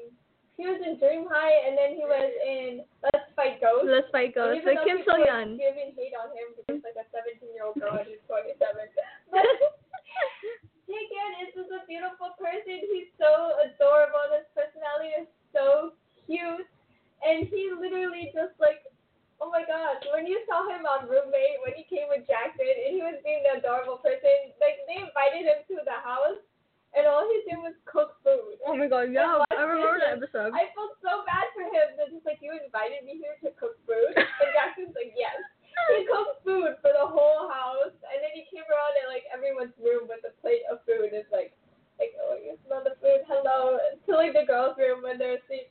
He 0.56 0.64
was 0.64 0.80
in 0.88 0.96
Dream 1.04 1.28
High, 1.28 1.68
and 1.68 1.76
then 1.76 2.00
he 2.00 2.08
was 2.08 2.32
in 2.40 2.88
Let's 3.04 3.28
Fight 3.36 3.60
Ghost. 3.60 3.92
Let's 3.92 4.08
fight 4.16 4.32
And 4.40 4.56
goes. 4.56 4.56
even 4.56 4.72
Like 4.72 4.88
though 4.88 4.88
Kim 4.88 5.00
So 5.04 5.12
Hyun. 5.20 5.60
Giving 5.60 5.92
hate 6.00 6.16
on 6.16 6.32
him 6.32 6.56
because 6.56 6.80
like 6.80 6.96
a 6.96 7.04
17 7.12 7.44
year 7.52 7.68
old 7.68 7.76
girl 7.76 8.00
and 8.00 8.08
he's 8.08 8.24
27. 8.32 8.56
But 9.36 9.44
Taecyeon 10.88 11.32
is 11.44 11.52
just 11.60 11.72
a 11.76 11.84
beautiful 11.90 12.40
person. 12.40 12.88
He's 12.88 13.12
so 13.20 13.60
adorable. 13.68 14.32
His 14.32 14.48
personality 14.56 15.12
is 15.20 15.28
so 15.52 16.00
cute, 16.26 16.68
and 17.24 17.48
he 17.48 17.72
literally 17.74 18.34
just 18.34 18.58
like. 18.60 18.84
Oh 19.44 19.52
my 19.52 19.68
gosh, 19.68 20.00
when 20.16 20.24
you 20.24 20.40
saw 20.48 20.64
him 20.64 20.88
on 20.88 21.12
Roommate, 21.12 21.60
when 21.60 21.76
he 21.76 21.84
came 21.92 22.08
with 22.08 22.24
Jackson 22.24 22.72
and 22.72 22.96
he 22.96 23.04
was 23.04 23.20
being 23.20 23.44
the 23.44 23.60
adorable 23.60 24.00
person, 24.00 24.56
like 24.64 24.80
they 24.88 25.04
invited 25.04 25.44
him 25.44 25.60
to 25.68 25.84
the 25.84 26.00
house 26.00 26.40
and 26.96 27.04
all 27.04 27.28
he 27.28 27.44
did 27.44 27.60
was 27.60 27.76
cook 27.84 28.16
food. 28.24 28.56
Oh 28.64 28.80
my 28.80 28.88
god, 28.88 29.12
yeah, 29.12 29.44
I 29.52 29.68
remember 29.68 30.00
that 30.00 30.16
episode. 30.16 30.56
I 30.56 30.72
felt 30.72 30.96
so 31.04 31.28
bad 31.28 31.52
for 31.52 31.68
him 31.68 32.00
that 32.00 32.08
just 32.08 32.24
like 32.24 32.40
you 32.40 32.56
invited 32.56 33.04
me 33.04 33.20
here 33.20 33.36
to 33.44 33.52
cook 33.60 33.76
food, 33.84 34.16
and 34.16 34.50
Jackson's 34.56 34.96
like 34.96 35.12
yes, 35.20 35.36
he 35.92 36.08
cooked 36.08 36.42
food 36.48 36.80
for 36.80 36.96
the 36.96 37.06
whole 37.06 37.52
house, 37.52 37.94
and 38.08 38.18
then 38.24 38.32
he 38.32 38.48
came 38.48 38.64
around 38.72 38.96
in 38.96 39.12
like 39.12 39.28
everyone's 39.28 39.76
room 39.76 40.08
with 40.08 40.24
a 40.24 40.32
plate 40.40 40.64
of 40.72 40.80
food. 40.88 41.12
It's 41.12 41.30
like, 41.36 41.52
like, 42.00 42.16
oh, 42.24 42.40
you 42.40 42.56
smell 42.64 42.82
the 42.82 42.96
food, 43.04 43.28
hello, 43.28 43.76
to 44.08 44.12
like 44.16 44.32
the 44.32 44.48
girls' 44.48 44.80
room 44.80 45.04
when 45.04 45.20
they're 45.20 45.44
asleep. 45.44 45.68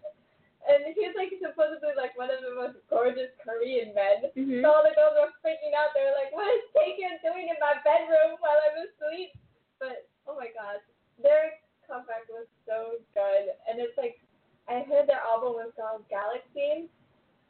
And 0.65 0.97
he's 0.97 1.13
like 1.13 1.29
supposedly 1.37 1.93
like 1.93 2.17
one 2.17 2.33
of 2.33 2.41
the 2.41 2.57
most 2.57 2.81
gorgeous 2.89 3.31
Korean 3.45 3.93
men. 3.93 4.33
Mhm. 4.33 4.65
So 4.65 4.73
all 4.73 4.81
the 4.81 4.97
girls 4.97 5.13
were 5.17 5.33
freaking 5.45 5.77
out. 5.77 5.93
They 5.93 6.05
were 6.05 6.17
like, 6.17 6.33
"What 6.33 6.49
is 6.57 6.65
Taecyeon 6.73 7.21
doing 7.21 7.53
in 7.53 7.59
my 7.61 7.77
bedroom 7.85 8.41
while 8.41 8.57
I'm 8.65 8.81
asleep?" 8.89 9.37
But 9.79 10.09
oh 10.27 10.35
my 10.35 10.49
gosh, 10.57 10.81
their 11.21 11.61
comeback 11.87 12.25
was 12.33 12.49
so 12.65 12.97
good, 13.13 13.53
and 13.69 13.77
it's 13.79 13.97
like 14.01 14.21
I 14.69 14.81
heard 14.89 15.07
their 15.07 15.21
album 15.21 15.61
was 15.61 15.73
called 15.77 16.09
Galaxy, 16.09 16.89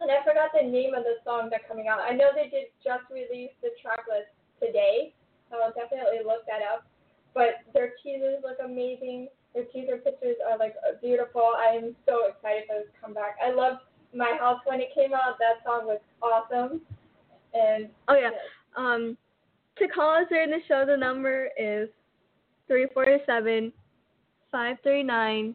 and 0.01 0.11
I 0.11 0.19
forgot 0.27 0.51
the 0.51 0.67
name 0.67 0.95
of 0.95 1.05
the 1.07 1.23
song 1.23 1.51
that's 1.51 1.67
coming 1.71 1.87
out. 1.87 2.01
I 2.01 2.11
know 2.11 2.35
they 2.35 2.51
did 2.51 2.75
just 2.83 3.07
release 3.11 3.55
the 3.63 3.71
track 3.81 4.03
list 4.11 4.35
today, 4.59 5.15
so 5.51 5.63
I'll 5.63 5.73
definitely 5.73 6.27
look 6.27 6.43
that 6.51 6.63
up. 6.67 6.83
But 7.33 7.63
their 7.73 7.95
teasers 8.03 8.43
look 8.43 8.59
amazing. 8.59 9.29
Their 9.55 9.65
teaser 9.65 9.99
pictures 9.99 10.37
are 10.51 10.59
like 10.59 10.75
beautiful. 11.01 11.53
I 11.57 11.77
am 11.77 11.95
so 12.07 12.27
excited 12.27 12.65
for 12.67 12.81
this 12.81 12.89
comeback. 13.01 13.37
I 13.45 13.53
loved 13.53 13.81
My 14.13 14.37
House 14.39 14.61
when 14.65 14.81
it 14.81 14.89
came 14.95 15.15
out. 15.15 15.39
That 15.39 15.63
song 15.65 15.87
was 15.87 16.01
awesome. 16.21 16.81
And 17.53 17.89
Oh 18.09 18.17
yeah. 18.17 18.31
Um, 18.77 19.17
to 19.79 19.89
call 19.89 20.17
us 20.17 20.27
during 20.29 20.51
the 20.51 20.59
show, 20.67 20.85
the 20.87 20.97
number 20.97 21.49
is 21.59 21.89
three 22.67 22.87
four 22.93 23.07
seven 23.27 23.73
five 24.51 24.77
three 24.83 25.03
nine 25.03 25.55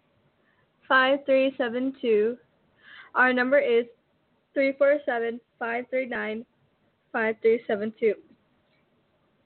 five 0.87 1.19
three 1.25 1.53
seven 1.57 1.93
two. 2.01 2.37
Our 3.15 3.33
number 3.33 3.59
is 3.59 3.85
three 4.53 4.73
four 4.77 4.99
seven 5.05 5.41
five 5.57 5.85
three 5.89 6.05
nine 6.05 6.45
five 7.11 7.35
three 7.41 7.61
seven 7.67 7.93
two. 7.99 8.13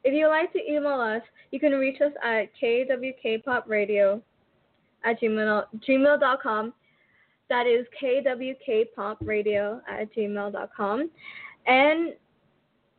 If 0.04 0.14
you'd 0.14 0.30
like 0.30 0.52
to 0.54 0.60
email 0.60 1.00
us, 1.00 1.22
you 1.52 1.60
can 1.60 1.72
reach 1.74 2.02
us 2.02 2.12
at 2.24 2.50
kwkpopradio 2.62 4.22
at 5.04 5.22
gmail, 5.22 5.66
gmail.com. 5.88 6.74
That 7.50 7.68
is 7.68 7.86
kwkpopradio 8.02 9.82
at 9.90 10.14
gmail.com. 10.16 11.10
And 11.68 12.14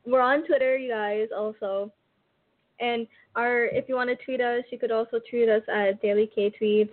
we're 0.07 0.21
on 0.21 0.47
Twitter, 0.47 0.77
you 0.77 0.91
guys, 0.91 1.29
also. 1.37 1.93
And 2.81 3.07
our 3.37 3.67
if 3.67 3.89
you 3.89 3.95
want 3.95 4.11
to 4.11 4.25
tweet 4.25 4.41
us, 4.41 4.65
you 4.71 4.79
could 4.79 4.91
also 4.91 5.21
tweet 5.31 5.49
us 5.49 5.63
at 5.73 6.03
Daily 6.03 6.31
K 6.35 6.53
Tweets. 6.61 6.91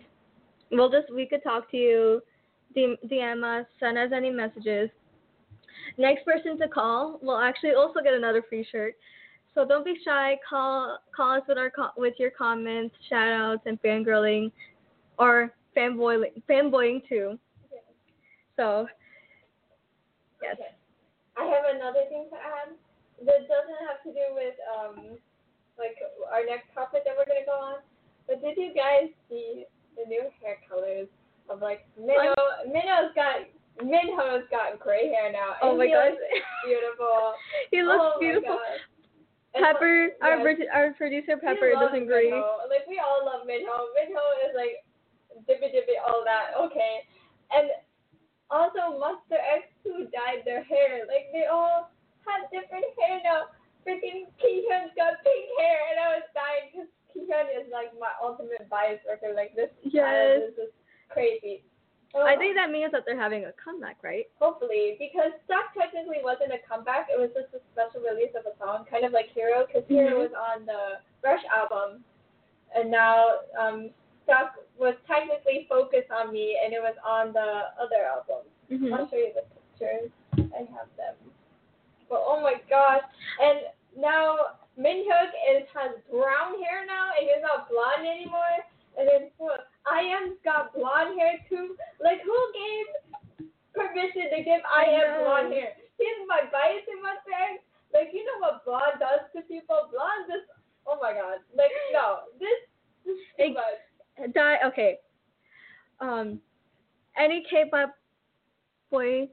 We'll 0.72 0.90
just 0.90 1.14
we 1.14 1.26
could 1.26 1.44
talk 1.44 1.70
to 1.72 1.78
you, 1.78 2.22
DM, 2.76 3.44
us, 3.44 3.66
send 3.80 3.98
us 3.98 4.12
any 4.16 4.30
messages. 4.30 4.90
Next 5.98 6.26
person 6.26 6.58
to 6.60 6.68
call 6.68 7.20
will 7.22 7.38
actually 7.38 7.74
also 7.74 8.00
get 8.02 8.14
another 8.14 8.44
free 8.48 8.66
shirt. 8.72 8.96
So 9.54 9.66
don't 9.68 9.84
be 9.84 9.96
shy. 10.06 10.38
Call 10.48 11.00
call 11.16 11.36
us 11.36 11.42
with 11.48 11.58
our 11.58 11.72
with 11.98 12.14
your 12.18 12.32
comments, 12.32 12.96
shout 13.10 13.28
outs, 13.28 13.64
and 13.66 13.82
fangirling, 13.82 14.52
or 15.22 15.54
fanboying 15.78 16.34
fanboying 16.50 17.08
too. 17.08 17.38
So 18.58 18.88
yes. 20.42 20.58
Okay. 20.58 20.74
I 21.38 21.46
have 21.46 21.76
another 21.76 22.10
thing 22.10 22.28
to 22.32 22.38
add. 22.38 22.74
That 23.22 23.46
doesn't 23.46 23.82
have 23.86 24.02
to 24.02 24.10
do 24.10 24.26
with 24.34 24.58
um 24.66 25.18
like 25.78 25.96
our 26.34 26.44
next 26.46 26.74
topic 26.74 27.06
that 27.06 27.14
we're 27.14 27.30
gonna 27.30 27.46
go 27.46 27.54
on. 27.54 27.86
But 28.28 28.42
did 28.42 28.58
you 28.58 28.74
guys 28.74 29.14
see 29.30 29.66
the 29.96 30.10
new 30.10 30.26
hair 30.42 30.58
colors 30.68 31.08
of 31.50 31.62
like 31.62 31.86
Minho? 31.98 32.34
Minho's 32.66 33.14
got 33.14 33.46
Minho's 33.78 34.50
got 34.50 34.80
gray 34.82 35.14
hair 35.14 35.32
now. 35.32 35.62
Oh 35.62 35.70
and 35.70 35.78
my 35.78 35.88
gosh. 35.88 36.18
beautiful. 36.66 37.34
he 37.72 37.84
looks 37.84 38.18
oh 38.18 38.20
beautiful. 38.20 38.58
My 38.58 38.58
gosh. 38.58 38.90
And 39.54 39.66
Pepper, 39.68 40.16
our 40.24 40.50
yes. 40.50 40.68
our 40.74 40.94
producer 40.94 41.38
Pepper 41.38 41.78
doesn't 41.78 42.10
agree. 42.10 42.32
Minho. 42.32 42.66
Like 42.74 42.90
we 42.90 42.98
all 42.98 43.22
love 43.22 43.46
Minho. 43.46 43.92
Minho 43.94 44.26
is 44.50 44.56
like 44.58 44.82
dippy 45.48 45.72
dippy 45.72 45.98
all 46.02 46.24
that. 46.26 46.56
Okay. 46.60 47.06
And 47.52 47.70
also 48.50 49.00
Monsta 49.00 49.40
X 49.40 49.68
who 49.84 50.06
dyed 50.12 50.44
their 50.46 50.64
hair. 50.64 51.08
Like 51.08 51.32
they 51.32 51.46
all 51.52 51.92
have 52.28 52.50
different 52.52 52.86
hair 53.00 53.20
now. 53.24 53.52
Freaking 53.88 54.30
Kihyun's 54.38 54.94
got 54.96 55.18
pink 55.26 55.46
hair 55.58 55.80
and 55.90 55.98
I 55.98 56.08
was 56.22 56.28
dying 56.38 56.70
because 56.70 56.90
Kihyun 57.10 57.50
is 57.60 57.68
like 57.74 57.92
my 58.00 58.14
ultimate 58.22 58.70
bias 58.70 59.00
worker. 59.08 59.34
Like 59.36 59.56
this 59.56 59.70
Yes. 59.84 60.54
is 60.58 60.70
crazy. 61.10 61.64
Oh, 62.14 62.28
I 62.28 62.36
think 62.36 62.56
that 62.56 62.70
means 62.70 62.92
that 62.92 63.04
they're 63.08 63.18
having 63.20 63.46
a 63.46 63.54
comeback, 63.56 63.96
right? 64.04 64.28
Hopefully, 64.38 64.98
because 65.00 65.32
Stuck 65.48 65.72
technically 65.74 66.20
wasn't 66.22 66.52
a 66.52 66.60
comeback. 66.68 67.08
It 67.08 67.18
was 67.18 67.32
just 67.32 67.56
a 67.56 67.64
special 67.72 68.04
release 68.04 68.36
of 68.36 68.44
a 68.44 68.52
song, 68.60 68.84
kind 68.92 69.06
of 69.06 69.14
like 69.14 69.32
Hero, 69.32 69.66
because 69.66 69.88
Hero 69.88 70.20
Mhm. 70.20 70.20
was 70.28 70.34
on 70.36 70.66
the 70.66 71.00
Rush 71.24 71.40
album, 71.46 72.04
and 72.76 72.92
now 72.92 73.48
um, 73.58 73.92
Stuck 74.32 74.64
was 74.80 74.96
technically 75.12 75.68
focused 75.68 76.08
on 76.08 76.32
Me, 76.32 76.56
and 76.56 76.72
it 76.72 76.80
was 76.80 76.96
on 77.04 77.36
the 77.36 77.76
other 77.76 78.08
album. 78.08 78.48
Mm-hmm. 78.72 78.96
I'll 78.96 79.12
show 79.12 79.20
you 79.20 79.36
the 79.36 79.44
pictures. 79.52 80.08
I 80.56 80.64
have 80.72 80.88
them. 80.96 81.20
But 82.08 82.24
oh 82.24 82.40
my 82.40 82.64
gosh! 82.72 83.04
And 83.44 83.68
now 84.00 84.56
Minhyuk 84.80 85.36
is 85.52 85.68
has 85.76 86.00
brown 86.08 86.56
hair 86.64 86.88
now, 86.88 87.12
and 87.12 87.28
he's 87.28 87.44
not 87.44 87.68
blonde 87.68 88.08
anymore. 88.08 88.64
And 88.96 89.04
then 89.04 89.24
look, 89.36 89.68
I.M's 89.84 90.40
got 90.48 90.72
blonde 90.72 91.20
hair 91.20 91.36
too. 91.52 91.76
Like 92.00 92.24
who 92.24 92.36
gave 92.56 92.88
permission 93.76 94.32
to 94.32 94.40
give 94.48 94.64
I.M 94.64 95.28
blonde 95.28 95.52
hair? 95.52 95.76
He's 96.00 96.24
my 96.24 96.48
bias 96.48 96.88
in 96.88 97.04
my 97.04 97.20
face. 97.28 97.60
Like 97.92 98.16
you 98.16 98.24
know 98.24 98.40
what 98.40 98.64
blonde 98.64 99.04
does 99.04 99.28
to 99.36 99.44
people? 99.44 99.92
Blonde 99.92 100.32
just 100.32 100.48
oh 100.88 100.96
my 101.04 101.12
god. 101.12 101.44
Like 101.52 101.76
no, 101.92 102.32
this 102.40 102.64
this 103.04 103.20
is 103.20 103.28
too 103.36 103.52
much. 103.60 103.91
Die. 104.34 104.58
Okay. 104.66 104.98
Um, 106.00 106.40
any 107.18 107.44
K-pop 107.50 107.96
boy, 108.90 109.30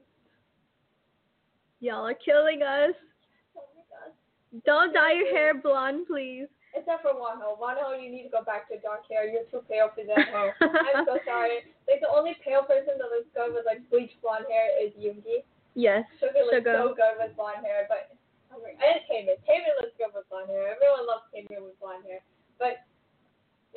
y'all 1.79 2.05
are 2.07 2.13
killing 2.13 2.61
us. 2.61 2.93
Oh. 3.57 4.11
Don't 4.65 4.93
dye 4.93 5.13
your 5.13 5.33
hair 5.33 5.53
blonde, 5.53 6.07
please. 6.07 6.47
Except 6.75 7.01
for 7.01 7.17
Wonho. 7.17 7.57
Wonho, 7.57 7.97
you 7.97 8.13
need 8.13 8.29
to 8.29 8.33
go 8.33 8.45
back 8.45 8.69
to 8.69 8.77
dark 8.79 9.01
hair. 9.09 9.25
You're 9.25 9.49
too 9.49 9.65
pale 9.65 9.89
for 9.89 10.05
that. 10.05 10.29
Ho. 10.29 10.53
I'm 10.61 11.05
so 11.05 11.17
sorry. 11.25 11.65
Like 11.89 12.01
the 12.01 12.09
only 12.13 12.37
pale 12.45 12.61
person 12.61 13.01
that 13.01 13.09
looks 13.09 13.29
good 13.33 13.57
with 13.57 13.65
like 13.65 13.81
bleached 13.89 14.21
blonde 14.21 14.45
hair 14.45 14.69
is 14.77 14.93
Yoongi. 14.93 15.41
Yes. 15.73 16.05
Suga 16.21 16.45
looks 16.45 16.61
Suga. 16.61 16.73
so 16.77 16.93
good 16.93 17.15
with 17.17 17.33
blonde 17.33 17.65
hair, 17.65 17.89
but 17.89 18.13
oh 18.53 18.61
my, 18.61 18.73
and 18.77 19.01
Taemin. 19.09 19.37
Taemin 19.49 19.73
looks 19.81 19.97
good 19.97 20.13
with 20.13 20.29
blonde 20.29 20.53
hair. 20.53 20.69
Everyone 20.69 21.09
loves 21.09 21.25
Taemin 21.33 21.65
with 21.65 21.77
blonde 21.81 22.05
hair. 22.05 22.21
But 22.61 22.85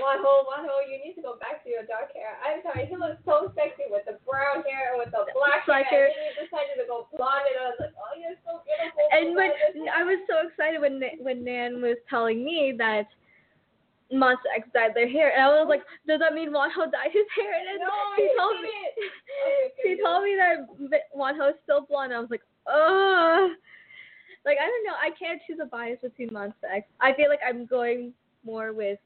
Wonho, 0.01 0.49
Wonho, 0.49 0.73
you 0.89 0.97
need 1.05 1.15
to 1.21 1.23
go 1.23 1.37
back 1.37 1.61
to 1.65 1.69
your 1.69 1.85
dark 1.85 2.17
hair. 2.17 2.41
I'm 2.41 2.65
sorry, 2.65 2.89
he 2.89 2.97
looks 2.97 3.21
so 3.29 3.53
sexy 3.53 3.93
with 3.93 4.09
the 4.09 4.17
brown 4.25 4.65
hair 4.65 4.97
and 4.97 4.99
with 5.05 5.13
the 5.13 5.29
black 5.37 5.69
hair. 5.69 5.85
hair. 5.85 6.07
And 6.09 6.17
then 6.17 6.25
you 6.33 6.35
decided 6.49 6.75
to 6.81 6.87
go 6.89 7.07
blonde, 7.13 7.45
and 7.53 7.59
I 7.61 7.65
was 7.77 7.79
like, 7.79 7.95
oh, 8.01 8.13
you're 8.17 8.41
so 8.41 8.65
beautiful. 8.65 9.05
And 9.13 9.37
when. 9.37 9.53
I 9.93 10.03
was 10.03 10.19
so 10.25 10.49
excited 10.49 10.81
when 10.81 10.97
when 11.21 11.45
Nan 11.45 11.85
was 11.85 12.01
telling 12.09 12.41
me 12.43 12.73
that 12.81 13.05
Monsta 14.13 14.49
X 14.57 14.69
dyed 14.73 14.97
their 14.97 15.09
hair, 15.09 15.33
and 15.37 15.45
I 15.45 15.49
was 15.61 15.69
like, 15.69 15.85
does 16.09 16.21
that 16.25 16.33
mean 16.33 16.51
Wonho 16.57 16.89
dyed 16.89 17.13
his 17.13 17.29
hair? 17.37 17.53
And 17.53 17.81
No, 17.81 17.93
she 18.17 18.25
he 18.25 18.33
told 18.41 18.57
me. 18.65 18.73
didn't. 18.73 19.13
she 19.85 19.93
Okay, 19.93 20.03
told 20.03 20.25
me 20.25 20.33
that 20.41 21.13
Wonho 21.13 21.53
is 21.53 21.61
still 21.69 21.85
blonde. 21.85 22.13
I 22.17 22.21
was 22.21 22.33
like, 22.33 22.45
ugh. 22.65 23.53
Like 24.45 24.57
I 24.57 24.67
don't 24.67 24.85
know. 24.89 24.97
I 24.97 25.13
can't 25.21 25.41
choose 25.47 25.61
a 25.63 25.67
bias 25.69 26.01
between 26.03 26.31
Monsta 26.31 26.65
X. 26.73 26.89
I 27.01 27.13
feel 27.13 27.29
like 27.29 27.41
I'm 27.47 27.65
going 27.67 28.13
more 28.45 28.73
with 28.73 28.99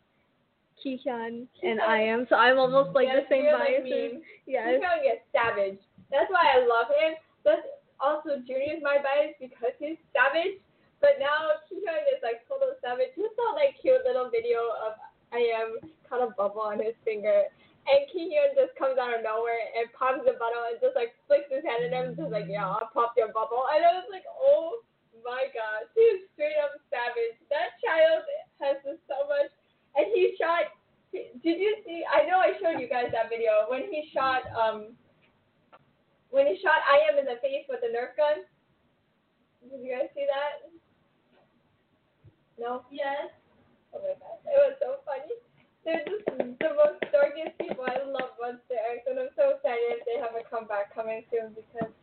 Kihyun 0.80 1.46
and 1.62 1.80
I.M, 1.80 2.26
so 2.28 2.36
I'm 2.36 2.58
almost 2.58 2.94
like 2.94 3.08
the 3.08 3.24
same 3.28 3.44
you're 3.44 3.58
like 3.58 3.84
biases. 3.84 4.20
me. 4.20 4.26
yes. 4.46 4.76
He's 4.76 4.82
gonna 4.82 5.02
get 5.02 5.24
savage. 5.32 5.80
That's 6.10 6.30
why 6.30 6.54
I 6.54 6.62
love 6.62 6.92
him. 6.92 7.16
That's 7.44 7.64
also 8.00 8.38
Junior's 8.44 8.84
my 8.84 9.00
bias 9.00 9.34
because 9.40 9.74
he's 9.80 9.98
savage. 10.12 10.60
But 11.00 11.20
now 11.20 11.60
Kihyun 11.68 12.02
is 12.12 12.20
like 12.22 12.44
total 12.48 12.76
savage. 12.80 13.16
You 13.16 13.28
saw 13.36 13.56
that 13.56 13.76
cute 13.80 14.04
little 14.04 14.28
video 14.32 14.60
of 14.84 14.96
I.M 15.32 15.92
caught 16.08 16.22
a 16.22 16.30
bubble 16.34 16.62
on 16.62 16.78
his 16.78 16.94
finger. 17.04 17.50
And 17.86 18.02
Kihyun 18.10 18.58
just 18.58 18.74
comes 18.74 18.98
out 18.98 19.14
of 19.14 19.22
nowhere 19.22 19.62
and 19.78 19.86
pops 19.94 20.26
the 20.26 20.34
bottle 20.38 20.66
and 20.66 20.78
just 20.82 20.98
like 20.98 21.14
flicks 21.30 21.46
his 21.50 21.62
hand 21.62 21.86
at 21.86 21.94
him 21.94 22.14
and 22.14 22.18
just 22.18 22.34
like, 22.34 22.50
yeah, 22.50 22.66
I'll 22.66 22.90
pop 22.90 23.14
your 23.14 23.30
bubble. 23.30 23.62
And 23.70 23.82
I 23.86 24.02
was 24.02 24.10
like, 24.10 24.26
oh 24.26 24.82
my 25.22 25.46
gosh, 25.54 25.86
he's 25.94 26.26
straight 26.34 26.58
up 26.58 26.74
savage. 26.90 27.38
That 27.46 27.78
child 27.78 28.26
has 28.58 28.82
so 28.82 29.18
much. 29.30 29.54
And 29.97 30.07
he 30.14 30.36
shot. 30.38 30.72
Did 31.12 31.59
you 31.61 31.76
see? 31.84 32.05
I 32.05 32.26
know 32.28 32.38
I 32.38 32.53
showed 32.61 32.80
you 32.80 32.88
guys 32.88 33.09
that 33.12 33.30
video 33.30 33.66
when 33.68 33.88
he 33.90 34.11
shot. 34.12 34.42
Um. 34.53 34.92
When 36.30 36.47
he 36.47 36.59
shot 36.61 36.84
I.M 36.84 37.18
in 37.18 37.24
the 37.24 37.40
face 37.40 37.64
with 37.68 37.80
the 37.80 37.88
Nerf 37.88 38.16
gun. 38.16 38.44
Did 39.62 39.80
you 39.82 39.97
guys 39.97 40.11
see 40.14 40.26
that? 40.28 40.68
No. 42.59 42.84
Yes. 42.90 43.32
Oh 43.94 44.01
my 44.05 44.12
gosh, 44.20 44.44
it 44.44 44.61
was 44.61 44.76
so 44.76 45.01
funny. 45.09 45.32
They're 45.86 46.03
just 46.05 46.26
the 46.26 46.74
most 46.74 47.01
darkest 47.14 47.57
people. 47.57 47.86
I 47.86 48.03
love 48.05 48.34
Monsta 48.42 48.74
X, 48.74 49.07
and 49.07 49.22
I'm 49.22 49.30
so 49.38 49.55
excited 49.55 49.97
if 49.97 50.05
they 50.05 50.18
have 50.18 50.34
a 50.34 50.42
comeback 50.44 50.92
coming 50.92 51.22
soon 51.30 51.55
because, 51.55 51.94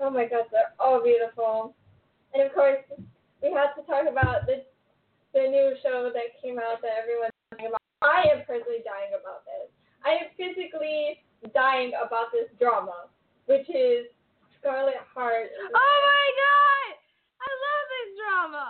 oh 0.00 0.10
my 0.10 0.26
gosh, 0.26 0.50
they're 0.50 0.74
all 0.80 1.00
beautiful. 1.00 1.74
And 2.34 2.42
of 2.42 2.52
course, 2.52 2.82
we 3.40 3.54
have 3.54 3.78
to 3.78 3.82
talk 3.86 4.10
about 4.10 4.46
the 4.46 4.66
the 5.32 5.48
new 5.48 5.74
show 5.82 6.12
that 6.12 6.36
came 6.40 6.60
out 6.60 6.80
that 6.84 7.00
everyone's 7.00 7.32
dying 7.56 7.68
about. 7.72 7.82
I 8.04 8.28
am 8.28 8.44
personally 8.44 8.84
dying 8.84 9.16
about 9.16 9.44
this. 9.48 9.72
I 10.04 10.18
am 10.20 10.28
physically 10.36 11.22
dying 11.54 11.94
about 11.98 12.34
this 12.34 12.50
drama, 12.58 13.08
which 13.46 13.66
is 13.70 14.10
Scarlet 14.58 15.00
Heart. 15.14 15.50
Oh 15.58 15.96
my 16.04 16.26
god! 16.38 16.92
I 17.42 17.48
love 17.50 17.84
this 17.90 18.08
drama. 18.18 18.66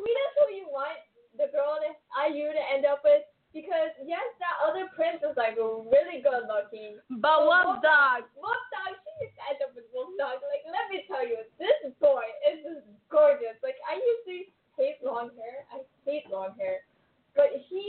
Tweet 0.00 0.18
us 0.24 0.32
who 0.40 0.46
you 0.56 0.66
want 0.68 0.98
the 1.36 1.48
girl 1.52 1.78
that 1.80 1.96
IU 2.12 2.52
to 2.52 2.64
end 2.74 2.84
up 2.84 3.00
with 3.04 3.24
because 3.50 3.90
yes, 4.02 4.22
that 4.38 4.56
other 4.62 4.86
prince 4.94 5.22
is 5.26 5.34
like 5.34 5.58
really 5.58 6.22
good 6.22 6.46
looking. 6.46 7.00
but 7.18 7.48
Wolf 7.48 7.82
Dog. 7.82 8.30
Wolf 8.38 8.64
Dog, 8.70 8.94
she 9.02 9.10
needs 9.18 9.34
to 9.34 9.42
end 9.50 9.60
up 9.64 9.72
with 9.74 9.88
Wolf 9.90 10.14
Dog. 10.20 10.38
Like, 10.46 10.62
let 10.70 10.86
me 10.92 11.02
tell 11.10 11.26
you, 11.26 11.42
this 11.58 11.80
boy 11.98 12.22
is 12.46 12.62
just 12.62 12.86
gorgeous. 13.10 13.58
Like, 13.64 13.78
I 13.88 13.98
usually 13.98 14.54
hate 14.80 14.98
long 15.04 15.28
hair. 15.36 15.68
I 15.68 15.84
hate 16.08 16.24
long 16.32 16.56
hair. 16.56 16.88
But 17.36 17.52
he 17.68 17.84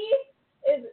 is 0.68 0.86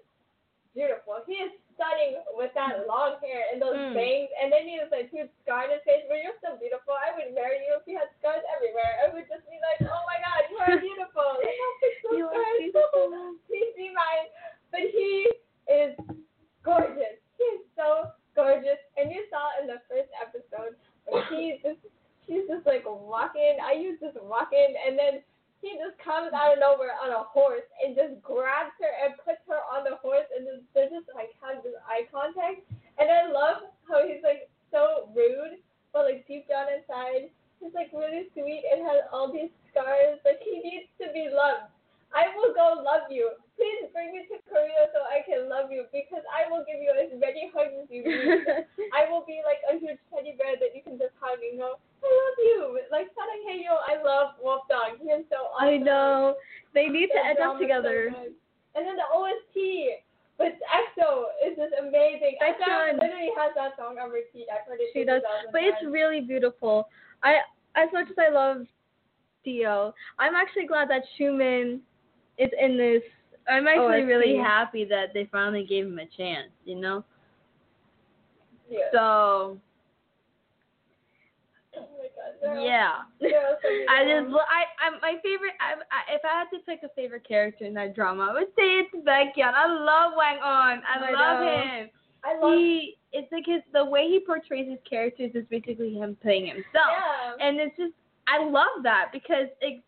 beautiful. 0.74 1.18
He 1.26 1.42
is 1.42 1.50
stunning 1.74 2.22
with 2.38 2.54
that 2.54 2.86
long 2.86 3.18
hair 3.22 3.50
and 3.52 3.58
those 3.62 3.74
Mm. 3.76 3.94
bangs. 3.94 4.30
And 4.40 4.50
then 4.52 4.66
he 4.66 4.78
has 4.78 4.90
like 4.90 5.10
huge 5.10 5.30
scar 5.42 5.64
on 5.66 5.70
his 5.74 5.82
face. 5.82 6.06
But 6.08 6.22
you're 6.22 6.38
so 6.42 6.56
beautiful. 6.56 6.94
I 6.94 7.10
would 7.18 7.34
marry 7.34 7.58
you 7.66 7.74
if 7.78 7.86
you 7.86 7.98
had 7.98 8.10
scars 8.18 8.42
everywhere. 8.54 9.02
I 9.02 9.10
would 9.14 9.26
just 9.28 9.42
be 9.50 9.58
like, 9.58 9.82
oh 9.90 10.02
my 10.06 10.18
god, 10.22 10.42
you 10.50 10.58
are 10.62 10.78
beautiful. 10.78 11.28
How 11.38 11.70
big 11.82 11.94
those 12.06 12.18
You 12.18 12.26
are 12.30 12.52
beautiful. 12.62 13.06
Please 13.50 13.72
be 13.76 13.90
mine. 13.90 14.26
But 14.70 14.86
he 14.94 15.26
is 15.70 15.92
gorgeous. 16.62 17.18
He 17.38 17.44
is 17.58 17.62
so 17.76 18.10
gorgeous. 18.34 18.78
And 18.96 19.10
you 19.10 19.26
saw 19.30 19.58
in 19.60 19.66
the 19.66 19.80
first 19.90 20.10
episode 20.18 20.74
where 21.06 21.24
he 21.30 21.58
just 21.62 21.80
she's 22.26 22.46
just 22.46 22.66
like 22.66 22.84
walking. 22.86 23.58
IU's 23.62 23.98
just 24.00 24.18
walking 24.22 24.74
and 24.86 24.98
then 24.98 25.22
he 25.60 25.74
just 25.76 25.98
comes 25.98 26.30
out 26.30 26.54
of 26.54 26.62
nowhere 26.62 26.94
on 27.02 27.10
a 27.10 27.26
horse 27.26 27.66
and 27.82 27.98
just 27.98 28.22
grabs 28.22 28.74
her 28.78 28.92
and 29.02 29.18
puts 29.22 29.42
her 29.50 29.58
on 29.70 29.82
the 29.82 29.98
horse 29.98 30.28
and 30.30 30.46
just 30.46 30.62
they 30.72 30.86
just 30.86 31.10
like 31.14 31.34
have 31.42 31.62
this 31.66 31.74
eye 31.86 32.06
contact. 32.10 32.62
And 32.98 33.10
I 33.10 33.26
love 33.30 33.66
how 33.86 34.06
he's 34.06 34.22
like 34.22 34.46
so 34.70 35.10
rude, 35.14 35.58
but 35.90 36.06
like 36.06 36.26
deep 36.30 36.46
down 36.46 36.70
inside 36.70 37.34
he's 37.60 37.74
like 37.74 37.90
really 37.92 38.30
sweet 38.32 38.62
and 38.70 38.86
has 38.86 39.06
all 39.12 39.32
these 39.32 39.50
scars. 39.70 40.18
Like 40.24 40.40
he 40.42 40.62
needs 40.62 40.90
to 41.02 41.10
be 41.12 41.28
loved. 41.30 41.70
I 42.14 42.30
will 42.34 42.54
go 42.54 42.82
love 42.82 43.10
you. 43.10 43.30
Please 43.58 43.90
bring 43.90 44.14
me 44.14 44.22
to 44.30 44.38
Korea 44.46 44.86
so 44.94 45.02
I 45.02 45.26
can 45.26 45.50
love 45.50 45.74
you 45.74 45.82
because 45.90 46.22
I 46.30 46.46
will 46.46 46.62
give 46.62 46.78
you 46.78 46.94
as 46.94 47.10
many 47.18 47.50
hugs 47.50 47.74
as 47.74 47.90
you 47.90 48.06
need. 48.06 48.46
I 48.98 49.10
will 49.10 49.26
be 49.26 49.42
like 49.42 49.58
a 49.66 49.74
huge 49.82 49.98
teddy 50.14 50.38
bear 50.38 50.54
that 50.62 50.78
you 50.78 50.82
can 50.86 50.94
just 50.94 51.10
hug 51.18 51.42
and 51.42 51.58
go, 51.58 51.74
I 51.74 52.06
love 52.06 52.38
you. 52.38 52.78
Like 52.94 53.10
Saranghaeyo, 53.18 53.74
I 53.82 53.98
love 53.98 54.38
Wolf 54.38 54.62
Dog. 54.70 55.02
He 55.02 55.10
is 55.10 55.26
so 55.26 55.50
awesome. 55.50 55.74
I 55.74 55.82
know. 55.82 56.38
They 56.70 56.86
need 56.86 57.10
to 57.10 57.18
end 57.18 57.42
up 57.42 57.58
drama's 57.58 57.58
so 57.58 57.66
together. 57.66 58.14
and 58.78 58.82
then 58.86 58.94
the 58.94 59.08
OST 59.10 59.58
with 60.38 60.54
EXO 60.62 61.34
is 61.42 61.58
just 61.58 61.74
amazing. 61.82 62.38
EXO 62.38 62.94
literally 62.94 63.34
has 63.34 63.50
that 63.58 63.74
song 63.74 63.98
on 63.98 64.14
repeat. 64.14 64.46
I've 64.54 64.62
heard 64.70 64.78
it 64.78 64.94
She 64.94 65.02
does, 65.02 65.26
2010. 65.50 65.50
but 65.50 65.62
it's 65.66 65.82
really 65.82 66.22
beautiful. 66.22 66.86
I 67.26 67.42
as 67.74 67.90
much 67.92 68.06
as 68.06 68.16
I 68.22 68.30
love 68.30 68.62
D.O., 69.44 69.92
I'm 70.18 70.34
actually 70.34 70.66
glad 70.66 70.88
that 70.90 71.02
Xiumin 71.18 71.80
is 72.38 72.50
in 72.54 72.78
this. 72.78 73.02
I'm 73.48 73.66
actually 73.66 74.02
OST. 74.02 74.08
really 74.08 74.36
happy 74.36 74.84
that 74.86 75.14
they 75.14 75.28
finally 75.30 75.64
gave 75.64 75.86
him 75.86 75.98
a 75.98 76.06
chance, 76.16 76.50
you 76.64 76.76
know? 76.76 77.04
yeah. 78.70 78.78
So, 78.92 79.58
oh 81.76 81.88
my 81.96 82.08
god. 82.14 82.34
they're 82.42 82.60
yeah. 82.60 82.98
so 83.20 83.28
I 83.88 84.04
just, 84.04 84.34
I, 84.34 84.64
I, 84.80 85.00
my 85.00 85.14
favorite, 85.22 85.54
I, 85.60 85.74
I, 85.90 86.14
if 86.14 86.22
I 86.24 86.38
had 86.38 86.50
to 86.56 86.58
pick 86.64 86.80
a 86.82 86.92
favorite 86.94 87.26
character 87.26 87.64
in 87.64 87.74
that 87.74 87.94
drama, 87.94 88.28
I 88.30 88.32
would 88.34 88.48
say 88.56 88.84
it's 88.84 88.94
Baekhyun. 89.06 89.54
I 89.54 89.66
love 89.66 90.12
Wang 90.16 90.36
Eun. 90.36 90.80
I, 90.84 90.98
I 90.98 91.12
love 91.12 91.40
know. 91.40 91.62
him. 91.62 91.90
I 92.24 92.38
love 92.40 92.58
He, 92.58 92.96
it's 93.12 93.30
like 93.32 93.44
his, 93.46 93.62
the 93.72 93.84
way 93.84 94.08
he 94.08 94.20
portrays 94.24 94.68
his 94.68 94.78
characters 94.88 95.30
is 95.34 95.44
basically 95.50 95.94
him 95.94 96.16
playing 96.20 96.46
himself. 96.46 96.92
Yeah. 96.92 97.46
And 97.46 97.58
it's 97.60 97.76
just, 97.76 97.94
I 98.26 98.44
love 98.44 98.82
that 98.82 99.06
because 99.12 99.48
it, 99.60 99.82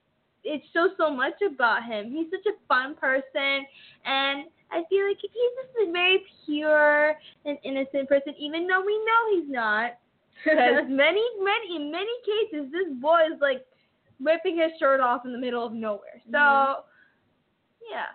it 0.44 0.62
shows 0.72 0.90
so 0.96 1.10
much 1.10 1.34
about 1.42 1.84
him. 1.84 2.10
He's 2.12 2.28
such 2.30 2.46
a 2.46 2.56
fun 2.68 2.94
person, 2.94 3.66
and 4.04 4.44
I 4.72 4.82
feel 4.88 5.06
like 5.06 5.18
he's 5.20 5.30
just 5.32 5.88
a 5.88 5.92
very 5.92 6.22
pure 6.46 7.14
and 7.44 7.58
innocent 7.64 8.08
person, 8.08 8.34
even 8.38 8.66
though 8.66 8.82
we 8.84 8.96
know 9.04 9.40
he's 9.40 9.50
not. 9.50 9.92
Because 10.44 10.88
many, 10.88 11.22
many, 11.42 11.76
in 11.76 11.90
many 11.92 12.12
cases, 12.24 12.72
this 12.72 12.88
boy 13.00 13.20
is 13.34 13.38
like 13.42 13.66
ripping 14.22 14.56
his 14.56 14.70
shirt 14.78 15.00
off 15.00 15.26
in 15.26 15.32
the 15.32 15.38
middle 15.38 15.66
of 15.66 15.72
nowhere. 15.74 16.20
So, 16.30 16.38
Mhm. 16.38 16.82
yeah. 17.90 18.06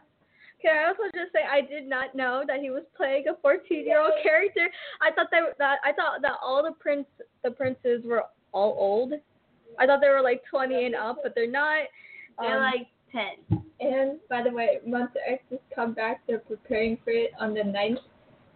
Can 0.61 0.75
I 0.75 0.87
also 0.87 1.03
just 1.13 1.31
say 1.33 1.43
I 1.43 1.61
did 1.61 1.85
not 1.85 2.15
know 2.15 2.43
that 2.47 2.59
he 2.61 2.71
was 2.71 2.83
playing 2.97 3.27
a 3.27 3.35
14 3.35 3.85
year 3.85 3.99
old 3.99 4.13
Yes. 4.15 4.23
character. 4.23 4.71
I 5.01 5.11
thought 5.11 5.29
that 5.29 5.55
that 5.59 5.79
I 5.83 5.91
thought 5.93 6.21
that 6.21 6.39
all 6.41 6.63
the 6.63 6.71
prince 6.71 7.07
the 7.43 7.51
princes 7.51 8.03
were 8.05 8.25
all 8.53 8.73
old. 8.79 9.13
I 9.77 9.85
thought 9.85 10.01
they 10.01 10.09
were 10.09 10.21
like 10.21 10.43
20 10.45 10.85
and 10.85 10.95
up, 10.95 11.19
but 11.21 11.35
they're 11.35 11.45
not. 11.45 11.85
They're 12.39 12.57
Um, 12.57 12.63
like 12.63 12.87
10. 13.11 13.63
And 13.79 14.19
by 14.29 14.41
the 14.43 14.51
way, 14.51 14.79
Monsta 14.87 15.19
X 15.27 15.43
has 15.51 15.59
come 15.73 15.93
back. 15.93 16.21
They're 16.27 16.39
preparing 16.39 16.97
for 17.03 17.11
it 17.11 17.31
on 17.39 17.53
the 17.53 17.61
9th, 17.61 17.99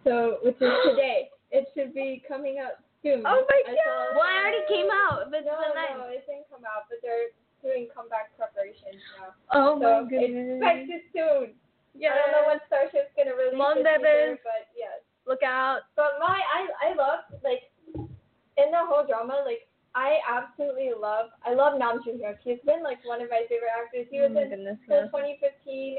so 0.04 0.38
which 0.42 0.56
is 0.60 0.72
today. 0.84 1.30
It 1.50 1.66
should 1.74 1.92
be 1.94 2.22
coming 2.28 2.58
out 2.58 2.78
soon. 3.02 3.22
Oh 3.26 3.44
my 3.48 3.60
I 3.66 3.74
God. 3.74 4.06
Well, 4.14 4.28
it 4.28 4.38
already 4.38 4.64
came 4.68 4.90
out, 4.92 5.30
but 5.30 5.44
No, 5.44 5.56
no, 5.58 6.08
it 6.08 6.24
didn't 6.26 6.46
come 6.50 6.62
out, 6.64 6.86
but 6.88 6.98
they're 7.02 7.32
doing 7.62 7.88
comeback 7.94 8.32
preparations 8.36 9.00
now. 9.20 9.34
oh 9.52 9.76
so 9.80 10.04
my 10.04 10.08
goodness. 10.08 10.56
expect 10.60 10.88
it 10.88 11.02
soon. 11.12 11.54
Yeah. 11.92 12.14
I 12.14 12.16
don't 12.22 12.32
know 12.32 12.44
when 12.48 12.60
Starship's 12.70 13.12
gonna 13.16 13.34
release 13.34 13.58
Mon 13.58 13.78
it 13.78 13.86
either, 13.86 14.38
but 14.44 14.70
yes. 14.76 15.02
Look 15.26 15.42
out. 15.42 15.90
But 15.96 16.16
my, 16.20 16.38
I, 16.40 16.90
I 16.90 16.94
love 16.94 17.26
like 17.44 17.68
in 17.96 18.68
the 18.70 18.80
whole 18.80 19.04
drama, 19.06 19.42
like 19.44 19.66
I 20.00 20.16
absolutely 20.24 20.96
love, 20.96 21.28
I 21.44 21.52
love 21.52 21.76
Nam 21.76 22.00
Joo 22.00 22.16
Hyuk. 22.16 22.40
He's 22.40 22.56
been 22.64 22.80
like 22.80 23.04
one 23.04 23.20
of 23.20 23.28
my 23.28 23.44
favorite 23.52 23.76
actors. 23.76 24.08
He 24.08 24.16
oh 24.24 24.32
was 24.32 24.32
oh 24.32 24.40
in 24.40 24.48
goodness. 24.48 24.80
till 24.88 25.04
2015, 25.12 25.36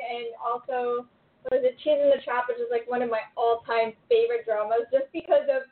and 0.01 0.33
also 0.41 1.05
was 1.53 1.61
it 1.61 1.77
Cheese 1.85 2.01
in 2.01 2.09
the 2.09 2.17
Trap, 2.25 2.49
which 2.49 2.57
is 2.57 2.73
like 2.73 2.89
one 2.89 3.05
of 3.05 3.13
my 3.13 3.21
all-time 3.37 3.93
favorite 4.09 4.49
dramas, 4.49 4.89
just 4.89 5.05
because 5.13 5.45
of 5.53 5.69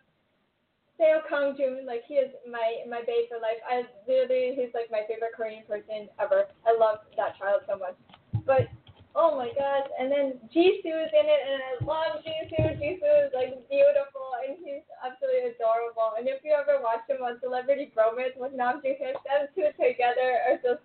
Seo 1.01 1.25
Kang 1.25 1.57
Joon. 1.57 1.89
Like 1.89 2.05
he 2.05 2.21
is 2.21 2.29
my 2.45 2.85
my 2.85 3.01
babe 3.01 3.33
for 3.33 3.41
life. 3.41 3.57
I 3.65 3.89
literally, 4.05 4.53
he's 4.53 4.77
like 4.77 4.93
my 4.93 5.09
favorite 5.09 5.33
Korean 5.33 5.65
person 5.65 6.05
ever. 6.21 6.53
I 6.69 6.77
love 6.77 7.01
that 7.17 7.33
child 7.41 7.65
so 7.65 7.81
much. 7.81 7.97
But 8.45 8.69
oh 9.15 9.35
my 9.35 9.49
gosh, 9.57 9.89
and 9.99 10.11
then 10.11 10.37
Jisoo's 10.53 11.11
in 11.11 11.25
it, 11.25 11.41
and 11.45 11.59
I 11.59 11.71
love 11.83 12.21
Jisoo. 12.21 12.77
Jisoo 12.77 13.13
is 13.25 13.33
like 13.33 13.57
beautiful, 13.69 14.37
and 14.45 14.57
he's 14.61 14.85
absolutely 15.01 15.55
adorable. 15.57 16.13
And 16.17 16.27
if 16.27 16.41
you 16.43 16.53
ever 16.53 16.81
watch 16.81 17.03
him 17.09 17.21
on 17.25 17.39
Celebrity 17.41 17.91
Bromance 17.95 18.37
with 18.37 18.53
Nam 18.53 18.81
Joo 18.85 18.93
Hyuk, 18.95 19.17
them 19.25 19.49
two 19.55 19.69
together 19.81 20.29
are 20.47 20.57
just 20.61 20.83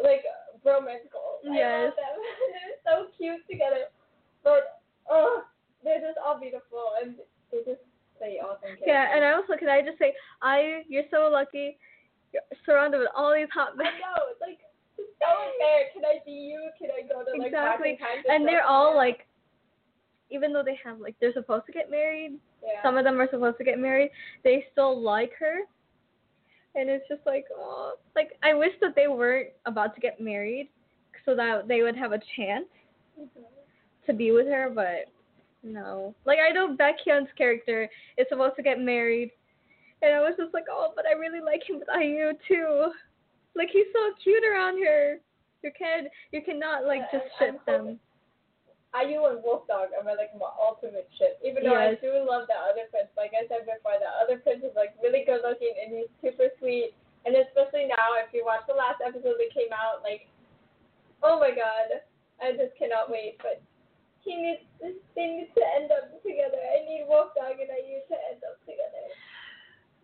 like 0.00 0.24
bromance 0.64 1.08
goals. 1.12 1.42
I 1.48 1.56
Yes. 1.56 1.92
love 1.92 1.96
them. 1.96 2.16
they're 2.54 2.80
so 2.84 2.94
cute 3.16 3.42
together. 3.50 3.88
But 4.44 4.82
oh, 5.08 5.44
they're 5.84 6.00
just 6.00 6.18
all 6.18 6.38
beautiful, 6.38 6.94
and 7.02 7.16
they 7.50 7.58
just 7.64 7.82
play 8.18 8.38
awesome. 8.42 8.76
Yeah, 8.86 9.14
and. 9.14 9.24
I 9.24 9.32
also 9.32 9.56
can 9.58 9.68
I 9.68 9.82
just 9.82 9.98
say, 9.98 10.12
I 10.42 10.82
you're 10.88 11.08
so 11.10 11.28
lucky. 11.32 11.78
You're 12.32 12.42
surrounded 12.64 12.98
with 12.98 13.12
all 13.16 13.34
these 13.34 13.50
hot 13.52 13.76
men. 13.76 13.86
I 13.86 13.98
know, 14.00 14.24
like 14.40 14.60
so 15.22 15.30
unfair. 15.46 15.88
Can 15.94 16.04
I 16.04 16.18
be 16.26 16.32
you? 16.32 16.70
Can 16.78 16.90
I 16.90 17.02
go 17.06 17.22
to 17.24 17.38
like 17.38 17.48
Exactly. 17.48 17.96
time? 17.98 18.24
And 18.28 18.46
they're 18.46 18.64
all 18.66 18.94
like, 18.96 19.26
even 20.30 20.52
though 20.52 20.62
they 20.64 20.78
have 20.84 20.98
like 21.00 21.14
they're 21.20 21.32
supposed 21.32 21.66
to 21.66 21.72
get 21.72 21.90
married, 21.90 22.32
yeah. 22.62 22.82
some 22.82 22.96
of 22.96 23.04
them 23.04 23.20
are 23.20 23.28
supposed 23.30 23.58
to 23.58 23.64
get 23.64 23.78
married, 23.78 24.10
they 24.44 24.66
still 24.72 25.00
like 25.00 25.32
her. 25.38 25.60
And 26.74 26.88
it's 26.88 27.06
just 27.08 27.20
like, 27.26 27.44
oh, 27.54 27.94
like 28.16 28.32
I 28.42 28.54
wish 28.54 28.72
that 28.80 28.94
they 28.96 29.06
weren't 29.08 29.50
about 29.66 29.94
to 29.94 30.00
get 30.00 30.20
married, 30.20 30.68
so 31.24 31.34
that 31.36 31.68
they 31.68 31.82
would 31.82 31.96
have 31.96 32.12
a 32.12 32.20
chance 32.36 32.66
Mhm. 33.20 33.44
to 34.06 34.12
be 34.14 34.32
with 34.32 34.46
her. 34.46 34.70
But 34.70 35.08
no, 35.62 36.14
like 36.24 36.38
I 36.38 36.50
know 36.50 36.74
Baekhyun's 36.76 37.30
character 37.36 37.88
is 38.16 38.26
supposed 38.30 38.56
to 38.56 38.62
get 38.62 38.80
married, 38.80 39.30
and 40.00 40.14
I 40.14 40.20
was 40.20 40.34
just 40.38 40.54
like, 40.54 40.64
oh, 40.70 40.92
but 40.96 41.06
I 41.06 41.12
really 41.12 41.40
like 41.40 41.62
him 41.68 41.78
with 41.78 41.88
IU 41.90 42.32
too. 42.48 42.92
Like 43.56 43.68
he's 43.72 43.88
so 43.92 44.14
cute 44.22 44.44
around 44.44 44.82
her. 44.82 45.20
You 45.62 45.70
can't. 45.76 46.08
you 46.32 46.42
cannot 46.42 46.84
like 46.84 47.02
just 47.12 47.26
ship 47.38 47.60
them. 47.66 48.00
IU 48.92 49.24
and 49.24 49.40
Wolf 49.40 49.64
Dog 49.68 49.88
are 49.96 50.04
my 50.04 50.12
like 50.12 50.36
my 50.36 50.52
ultimate 50.60 51.08
ship. 51.16 51.40
Even 51.40 51.64
though 51.64 51.76
I 51.76 51.96
do 51.96 52.12
love 52.28 52.44
the 52.44 52.58
other 52.60 52.84
prince, 52.92 53.08
like 53.16 53.32
I 53.32 53.48
said 53.48 53.64
before, 53.64 53.96
the 53.96 54.10
other 54.20 54.36
prince 54.44 54.60
is 54.60 54.76
like 54.76 54.92
really 55.00 55.24
good 55.24 55.40
looking 55.40 55.72
and 55.80 55.88
he's 55.96 56.12
super 56.20 56.52
sweet. 56.60 56.92
And 57.24 57.32
especially 57.38 57.88
now, 57.88 58.18
if 58.20 58.34
you 58.34 58.44
watch 58.44 58.66
the 58.68 58.76
last 58.76 59.00
episode 59.00 59.38
that 59.38 59.50
came 59.54 59.72
out, 59.72 60.02
like, 60.04 60.28
oh 61.22 61.38
my 61.40 61.54
god, 61.54 62.04
I 62.42 62.52
just 62.52 62.76
cannot 62.76 63.08
wait. 63.08 63.40
But 63.40 63.62
he 64.20 64.36
needs, 64.36 64.66
they 65.16 65.26
need 65.40 65.48
to 65.56 65.64
end 65.78 65.88
up 65.88 66.12
together. 66.20 66.60
I 66.60 66.84
need 66.84 67.08
Wolf 67.08 67.32
Dog 67.32 67.56
and 67.62 67.72
IU 67.72 68.02
to 68.12 68.16
end 68.28 68.44
up 68.44 68.60
together. 68.68 69.04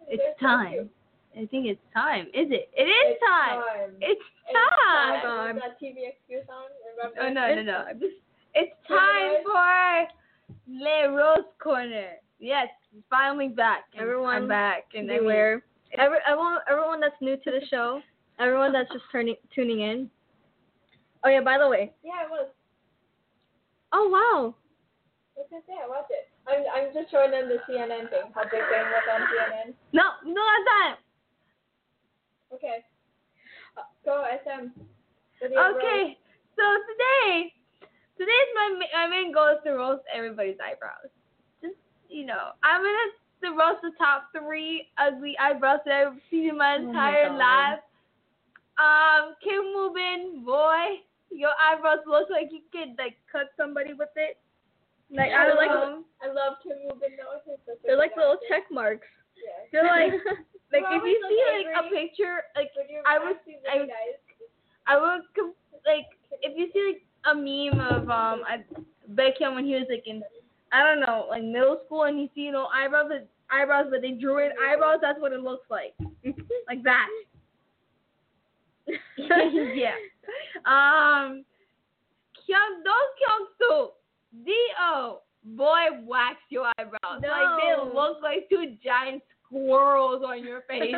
It's 0.08 0.22
They're 0.22 0.40
time. 0.40 0.88
cute. 0.88 0.97
I 1.36 1.46
think 1.46 1.66
it's 1.66 1.80
time. 1.94 2.26
Is 2.34 2.48
it? 2.50 2.70
It 2.74 2.82
is 2.82 3.14
It's 3.14 3.20
time. 3.20 3.60
time. 3.60 3.90
It's 4.00 4.20
It's 4.48 4.54
time. 4.54 5.22
time. 5.22 5.56
Was 5.56 5.62
that 5.64 5.80
TVXQ 5.80 6.46
song? 6.46 6.66
Remember? 6.96 7.20
Oh 7.20 7.28
no 7.32 7.54
no 7.54 7.62
no! 7.62 7.84
It's 8.54 8.72
time 8.88 9.44
for 9.44 10.08
Le 10.68 11.14
Rose 11.14 11.44
Corner. 11.62 12.12
Yes, 12.40 12.68
finally 13.10 13.48
back. 13.48 13.84
Everyone 13.98 14.34
I'm 14.42 14.48
back. 14.48 14.86
And 14.94 15.10
I 15.10 15.16
Every, 15.16 16.18
everyone, 16.26 16.58
everyone 16.68 17.00
that's 17.00 17.16
new 17.20 17.36
to 17.36 17.50
the 17.50 17.64
show, 17.70 18.00
everyone 18.40 18.72
that's 18.72 18.90
just 18.92 19.04
turning 19.10 19.36
tuning 19.54 19.80
in. 19.80 20.10
Oh 21.24 21.28
yeah, 21.28 21.40
by 21.40 21.58
the 21.58 21.68
way. 21.68 21.92
Yeah, 22.04 22.24
it 22.24 22.30
was. 22.30 22.48
Oh 23.92 24.08
wow. 24.08 24.54
What's 25.34 25.52
it 25.52 25.64
say? 25.66 25.74
I 25.82 25.88
watched 25.88 26.10
it. 26.10 26.28
I'm 26.48 26.64
I'm 26.74 26.92
just 26.92 27.10
showing 27.10 27.30
them 27.30 27.48
the 27.48 27.58
CNN 27.68 28.10
thing. 28.10 28.32
How 28.34 28.42
Big 28.44 28.64
Bang 28.70 28.86
was 28.90 29.06
on 29.12 29.20
CNN. 29.28 29.74
No, 29.92 30.02
no, 30.24 30.34
not 30.34 30.64
that. 30.66 30.96
Okay. 32.54 32.84
Uh, 33.76 33.82
go 34.04 34.24
SM. 34.44 34.68
What 35.40 35.48
do 35.48 35.54
you 35.54 35.58
have, 35.60 35.74
Rose? 35.74 35.82
Okay, 35.82 36.18
so 36.56 36.62
today, 36.90 37.52
today's 38.16 38.50
my 38.54 38.80
my 38.92 39.06
main 39.08 39.32
goal 39.32 39.48
is 39.54 39.62
to 39.64 39.72
roast 39.72 40.02
everybody's 40.12 40.56
eyebrows. 40.58 41.10
Just 41.62 41.76
you 42.08 42.26
know, 42.26 42.52
I'm 42.62 42.82
gonna 42.82 43.08
to 43.44 43.48
roast 43.56 43.82
the 43.82 43.92
top 43.98 44.30
three 44.36 44.88
ugly 44.98 45.36
eyebrows 45.38 45.78
that 45.86 46.06
I've 46.06 46.18
seen 46.30 46.48
in 46.50 46.58
my 46.58 46.76
Oh 46.76 46.82
my 46.82 46.88
entire 46.90 47.30
life. 47.36 47.80
Um, 48.78 49.34
Kim 49.42 49.62
Mubin, 49.74 50.44
boy, 50.44 51.02
your 51.30 51.50
eyebrows 51.62 52.02
look 52.06 52.30
like 52.30 52.48
you 52.50 52.60
could 52.72 52.94
like 52.98 53.16
cut 53.30 53.50
somebody 53.56 53.92
with 53.94 54.10
it. 54.16 54.38
Like 55.10 55.30
I 55.30 55.50
I 55.50 55.54
like 55.54 55.70
love- 55.70 55.88
them. 55.88 56.04
I 56.22 56.26
love 56.28 56.54
to 56.64 56.68
move 56.82 57.02
in 57.06 57.14
though. 57.16 57.38
He's 57.46 57.58
such 57.66 57.78
a 57.84 57.86
They're 57.86 57.96
like 57.96 58.16
little 58.16 58.38
check 58.48 58.64
marks. 58.72 59.06
Yeah. 59.38 59.66
They're 59.70 59.86
like 59.86 60.12
like 60.72 60.84
if 60.86 61.02
you 61.04 61.18
see 61.28 61.42
like 61.64 61.84
a 61.84 61.88
picture 61.88 62.42
like 62.56 62.70
I 63.06 63.18
was- 63.18 63.36
I 63.70 63.78
the? 63.78 63.92
I 64.86 64.98
would 65.00 65.22
like 65.86 66.06
if 66.42 66.56
you 66.56 66.68
see 66.72 66.92
like 66.92 67.02
a 67.26 67.34
meme 67.34 67.80
of 67.80 68.02
um 68.10 68.42
I, 68.46 68.64
Baekhyun 69.14 69.54
when 69.54 69.64
he 69.64 69.74
was 69.74 69.86
like 69.90 70.06
in 70.06 70.22
I 70.72 70.82
don't 70.84 71.00
know 71.00 71.26
like 71.28 71.42
middle 71.42 71.80
school 71.86 72.04
and 72.04 72.20
you 72.20 72.28
see 72.34 72.42
you 72.42 72.52
know 72.52 72.66
eyebrows 72.74 73.06
but 73.08 73.28
eyebrows 73.50 73.86
but 73.90 74.02
they 74.02 74.12
drew 74.12 74.38
in 74.44 74.52
eyebrows 74.68 74.98
that's 75.00 75.20
what 75.20 75.32
it 75.32 75.40
looks 75.40 75.68
like. 75.70 75.94
Like 76.68 76.82
that. 76.84 77.08
Yeah. 79.18 79.94
Um 80.66 81.44
Kyung 82.46 82.82
those 82.84 83.10
Kyung 83.20 83.46
Soo 83.58 83.88
D.O. 84.44 85.20
boy 85.56 85.84
wax 86.06 86.36
your 86.50 86.70
eyebrows. 86.78 87.20
Like 87.22 87.60
they 87.60 87.94
look 87.94 88.22
like 88.22 88.48
two 88.50 88.76
giant 88.84 89.22
squirrels 89.48 90.22
on 90.24 90.44
your 90.44 90.60
face 90.68 90.94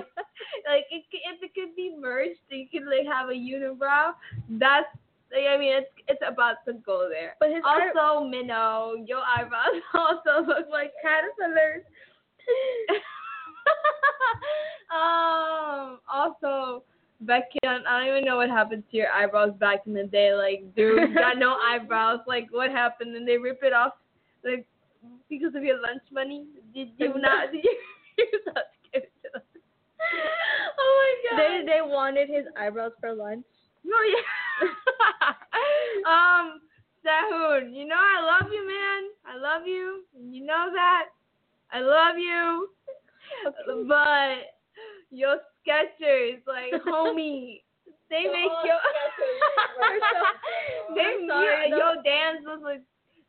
like 0.67 0.85
it, 0.91 1.05
if 1.13 1.43
it 1.43 1.55
could 1.55 1.75
be 1.77 1.95
merged, 1.99 2.41
you 2.49 2.67
could 2.71 2.87
like 2.87 3.07
have 3.07 3.29
a 3.29 3.33
unibrow. 3.33 4.13
That's 4.49 4.87
like, 5.33 5.47
I 5.49 5.57
mean, 5.59 5.73
it's 5.75 5.91
it's 6.09 6.23
about 6.27 6.57
to 6.67 6.75
go 6.75 7.09
there. 7.11 7.37
But 7.41 7.51
his 7.51 7.63
Also, 7.65 8.25
Mino, 8.27 8.95
your 9.07 9.21
eyebrows 9.21 9.81
also 9.95 10.47
look 10.47 10.67
like 10.71 10.93
caterpillars. 11.03 11.85
um. 14.95 15.99
Also, 16.09 16.83
Becky, 17.21 17.59
I 17.65 17.79
don't 17.79 18.09
even 18.09 18.25
know 18.25 18.37
what 18.37 18.49
happened 18.49 18.85
to 18.91 18.97
your 18.97 19.11
eyebrows 19.11 19.53
back 19.59 19.81
in 19.87 19.95
the 19.95 20.05
day. 20.05 20.35
Like, 20.35 20.75
dude, 20.75 21.11
you 21.11 21.15
got 21.15 21.39
no 21.39 21.57
eyebrows. 21.63 22.21
Like, 22.27 22.49
what 22.51 22.71
happened? 22.71 23.15
And 23.15 23.27
they 23.29 23.37
rip 23.37 23.61
it 23.63 23.73
off, 23.73 23.93
like, 24.45 24.67
because 25.29 25.55
of 25.55 25.63
your 25.63 25.81
lunch 25.81 26.03
money. 26.11 26.47
Did 26.75 26.89
you 26.99 27.15
not? 27.19 27.53
Did 27.53 27.65
you? 27.65 27.77
You're 28.19 28.41
not 28.47 28.65
give 28.93 29.03
it 29.05 29.13
to 29.23 29.29
them. 29.35 29.43
Oh 30.79 30.91
my 30.99 31.11
god. 31.31 31.39
they 31.39 31.53
they 31.67 31.81
wanted 31.83 32.29
his 32.29 32.47
eyebrows 32.59 32.93
for 33.01 33.15
lunch. 33.15 33.45
Oh 33.87 34.05
yeah. 34.15 34.21
um, 36.11 36.61
Sehun, 37.05 37.73
you 37.75 37.87
know 37.87 37.97
I 37.97 38.21
love 38.39 38.51
you, 38.53 38.67
man. 38.67 39.03
I 39.27 39.37
love 39.37 39.67
you. 39.67 40.05
You 40.19 40.45
know 40.45 40.71
that. 40.73 41.07
I 41.73 41.81
love 41.81 42.19
you. 42.19 42.69
Okay. 43.47 43.85
But 43.89 44.37
your 45.11 45.37
Skechers, 45.67 46.41
like 46.47 46.73
homie, 46.87 47.63
they 48.11 48.25
make 48.25 48.51
Oh, 48.51 48.65
your 48.65 48.77
so 50.89 50.95
they 50.95 51.27
sorry, 51.29 51.69
your, 51.69 51.79
your 51.79 51.95
dance 52.03 52.41
was 52.45 52.61
like 52.63 52.81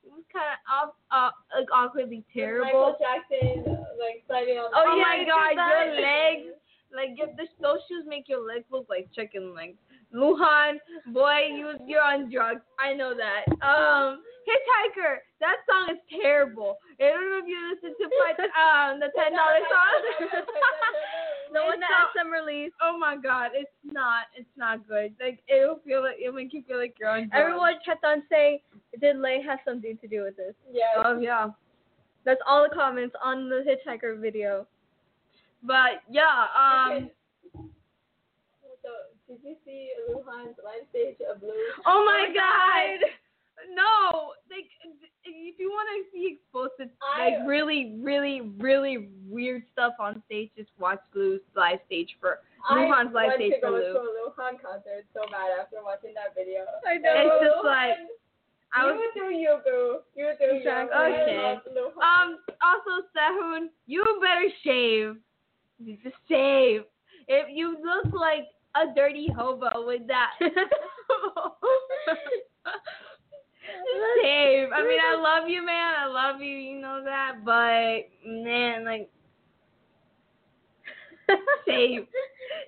it 0.03 0.11
was 0.11 0.23
kind 0.34 0.45
of 0.51 0.57
off, 0.89 0.95
uh, 1.11 1.32
like 1.57 1.67
awkwardly 1.73 2.23
terrible. 2.34 2.65
Michael 2.65 2.97
Jackson, 2.99 3.80
like 4.01 4.25
sliding 4.27 4.57
on. 4.57 4.73
Oh, 4.73 4.83
Oh, 4.89 4.97
yeah, 4.97 5.05
my 5.05 5.23
god, 5.23 5.53
your 5.55 5.85
legs. 6.01 6.57
Like 6.91 7.15
your, 7.15 7.27
the, 7.39 7.47
those 7.61 7.79
shoes 7.87 8.03
make 8.05 8.27
your 8.27 8.43
legs 8.43 8.65
look 8.69 8.89
like 8.89 9.07
chicken 9.15 9.55
legs. 9.55 9.77
Luhan, 10.13 10.75
boy, 11.13 11.47
you 11.55 11.71
you're 11.87 12.03
on 12.03 12.29
drugs. 12.29 12.59
I 12.79 12.91
know 12.91 13.13
that. 13.15 13.47
Um, 13.63 14.19
Hitchhiker, 14.43 15.23
that 15.39 15.63
song 15.69 15.87
is 15.95 16.01
terrible. 16.21 16.79
I 16.99 17.15
don't 17.15 17.31
know 17.31 17.39
if 17.39 17.47
you 17.47 17.55
listen 17.71 17.95
to 17.95 18.05
my, 18.19 18.31
um 18.59 18.99
the 18.99 19.07
ten 19.15 19.31
dollar 19.31 19.63
song. 19.71 20.41
The 21.53 21.59
one 21.59 21.81
that 21.81 22.15
SM 22.15 22.31
released. 22.31 22.75
Oh 22.81 22.97
my 22.97 23.17
god, 23.17 23.51
it's 23.53 23.69
not. 23.83 24.31
It's 24.37 24.47
not 24.55 24.87
good. 24.87 25.13
Like 25.19 25.39
it'll 25.49 25.79
feel 25.83 26.01
like 26.01 26.15
it'll 26.21 26.33
make 26.33 26.53
you 26.53 26.63
feel 26.65 26.77
like 26.77 26.95
you're 26.97 27.09
on 27.09 27.27
drugs. 27.27 27.33
Everyone 27.35 27.73
kept 27.85 28.05
on 28.05 28.23
saying, 28.29 28.59
"Did 29.01 29.17
Lay 29.17 29.41
have 29.45 29.59
something 29.65 29.97
to 29.99 30.07
do 30.07 30.23
with 30.23 30.37
this?" 30.37 30.55
Yeah. 30.71 31.03
Oh 31.03 31.19
yeah. 31.19 31.49
That's 32.26 32.41
all 32.47 32.67
the 32.67 32.76
comments 32.76 33.15
on 33.24 33.49
the 33.49 33.63
Hitchhiker 33.65 34.19
video. 34.19 34.67
But 35.63 36.01
yeah. 36.09 36.47
Um. 36.55 37.09
So, 38.82 38.89
did 39.28 39.39
you 39.43 39.55
see 39.65 39.89
Luhan's 40.09 40.57
live 40.63 40.88
stage 40.89 41.17
of 41.30 41.39
Blue? 41.39 41.51
Oh 41.86 42.03
my 42.05 42.34
god. 42.34 43.09
No, 43.76 44.34
like 44.49 44.65
if 45.24 45.59
you 45.59 45.69
want 45.69 45.88
to 45.93 46.09
see 46.11 46.34
explosive, 46.34 46.89
like 47.17 47.45
really, 47.45 47.95
really, 48.01 48.41
really 48.57 49.09
weird 49.30 49.63
stuff 49.72 49.93
on 49.99 50.24
stage, 50.26 50.49
just 50.57 50.69
watch 50.80 50.99
Blue's 51.13 51.41
live 51.55 51.80
stage 51.86 52.09
for 52.19 52.39
Luhan's 52.72 53.13
live 53.13 53.34
stage 53.36 53.53
for 53.61 53.69
Lou. 53.69 53.78
I 53.78 53.82
want 53.82 53.86
to 53.86 53.93
go 53.93 54.01
to 54.01 54.09
a 54.09 54.30
Luhan 54.30 54.61
concert 54.61 55.05
so 55.13 55.22
bad 55.30 55.53
after 55.61 55.78
watching 55.84 56.13
that 56.15 56.34
video. 56.36 56.65
I 56.88 56.97
know. 56.97 57.13
It's 57.13 57.45
just 57.45 57.63
like 57.63 57.97
I 58.74 58.88
you 58.88 58.93
was. 58.93 59.01
do 59.15 59.24
you, 59.36 59.57
boo. 59.65 59.99
You 60.15 60.34
do 60.39 60.45
you. 60.55 60.61
Okay. 60.61 60.69
I 60.69 61.53
love 61.53 61.61
Luhan. 61.67 62.01
Um. 62.01 62.38
Also, 62.61 62.91
Sehun, 63.15 63.67
you 63.88 64.03
better 64.22 64.49
shave. 64.63 65.17
You 65.80 65.97
Just 66.03 66.15
shave. 66.30 66.84
If 67.28 67.47
you 67.51 67.78
look 67.84 68.13
like 68.13 68.47
a 68.76 68.93
dirty 68.95 69.28
hobo 69.36 69.86
with 69.86 70.07
that. 70.07 70.32
Shave. 74.22 74.69
I 74.74 74.84
mean, 74.84 74.99
I 74.99 75.15
love 75.22 75.47
you, 75.49 75.65
man. 75.65 75.93
I 75.97 76.05
love 76.07 76.41
you. 76.41 76.55
You 76.55 76.80
know 76.80 77.01
that. 77.03 77.43
But 77.45 78.09
man, 78.26 78.86
like, 78.86 79.09
shave. 81.67 82.07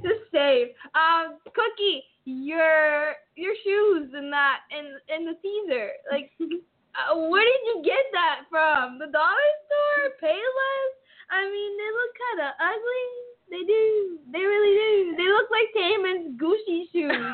Just 0.01 0.19
shave. 0.31 0.69
Um, 0.95 1.37
Cookie, 1.45 2.03
your 2.25 3.15
your 3.35 3.53
shoes 3.63 4.11
and 4.13 4.31
that 4.31 4.63
and 4.71 4.87
and 5.09 5.27
the 5.27 5.35
teaser. 5.41 5.91
Like, 6.11 6.31
uh, 6.39 7.15
where 7.27 7.43
did 7.43 7.61
you 7.67 7.81
get 7.83 8.05
that 8.13 8.47
from? 8.49 8.99
The 8.99 9.11
dollar 9.11 9.49
store? 9.67 10.15
Payless? 10.21 10.91
I 11.31 11.49
mean, 11.49 11.71
they 11.77 11.91
look 11.91 12.13
kind 12.19 12.39
of 12.47 12.51
ugly. 12.61 13.07
They 13.49 13.63
do. 13.67 14.19
They 14.31 14.43
really 14.43 14.73
do. 14.73 15.15
They 15.17 15.29
look 15.29 15.49
like 15.51 15.69
Taman's 15.75 16.39
Gucci 16.39 16.89
shoes. 16.91 17.33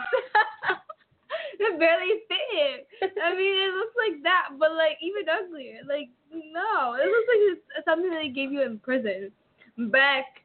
they 1.59 1.77
barely 1.77 2.25
fit 2.27 2.47
him. 2.51 3.11
I 3.23 3.35
mean, 3.35 3.55
it 3.55 3.73
looks 3.75 3.95
like 3.95 4.23
that, 4.23 4.57
but 4.57 4.73
like 4.73 4.97
even 5.01 5.29
uglier. 5.29 5.79
Like 5.87 6.09
no, 6.31 6.95
it 6.95 7.07
looks 7.07 7.29
like 7.29 7.43
it's 7.77 7.85
something 7.85 8.09
that 8.09 8.21
they 8.21 8.29
gave 8.29 8.51
you 8.51 8.63
in 8.63 8.79
prison. 8.79 9.31
Beck, 9.77 10.43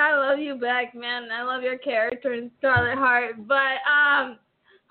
I 0.00 0.14
love 0.16 0.38
you, 0.38 0.56
back, 0.56 0.94
man. 0.94 1.28
I 1.32 1.42
love 1.42 1.62
your 1.62 1.78
character 1.78 2.34
in 2.34 2.50
Scarlet 2.58 2.96
Heart, 2.96 3.46
but 3.46 3.78
um, 3.86 4.38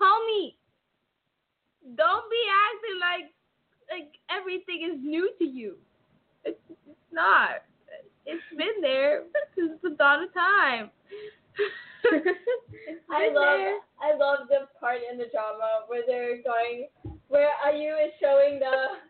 homie, 0.00 0.54
don't 1.96 2.30
be 2.30 2.42
acting 2.48 2.98
like 3.00 3.30
like 3.90 4.14
everything 4.30 4.88
is 4.90 4.98
new 5.02 5.30
to 5.38 5.44
you. 5.44 5.76
It's, 6.44 6.58
it's 6.68 7.12
not. 7.12 7.62
It's 8.26 8.42
been 8.56 8.80
there 8.80 9.24
since 9.54 9.72
the 9.82 9.90
dawn 9.90 10.24
of 10.24 10.32
time. 10.32 10.90
I 13.10 13.28
love 13.28 13.58
there. 13.58 13.78
I 14.00 14.16
love 14.16 14.48
the 14.48 14.68
part 14.80 14.98
in 15.10 15.18
the 15.18 15.26
drama 15.32 15.84
where 15.88 16.02
they're 16.06 16.42
going 16.42 16.88
where 17.28 17.48
IU 17.64 17.92
is 18.04 18.12
showing 18.20 18.58
the 18.58 19.00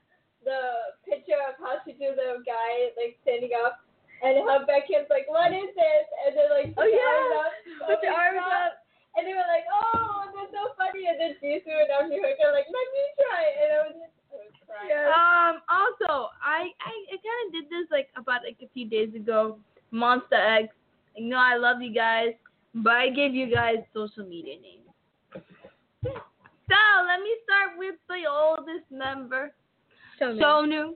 the 0.45 0.61
picture 1.09 1.41
of 1.49 1.55
how 1.59 1.81
to 1.83 1.93
do 1.93 2.15
the 2.15 2.43
guy 2.45 2.93
like 3.01 3.17
standing 3.23 3.51
up 3.65 3.84
and 4.25 4.41
how 4.49 4.65
Baekhyun's 4.65 5.13
like, 5.13 5.29
What 5.29 5.53
is 5.53 5.71
this? 5.77 6.07
And 6.25 6.33
they're 6.35 6.51
like 6.51 6.73
Oh, 6.75 6.83
put 6.83 6.91
their 6.91 6.99
yeah. 6.99 7.13
arms 7.13 7.37
up, 7.45 7.53
Put 7.87 7.99
their 8.01 8.17
going 8.17 8.41
arms 8.41 8.49
up. 8.49 8.73
And 9.15 9.23
they 9.29 9.35
were 9.37 9.47
like, 9.53 9.69
Oh, 9.71 10.33
that's 10.33 10.51
so 10.51 10.73
funny 10.81 11.07
and 11.07 11.21
then 11.21 11.37
Jisoo 11.39 11.71
and 11.71 11.89
Namjoon 11.93 12.35
are 12.41 12.57
like, 12.57 12.67
Let 12.67 12.89
me 12.91 13.05
try 13.21 13.43
and 13.61 13.69
I 13.69 13.79
was 13.85 13.95
just 14.01 14.17
I 14.33 14.37
was 14.41 14.57
crying. 14.67 14.91
Um. 15.07 15.55
Also, 15.71 16.33
I 16.43 16.73
I, 16.83 16.93
I 17.13 17.17
kind 17.21 17.41
of 17.45 17.49
did 17.53 17.67
this 17.71 17.87
like 17.93 18.09
about 18.17 18.43
like 18.43 18.59
a 18.65 18.69
few 18.73 18.89
days 18.89 19.15
ago. 19.15 19.59
Monsta 19.93 20.65
X. 20.67 20.75
You 21.15 21.29
know 21.29 21.39
I 21.39 21.55
love 21.57 21.81
you 21.81 21.95
guys, 21.95 22.35
but 22.75 22.95
I 22.95 23.11
gave 23.11 23.35
you 23.35 23.47
guys 23.47 23.77
social 23.93 24.25
media 24.27 24.57
names. 24.59 24.89
So 26.67 26.77
let 27.07 27.21
me 27.21 27.29
start 27.45 27.77
with 27.77 27.97
the 28.09 28.25
oldest 28.27 28.91
member, 28.91 29.53
Shownu. 30.19 30.95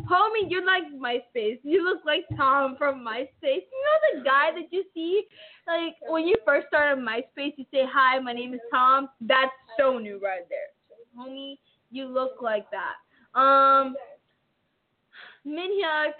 Homie, 0.00 0.48
you're 0.48 0.64
like 0.64 0.84
MySpace. 0.94 1.58
You 1.62 1.84
look 1.84 2.00
like 2.04 2.24
Tom 2.36 2.76
from 2.76 3.04
MySpace. 3.04 3.28
You 3.42 3.82
know 3.84 4.18
the 4.18 4.24
guy 4.24 4.50
that 4.54 4.72
you 4.72 4.84
see, 4.94 5.24
like 5.66 5.94
when 6.08 6.26
you 6.26 6.36
first 6.44 6.68
start 6.68 6.98
started 6.98 7.04
MySpace, 7.04 7.54
you 7.56 7.66
say, 7.70 7.84
"Hi, 7.92 8.18
my 8.18 8.32
name 8.32 8.54
is 8.54 8.60
Tom." 8.72 9.08
That's 9.20 9.52
so 9.78 9.98
new 9.98 10.18
right 10.22 10.48
there. 10.48 10.70
Homie, 11.16 11.58
you 11.90 12.06
look 12.06 12.40
like 12.40 12.66
that. 12.70 13.38
Um, 13.38 13.94
Minhyuk, 15.46 16.14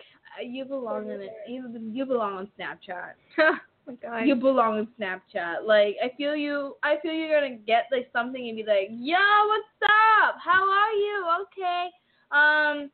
you 0.44 0.64
belong 0.64 1.10
in 1.10 1.22
it. 1.22 1.32
You, 1.48 1.90
you 1.92 2.04
belong 2.04 2.34
on 2.34 2.48
Snapchat. 2.58 3.12
oh. 4.08 4.18
You 4.18 4.34
belong 4.34 4.78
in 4.78 4.88
Snapchat. 4.98 5.66
Like 5.66 5.96
I 6.02 6.14
feel 6.16 6.36
you. 6.36 6.76
I 6.82 6.96
feel 7.02 7.12
you're 7.12 7.40
gonna 7.40 7.56
get 7.56 7.84
like 7.90 8.08
something 8.12 8.48
and 8.48 8.56
be 8.56 8.64
like, 8.64 8.88
"Yo, 8.90 9.16
what's 9.46 9.90
up? 10.22 10.36
How 10.42 10.68
are 10.70 10.92
you? 10.92 11.26
Okay." 11.42 11.88
Um, 12.30 12.90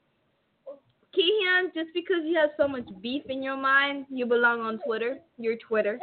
Kihyun, 1.59 1.75
just 1.75 1.91
because 1.95 2.19
you 2.25 2.37
have 2.39 2.51
so 2.57 2.69
much 2.69 2.87
beef 3.03 3.23
in 3.29 3.43
your 3.43 3.57
mind, 3.57 4.07
you 4.11 4.27
belong 4.27 4.61
on 4.61 4.79
Twitter. 4.85 5.19
You're 5.39 5.57
Twitter, 5.57 5.99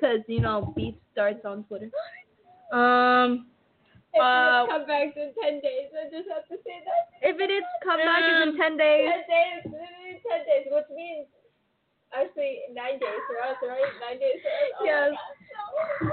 cause 0.00 0.20
you 0.28 0.40
know 0.40 0.72
beef 0.76 0.94
starts 1.12 1.44
on 1.44 1.64
Twitter. 1.64 1.90
Um, 2.72 3.46
If 4.14 4.22
Uh, 4.22 4.62
you 4.62 4.70
come 4.70 4.86
back 4.86 5.16
in 5.16 5.34
10 5.42 5.60
days, 5.60 5.90
I 5.98 6.06
just 6.08 6.28
have 6.30 6.46
to 6.46 6.56
say 6.62 6.78
that. 6.86 7.28
if 7.28 7.40
it 7.40 7.50
is 7.50 7.64
comeback 7.82 8.22
is 8.22 8.42
in 8.42 8.48
Um, 8.50 8.56
ten 8.56 8.76
days. 8.76 9.10
10 9.10 9.24
days, 9.26 9.62
literally 9.64 10.22
10 10.30 10.44
days, 10.46 10.66
which 10.70 10.90
means 10.94 11.26
actually 12.12 12.60
9 12.70 12.98
days 13.00 13.20
for 13.26 13.42
us, 13.42 13.56
right? 13.66 13.90
9 14.00 14.18
days 14.20 14.38
for 14.40 14.48
us. 14.50 14.70
Oh 14.78 14.84
Yes. 14.84 15.14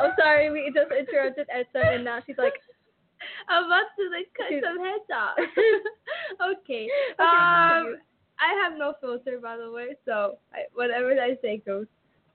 I'm 0.02 0.14
sorry, 0.18 0.50
we 0.50 0.72
just 0.74 0.92
interrupted 0.92 1.46
Edson 1.54 1.82
and 2.02 2.04
now 2.04 2.20
she's 2.26 2.40
like, 2.40 2.58
I'm 3.48 3.66
about 3.66 3.86
to 4.00 4.10
like 4.10 4.34
cut 4.36 4.50
Dude. 4.50 4.64
some 4.64 4.80
heads 4.84 5.10
off. 5.14 5.38
okay. 6.58 6.90
Okay, 6.90 7.14
Um, 7.22 7.98
I 8.42 8.54
have 8.64 8.78
no 8.78 8.96
filter, 9.00 9.40
by 9.42 9.56
the 9.58 9.72
way, 9.72 9.96
so 10.06 10.38
I, 10.54 10.64
whatever 10.74 11.12
I 11.12 11.38
say 11.42 11.62
goes. 11.66 11.86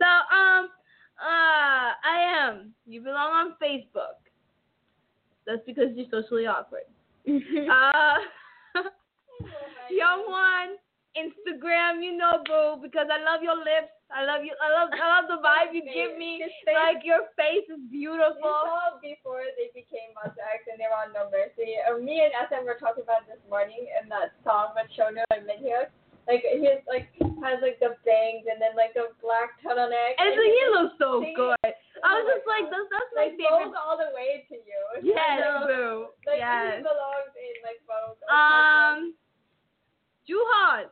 So, 0.00 0.06
um, 0.06 0.68
uh, 1.18 1.90
I 2.04 2.22
am. 2.38 2.72
You 2.86 3.00
belong 3.00 3.32
on 3.32 3.54
Facebook. 3.62 4.20
That's 5.46 5.62
because 5.66 5.88
you're 5.94 6.06
socially 6.10 6.46
awkward. 6.46 6.82
Uh, 7.26 8.18
Hyungwon, 9.90 10.76
Instagram, 11.16 12.04
you 12.04 12.14
know, 12.16 12.44
boo, 12.44 12.78
because 12.84 13.08
I 13.08 13.18
love 13.24 13.40
your 13.42 13.56
lips. 13.56 13.90
I 14.06 14.22
love 14.22 14.46
you. 14.46 14.54
I 14.62 14.70
love. 14.70 14.94
I 14.94 15.06
love 15.18 15.26
the 15.26 15.42
vibe 15.42 15.74
you 15.74 15.82
give 15.82 16.14
me. 16.14 16.38
Like 16.68 17.02
your 17.02 17.26
face 17.34 17.66
is 17.66 17.82
beautiful. 17.90 18.38
saw 18.38 19.02
before 19.02 19.42
they 19.58 19.74
became 19.74 20.14
Monsta 20.14 20.46
X 20.54 20.70
and 20.70 20.78
they 20.78 20.86
were 20.86 20.94
on 20.94 21.10
No 21.10 21.26
Mercy. 21.26 21.74
Uh, 21.82 21.98
me 21.98 22.22
and 22.22 22.30
SM 22.46 22.62
were 22.62 22.78
talking 22.78 23.02
about 23.02 23.26
this 23.26 23.42
morning 23.50 23.90
in 23.98 24.06
that 24.14 24.38
song 24.46 24.78
with 24.78 24.86
Shownu 24.94 25.26
and 25.34 25.42
Minhyuk. 25.42 25.90
Like 26.30 26.46
he's 26.46 26.82
like 26.86 27.10
has 27.42 27.58
like 27.62 27.82
the 27.82 27.98
bangs 28.06 28.46
and 28.46 28.62
then 28.62 28.78
like 28.78 28.94
the 28.94 29.10
black 29.18 29.58
turtleneck. 29.58 30.14
And 30.22 30.38
so 30.38 30.42
he 30.42 30.62
looks 30.70 30.94
so 31.02 31.10
good. 31.34 31.58
I 31.66 32.06
Oh 32.06 32.22
was 32.22 32.26
my 32.26 32.34
just 32.38 32.46
like, 32.46 32.66
that's, 32.70 32.86
that's 32.94 33.10
my 33.14 33.26
like 33.30 33.34
favorite. 33.34 33.74
Vogue 33.74 33.78
all 33.78 33.98
the 33.98 34.10
way 34.14 34.46
to 34.50 34.54
you. 34.54 34.82
Yes, 35.02 35.42
So, 35.42 35.50
boo. 35.66 35.90
Like 36.30 36.42
yes. 36.42 36.78
he 36.78 36.86
belongs 36.86 37.34
in 37.34 37.54
like. 37.66 37.78
Um, 38.26 39.14
Jooheon, 40.26 40.90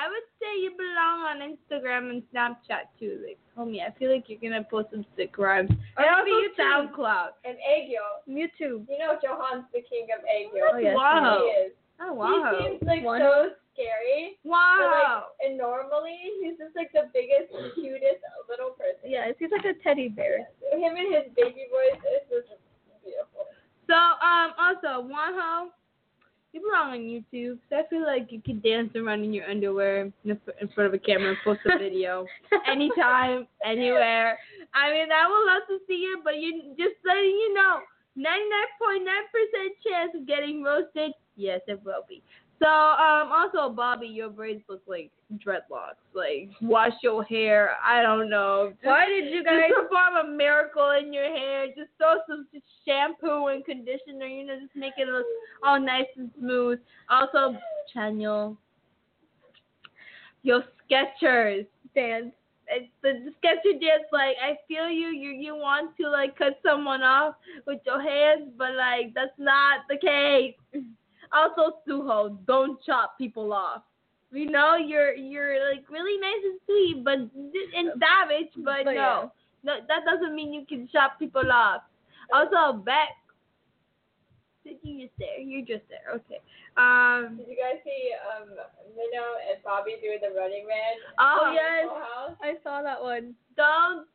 I 0.00 0.08
would 0.08 0.26
say 0.40 0.48
you 0.64 0.70
belong 0.72 1.28
on 1.28 1.36
Instagram 1.44 2.08
and 2.08 2.22
Snapchat 2.32 2.88
too. 2.98 3.20
Like, 3.26 3.38
homie, 3.56 3.84
I 3.84 3.92
feel 3.98 4.10
like 4.10 4.24
you're 4.28 4.40
gonna 4.40 4.64
post 4.64 4.88
some 4.92 5.04
sick 5.16 5.36
rhymes. 5.36 5.68
And 5.70 5.78
Or 5.98 6.08
also 6.08 6.30
YouTube. 6.30 6.56
SoundCloud. 6.56 7.28
And 7.44 7.56
Aegyo. 7.60 8.04
YouTube. 8.26 8.88
You 8.88 8.96
know 8.98 9.18
Jooheon's 9.22 9.66
the 9.74 9.82
king 9.82 10.08
of 10.16 10.24
Aegyo. 10.24 10.62
Oh, 10.72 10.78
yes, 10.78 10.96
Wow. 10.96 11.38
He 11.44 11.68
is. 11.68 11.72
Oh 12.00 12.16
He 12.16 12.64
seems 12.64 12.82
like 12.88 13.04
One. 13.04 13.20
so 13.20 13.50
scary. 13.74 14.38
But 14.42 14.50
like, 14.50 15.22
and 15.44 15.58
normally 15.58 16.16
he's 16.40 16.56
just 16.56 16.74
like 16.74 16.90
the 16.96 17.10
biggest, 17.12 17.52
cutest 17.74 18.24
little 18.48 18.70
person. 18.70 19.04
Yeah, 19.04 19.28
he's 19.38 19.50
like 19.52 19.66
a 19.68 19.76
teddy 19.84 20.08
bear. 20.08 20.48
Him 20.72 20.96
and 20.96 21.12
his 21.14 21.28
baby 21.36 21.68
voice 21.68 22.00
is 22.00 22.24
just 22.48 22.56
beautiful. 23.04 23.44
So, 23.86 23.96
um, 23.96 24.56
also, 24.56 25.04
Wonho, 25.04 25.68
you 26.52 26.60
belong 26.60 26.92
on 26.92 26.98
YouTube. 26.98 27.58
So 27.68 27.76
I 27.76 27.82
feel 27.88 28.02
like 28.02 28.30
you 28.30 28.40
could 28.40 28.62
dance 28.62 28.90
around 28.96 29.24
in 29.24 29.32
your 29.32 29.48
underwear 29.48 30.02
in 30.02 30.12
in 30.60 30.68
front 30.74 30.88
of 30.88 30.94
a 30.94 30.98
camera 30.98 31.30
and 31.30 31.38
post 31.44 31.60
a 31.66 31.78
video 31.78 32.26
anytime, 32.66 33.46
anywhere. 33.64 34.38
I 34.74 34.90
mean, 34.90 35.08
I 35.12 35.28
would 35.28 35.46
love 35.46 35.62
to 35.68 35.78
see 35.86 36.02
it, 36.10 36.20
but 36.24 36.36
you 36.36 36.74
just 36.78 36.96
letting 37.04 37.24
you 37.24 37.54
know, 37.54 37.80
99.9% 38.18 39.06
chance 39.86 40.12
of 40.14 40.26
getting 40.26 40.62
roasted. 40.62 41.12
Yes, 41.36 41.60
it 41.68 41.80
will 41.84 42.04
be. 42.08 42.22
So, 42.60 42.68
um, 42.68 43.32
also, 43.32 43.74
Bobby, 43.74 44.06
your 44.06 44.28
braids 44.28 44.62
look 44.68 44.82
like 44.86 45.10
dreadlocks. 45.34 46.04
Like, 46.12 46.50
wash 46.60 46.92
your 47.02 47.24
hair. 47.24 47.70
I 47.82 48.02
don't 48.02 48.28
know. 48.28 48.74
Why 48.82 49.06
did 49.06 49.32
you 49.32 49.42
guys? 49.42 49.70
perform 49.74 50.26
a 50.26 50.30
miracle 50.30 50.90
in 51.00 51.10
your 51.10 51.24
hair. 51.24 51.68
Just 51.68 51.88
throw 51.96 52.16
some 52.28 52.46
shampoo 52.86 53.46
and 53.46 53.64
conditioner. 53.64 54.26
You 54.26 54.46
know, 54.46 54.58
just 54.60 54.76
make 54.76 54.92
it 54.98 55.08
look 55.08 55.24
all 55.64 55.80
nice 55.80 56.04
and 56.16 56.30
smooth. 56.38 56.80
Also, 57.08 57.56
Chanyeol, 57.94 58.58
your 60.42 60.62
Skechers 60.90 61.66
dance? 61.94 62.32
it's 62.72 62.90
the, 63.02 63.12
the 63.24 63.32
Sketcher 63.38 63.78
dance. 63.80 64.04
Like, 64.12 64.36
I 64.42 64.56
feel 64.68 64.88
you. 64.88 65.08
You 65.08 65.30
you 65.30 65.54
want 65.54 65.96
to 65.96 66.08
like 66.08 66.36
cut 66.36 66.60
someone 66.64 67.02
off 67.02 67.36
with 67.66 67.80
your 67.84 68.00
hands, 68.00 68.50
but 68.56 68.74
like 68.74 69.14
that's 69.14 69.38
not 69.38 69.80
the 69.88 69.96
case. 69.96 70.54
Also, 71.32 71.78
Suho, 71.86 72.36
don't 72.46 72.82
chop 72.82 73.16
people 73.18 73.52
off. 73.52 73.82
We 74.32 74.46
know 74.46 74.76
you're 74.76 75.14
you're 75.14 75.58
like 75.70 75.88
really 75.90 76.20
nice 76.20 76.42
and 76.44 76.60
sweet, 76.66 77.04
but 77.04 77.18
and 77.18 77.90
savage, 77.98 78.50
but, 78.58 78.84
But 78.84 78.94
no, 78.94 79.32
no, 79.64 79.76
that 79.88 80.04
doesn't 80.04 80.34
mean 80.34 80.52
you 80.52 80.64
can 80.66 80.88
chop 80.92 81.18
people 81.18 81.50
off. 81.50 81.82
Also, 82.32 82.78
Beck, 82.78 83.10
you 84.64 85.06
just 85.06 85.18
there. 85.18 85.38
You're 85.40 85.66
just 85.66 85.86
there. 85.88 86.14
Okay. 86.14 86.38
Um. 86.76 87.38
Did 87.38 87.48
you 87.48 87.58
guys 87.58 87.82
see 87.82 88.14
um 88.30 88.54
Mino 88.94 89.24
and 89.50 89.58
Bobby 89.64 89.98
doing 90.02 90.22
the 90.22 90.30
Running 90.30 90.66
Man? 90.66 90.94
Oh, 91.18 91.50
yes. 91.54 91.90
I 92.42 92.54
saw 92.62 92.82
that 92.82 93.02
one. 93.02 93.34
Don't. 93.56 94.06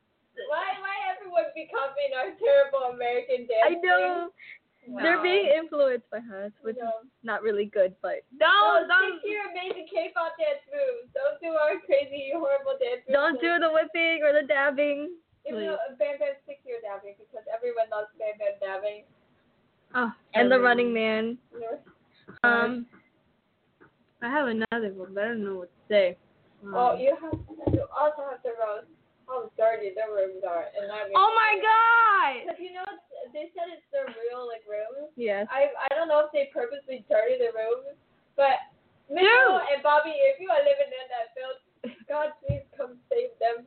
Why 0.51 0.79
why 0.79 0.95
everyone 1.11 1.51
be 1.55 1.67
copying 1.71 2.15
our 2.15 2.31
terrible 2.39 2.95
American 2.95 3.47
dance? 3.47 3.67
I 3.67 3.79
know. 3.83 4.31
thing? 4.31 4.64
They're 4.87 5.21
being 5.21 5.47
influenced 5.57 6.09
by 6.11 6.19
us, 6.19 6.51
which 6.61 6.77
No. 6.79 6.87
is 7.03 7.09
not 7.23 7.41
really 7.41 7.65
good, 7.65 7.95
but 8.01 8.21
Don't. 8.39 8.87
No, 8.87 8.87
Don't. 8.87 9.19
stick 9.19 9.21
to 9.23 9.29
your 9.29 9.49
amazing 9.51 9.87
K-pop 9.91 10.37
dance 10.37 10.61
moves. 10.71 11.09
Don't 11.13 11.39
do 11.41 11.57
our 11.57 11.79
crazy, 11.85 12.31
horrible 12.33 12.77
dance 12.79 13.01
moves. 13.07 13.13
don't 13.13 13.41
do 13.41 13.57
the 13.59 13.71
whipping 13.71 14.21
or 14.23 14.33
the 14.33 14.45
dabbing. 14.47 15.15
Even 15.47 15.61
though 15.65 15.77
Bam 15.99 16.17
Bam 16.19 16.33
stick 16.43 16.61
to 16.63 16.69
your 16.69 16.81
dabbing 16.81 17.15
because 17.17 17.45
everyone 17.53 17.89
loves 17.89 18.09
Bam 18.17 18.37
Bam 18.37 18.57
dabbing. 18.59 19.03
Oh, 19.93 20.11
And 20.33 20.51
the 20.51 20.59
running 20.59 20.93
man. 20.93 21.37
You? 21.53 21.77
Um. 22.43 22.87
I 24.21 24.29
have 24.29 24.47
another 24.47 24.91
one, 24.93 25.13
but 25.13 25.23
I 25.23 25.27
don't 25.27 25.43
know 25.43 25.55
what 25.55 25.69
to 25.69 25.81
say. 25.87 26.17
Um, 26.63 26.73
Oh, 26.73 26.97
you 26.97 27.15
have 27.21 27.33
you 27.73 27.85
also 27.95 28.23
have 28.29 28.41
to 28.41 28.49
roast 28.59 28.87
how 29.27 29.49
dirty 29.57 29.91
their 29.93 30.09
rooms 30.13 30.45
are, 30.45 30.69
and 30.73 30.89
that 30.89 31.09
makes 31.09 31.17
oh 31.17 31.31
my 31.33 31.53
God! 31.59 32.31
Because 32.45 32.61
you 32.61 32.71
know 32.73 32.85
they 33.33 33.49
said 33.57 33.69
it's 33.73 33.85
their 33.91 34.07
real 34.25 34.45
like 34.47 34.63
rooms. 34.69 35.09
Yes. 35.17 35.49
I 35.49 35.73
I 35.75 35.89
don't 35.93 36.07
know 36.07 36.23
if 36.25 36.31
they 36.31 36.49
purposely 36.53 37.03
dirty 37.09 37.37
the 37.41 37.51
rooms, 37.53 37.97
but 38.37 38.61
Mitchell 39.09 39.61
and 39.69 39.81
Bobby, 39.85 40.13
if 40.33 40.41
you 40.41 40.49
are 40.49 40.61
living 40.65 40.89
in 40.89 41.05
that 41.13 41.33
filth, 41.37 41.61
God 42.09 42.33
please 42.41 42.65
come 42.73 42.97
save 43.09 43.33
them. 43.37 43.65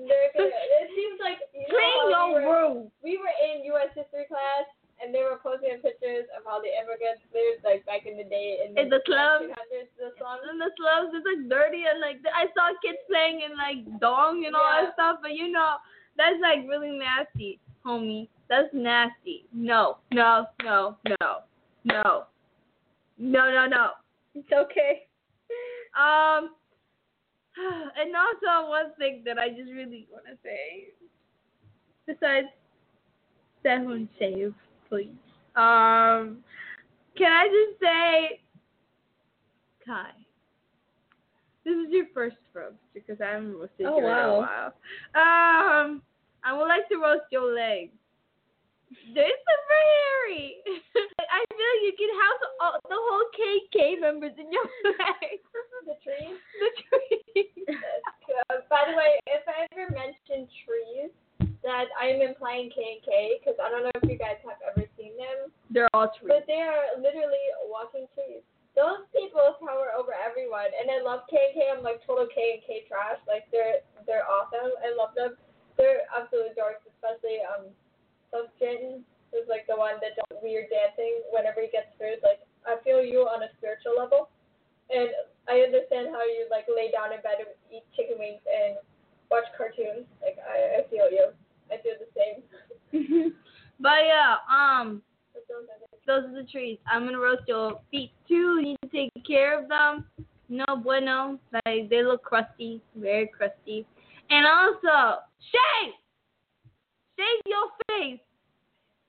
They're 0.00 0.32
gonna, 0.32 0.48
it 0.48 0.88
seems 0.96 1.20
like 1.20 1.38
you 1.52 1.68
know 1.68 1.76
Clean 1.76 1.98
how 2.14 2.32
your 2.32 2.40
we 2.40 2.46
were, 2.46 2.50
room. 2.50 2.78
we 3.04 3.12
were 3.20 3.34
in 3.44 3.62
U.S. 3.76 3.92
history 3.92 4.24
class. 4.26 4.64
And 5.02 5.14
they 5.14 5.22
were 5.24 5.40
posting 5.42 5.80
pictures 5.80 6.28
of 6.36 6.44
how 6.44 6.60
the 6.60 6.68
immigrants 6.68 7.24
lived, 7.32 7.64
like 7.64 7.84
back 7.88 8.04
in 8.04 8.16
the 8.20 8.24
day 8.28 8.60
in 8.66 8.74
the, 8.74 8.82
In 8.82 8.88
the 8.92 9.00
slums. 9.08 9.48
the 9.48 10.12
slums. 10.20 10.42
In 10.52 10.58
the 10.60 10.70
slums, 10.76 11.10
it's 11.16 11.24
like 11.24 11.48
dirty 11.48 11.84
and 11.88 12.00
like 12.04 12.20
I 12.36 12.52
saw 12.52 12.68
kids 12.84 13.00
playing 13.08 13.40
in 13.40 13.56
like 13.56 13.80
dong 14.00 14.44
and 14.44 14.54
all 14.54 14.60
Yeah. 14.60 14.92
that 14.92 14.94
stuff, 14.94 15.16
but 15.22 15.32
you 15.32 15.48
know 15.50 15.76
that's 16.16 16.36
like 16.42 16.68
really 16.68 16.92
nasty, 16.92 17.58
homie. 17.84 18.28
That's 18.48 18.68
nasty. 18.74 19.46
No, 19.54 19.98
no, 20.12 20.46
no, 20.62 20.96
no, 21.08 21.32
no, 21.84 22.24
no, 23.16 23.42
no, 23.50 23.66
no. 23.66 23.90
It's 24.34 24.52
okay. 24.52 25.06
Um, 25.98 26.54
and 27.98 28.14
also 28.14 28.68
one 28.68 28.92
thing 28.98 29.22
that 29.26 29.38
I 29.38 29.48
just 29.48 29.72
really 29.72 30.06
want 30.12 30.24
to 30.26 30.36
say, 30.44 30.88
besides 32.06 32.46
Sehun 33.64 34.08
shave, 34.18 34.54
please. 34.90 35.14
Um, 35.56 36.44
can 37.16 37.32
I 37.32 37.46
just 37.48 37.80
say, 37.80 38.40
Kai, 39.86 40.10
this 41.64 41.72
is 41.74 41.86
your 41.90 42.06
first 42.12 42.36
roast 42.52 42.76
because 42.92 43.16
I 43.20 43.32
haven't 43.34 43.54
roasted 43.54 43.86
Oh, 43.86 43.96
you 43.96 44.04
in 44.04 44.04
wow. 44.04 44.34
a 44.34 44.38
while. 44.40 44.72
Um, 45.16 46.02
I 46.44 46.52
would 46.56 46.68
like 46.68 46.88
to 46.90 46.96
roast 46.96 47.24
your 47.30 47.54
legs. 47.54 47.92
They're 49.14 49.24
super 49.24 49.82
hairy. 50.26 50.56
I 51.30 51.40
feel 51.54 51.74
you 51.86 51.94
can 51.94 52.10
house 52.18 52.42
all, 52.60 52.74
the 52.90 52.98
whole 52.98 53.26
KNK 53.38 54.00
members 54.00 54.32
in 54.36 54.50
your 54.50 54.66
legs. 54.84 55.46
The 55.86 55.94
trees. 56.02 56.36
the 56.58 56.70
trees. 56.90 57.46
Uh, 57.70 58.60
by 58.70 58.90
the 58.90 58.96
way, 58.96 59.18
if 59.26 59.46
I 59.46 59.66
ever 59.72 59.94
mention 59.94 60.48
trees, 60.66 61.10
that 61.62 61.92
I'm 62.00 62.20
implying 62.24 62.72
KNK 62.72 63.40
because 63.40 63.58
I 63.60 63.68
don't 63.68 63.84
know 63.84 63.92
if 63.94 64.04
you 64.08 64.16
guys 64.16 64.40
have 64.48 64.56
ever 64.64 64.86
seen 64.96 65.12
them, 65.20 65.52
They're 65.68 65.92
all 65.92 66.08
trees. 66.08 66.32
but 66.32 66.44
they 66.48 66.60
are 66.64 66.96
literally 66.96 67.44
walking 67.68 68.08
trees. 68.16 68.40
Those 68.78 69.04
people 69.12 69.44
tower 69.60 69.92
over 69.98 70.14
everyone, 70.16 70.70
and 70.72 70.88
I 70.88 71.02
love 71.04 71.26
KNK. 71.28 71.58
I'm 71.68 71.82
like 71.84 72.00
total 72.06 72.24
KNK 72.30 72.88
trash. 72.88 73.20
Like 73.28 73.44
they're 73.52 73.84
they're 74.08 74.24
awesome. 74.24 74.72
I 74.80 74.94
love 74.96 75.12
them. 75.12 75.36
They're 75.76 76.06
absolute 76.12 76.56
dorks, 76.56 76.80
especially 76.86 77.44
um, 77.44 77.68
Subjin 78.32 79.02
is 79.36 79.44
like 79.50 79.66
the 79.66 79.76
one 79.76 79.98
that 80.02 80.14
does 80.16 80.38
weird 80.42 80.70
dancing 80.70 81.22
whenever 81.34 81.60
he 81.60 81.68
gets 81.68 81.92
food. 81.98 82.22
Like 82.24 82.40
I 82.64 82.78
feel 82.86 83.02
you 83.04 83.26
on 83.28 83.42
a 83.44 83.50
spiritual 83.58 83.98
level, 83.98 84.30
and 84.88 85.10
I 85.50 85.60
understand 85.66 86.14
how 86.14 86.22
you 86.24 86.46
like 86.48 86.64
lay 86.70 86.88
down 86.94 87.12
in 87.12 87.20
bed 87.26 87.42
and 87.42 87.52
eat 87.74 87.84
chicken 87.98 88.16
wings 88.22 88.40
and 88.48 88.78
watch 89.28 89.50
cartoons. 89.58 90.06
Like 90.22 90.38
I, 90.40 90.80
I 90.80 90.88
feel 90.88 91.10
you. 91.10 91.34
I 91.70 91.76
do 91.76 91.90
the 91.98 92.10
same. 92.16 93.32
but 93.80 93.98
yeah, 94.06 94.36
um, 94.50 95.02
those 96.06 96.24
are 96.24 96.34
the- 96.34 96.48
trees. 96.50 96.78
I'm 96.90 97.04
gonna 97.04 97.18
roast 97.18 97.42
your 97.46 97.80
feet 97.90 98.12
too. 98.26 98.58
You 98.58 98.62
need 98.62 98.78
to 98.82 98.88
take 98.88 99.12
care 99.26 99.60
of 99.60 99.68
them. 99.68 100.06
No 100.48 100.64
bueno. 100.82 101.38
Like 101.52 101.88
they 101.88 102.02
look 102.02 102.24
crusty, 102.24 102.82
very 102.96 103.28
crusty. 103.28 103.86
And 104.30 104.46
also, 104.46 105.20
shave! 105.38 105.92
Shave 107.16 107.42
your 107.46 107.66
face. 107.88 108.20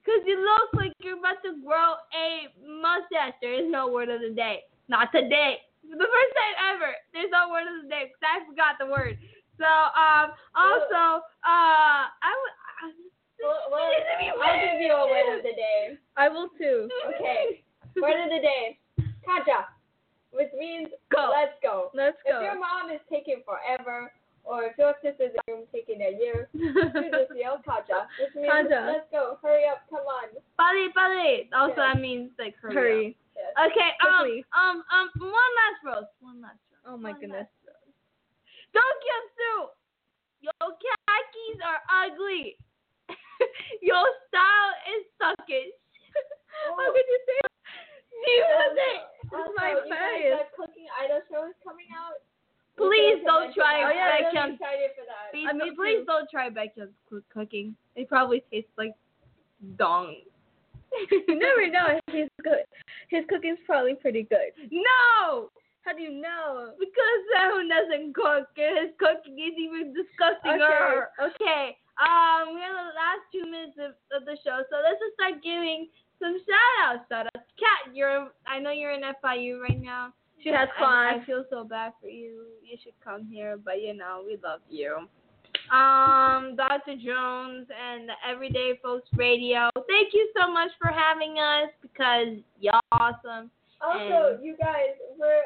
Cause 0.05 0.22
you 0.26 0.38
look 0.41 0.74
like 0.74 0.93
you're 1.01 1.18
about 1.20 1.41
to 1.45 1.62
grow 1.66 1.93
a 2.14 2.49
mustache. 2.66 3.34
There 3.41 3.53
is 3.53 3.72
no 3.72 3.88
word 3.88 4.09
of 4.09 4.22
the 4.22 4.34
day. 4.34 4.62
Not 4.88 5.12
today. 5.14 5.57
For 5.82 5.95
the 5.95 6.09
first 6.09 6.34
time 6.38 6.76
ever. 6.76 6.91
There's 7.14 7.32
no 7.32 7.49
word 7.49 7.70
of 7.70 7.84
the 7.84 7.89
day 7.89 8.09
because 8.09 8.26
I 8.26 8.45
forgot 8.49 8.76
the 8.80 8.88
word. 8.89 9.18
So, 9.62 9.70
um, 9.70 10.34
also, 10.57 11.22
uh, 11.45 12.09
I 12.09 12.34
would. 12.34 12.55
I, 12.82 12.86
Well, 13.41 13.62
well, 13.70 13.89
It 13.93 14.01
needs 14.22 14.34
to 14.34 14.41
be 14.41 14.41
I'll 14.41 14.57
give 14.57 14.82
you 14.82 14.93
a 14.93 15.05
word 15.05 15.38
of 15.38 15.41
the 15.45 15.53
day. 15.53 15.97
I 16.18 16.30
will 16.30 16.49
too. 16.57 16.89
Okay. 17.14 17.62
Word 18.01 18.18
of 18.26 18.30
the 18.34 18.41
day. 18.41 18.78
Kaja. 19.22 19.70
Which 20.34 20.49
means 20.57 20.89
Go. 21.14 21.30
let's 21.30 21.53
go. 21.62 21.89
Let's 21.93 22.18
go. 22.26 22.38
If 22.38 22.43
your 22.43 22.57
mom 22.57 22.89
is 22.89 23.01
taking 23.09 23.41
forever, 23.45 24.09
or 24.43 24.64
if 24.66 24.78
your 24.78 24.93
sister's 25.03 25.34
in 25.34 25.41
room 25.53 25.64
taking 25.74 26.01
a 26.01 26.18
year, 26.18 26.49
you 26.53 26.74
just 27.14 27.34
yell 27.38 27.62
Kaja. 27.62 28.09
Which 28.18 28.34
means 28.34 28.49
Kaja. 28.49 28.82
let's 28.97 29.09
go. 29.12 29.38
Hurry 29.41 29.66
up. 29.70 29.86
Come 29.89 30.05
on. 30.09 30.30
Pali, 30.57 30.89
pali. 30.93 31.49
Also, 31.53 31.78
Yeah. 31.78 31.93
that 31.93 32.01
means 32.01 32.32
like 32.39 32.55
hurry. 32.62 32.74
Hurry. 32.74 33.18
Yes. 33.38 33.53
Okay. 33.70 33.89
Um. 34.01 34.26
Quickly. 34.26 34.45
Um. 34.57 34.78
Um. 34.89 35.05
One 35.22 35.53
last 35.62 35.80
roast. 35.86 36.14
One 36.22 36.41
last 36.41 36.57
roast. 36.74 36.86
Oh 36.86 36.97
my 36.97 37.12
One 37.12 37.22
goodness. 37.22 37.45
Last 38.74 38.84
roast. 38.84 39.76
Tokyotsu. 39.76 39.76
Your 40.42 40.66
khakis 40.74 41.58
are 41.62 41.82
ugly. 41.90 42.58
Your 43.82 44.06
style 44.28 44.74
is 44.98 45.04
suckish. 45.22 45.76
How 46.78 46.92
could 46.92 47.08
you 47.08 47.20
oh, 47.22 47.28
say? 47.28 47.38
that? 47.42 47.52
You 48.22 48.44
Also, 48.44 48.76
say. 48.76 48.94
also, 49.34 49.52
my 49.58 49.70
you 49.72 49.82
face. 49.86 49.92
guys 49.92 50.38
have 50.38 50.52
cooking 50.58 50.88
idol 51.00 51.22
shows 51.30 51.54
coming 51.64 51.90
out. 51.94 52.20
Please 52.78 53.22
don't 53.26 53.54
try 53.54 53.84
mention 53.84 53.98
that. 53.98 54.34
Baekhyun. 54.34 54.42
I'm 54.42 54.58
really 54.58 54.58
excited 54.58 54.92
for 54.98 55.06
that. 55.06 55.26
Please, 55.32 55.48
I 55.50 55.54
mean, 55.54 55.76
please 55.76 56.02
too. 56.02 56.10
don't 56.10 56.30
try 56.30 56.50
Baekhyun's 56.50 56.96
coo- 57.10 57.24
cooking. 57.32 57.76
It 57.96 58.08
probably 58.10 58.44
tastes 58.52 58.72
like 58.78 58.94
dong. 59.78 60.16
you 61.12 61.40
never 61.40 61.68
know. 61.70 62.00
He's 62.12 62.30
good. 62.44 62.66
His 63.10 63.24
cooking's 63.30 63.60
probably 63.66 63.96
pretty 63.96 64.24
good. 64.24 64.52
No, 64.72 65.50
How 65.84 65.94
do 65.94 66.02
you 66.02 66.14
know? 66.22 66.72
because 66.80 67.20
Sehun 67.34 67.70
doesn't 67.70 68.14
cook. 68.14 68.48
and 68.58 68.78
His 68.88 68.94
cooking 69.00 69.38
is 69.40 69.56
even 69.58 69.94
disgusting. 69.94 70.62
Okay. 70.62 71.34
Okay. 71.34 71.66
Um, 72.02 72.56
we 72.56 72.62
have 72.62 72.78
the 72.78 72.96
last 72.98 73.24
two 73.34 73.46
minutes 73.46 73.78
of, 73.78 73.94
of 74.16 74.26
the 74.26 74.38
show, 74.44 74.64
so 74.70 74.82
let's 74.82 74.98
just 74.98 75.14
start 75.20 75.44
giving 75.44 75.88
some 76.18 76.38
shout 76.46 76.74
outs. 76.86 77.06
Shout 77.10 77.26
outs. 77.30 77.46
Kat, 77.60 77.94
you're. 77.94 78.30
I 78.48 78.58
know 78.60 78.72
you're 78.72 78.94
in 78.94 79.02
FIU 79.24 79.62
right 79.62 79.80
now. 79.82 80.14
She 80.42 80.50
has 80.50 80.70
I, 80.80 81.20
I 81.22 81.26
feel 81.26 81.46
so 81.52 81.64
bad 81.64 81.94
for 82.02 82.08
you. 82.08 82.46
You 82.64 82.78
should 82.84 82.98
come 83.04 83.28
here, 83.30 83.58
but 83.64 83.82
you 83.82 83.94
know 83.94 84.24
we 84.26 84.38
love 84.42 84.62
you. 84.70 85.06
Um, 85.70 86.56
Dr. 86.56 86.96
Jones 86.98 87.68
and 87.70 88.10
the 88.10 88.18
Everyday 88.28 88.80
Folks 88.82 89.08
Radio. 89.16 89.70
Thank 89.88 90.14
you 90.14 90.32
so 90.36 90.52
much 90.52 90.72
for 90.82 90.90
having 90.90 91.38
us 91.38 91.70
because 91.82 92.42
y'all 92.60 92.82
awesome. 92.92 93.52
Also, 93.80 94.36
And- 94.36 94.44
you 94.46 94.56
guys, 94.58 94.98
we're 95.20 95.44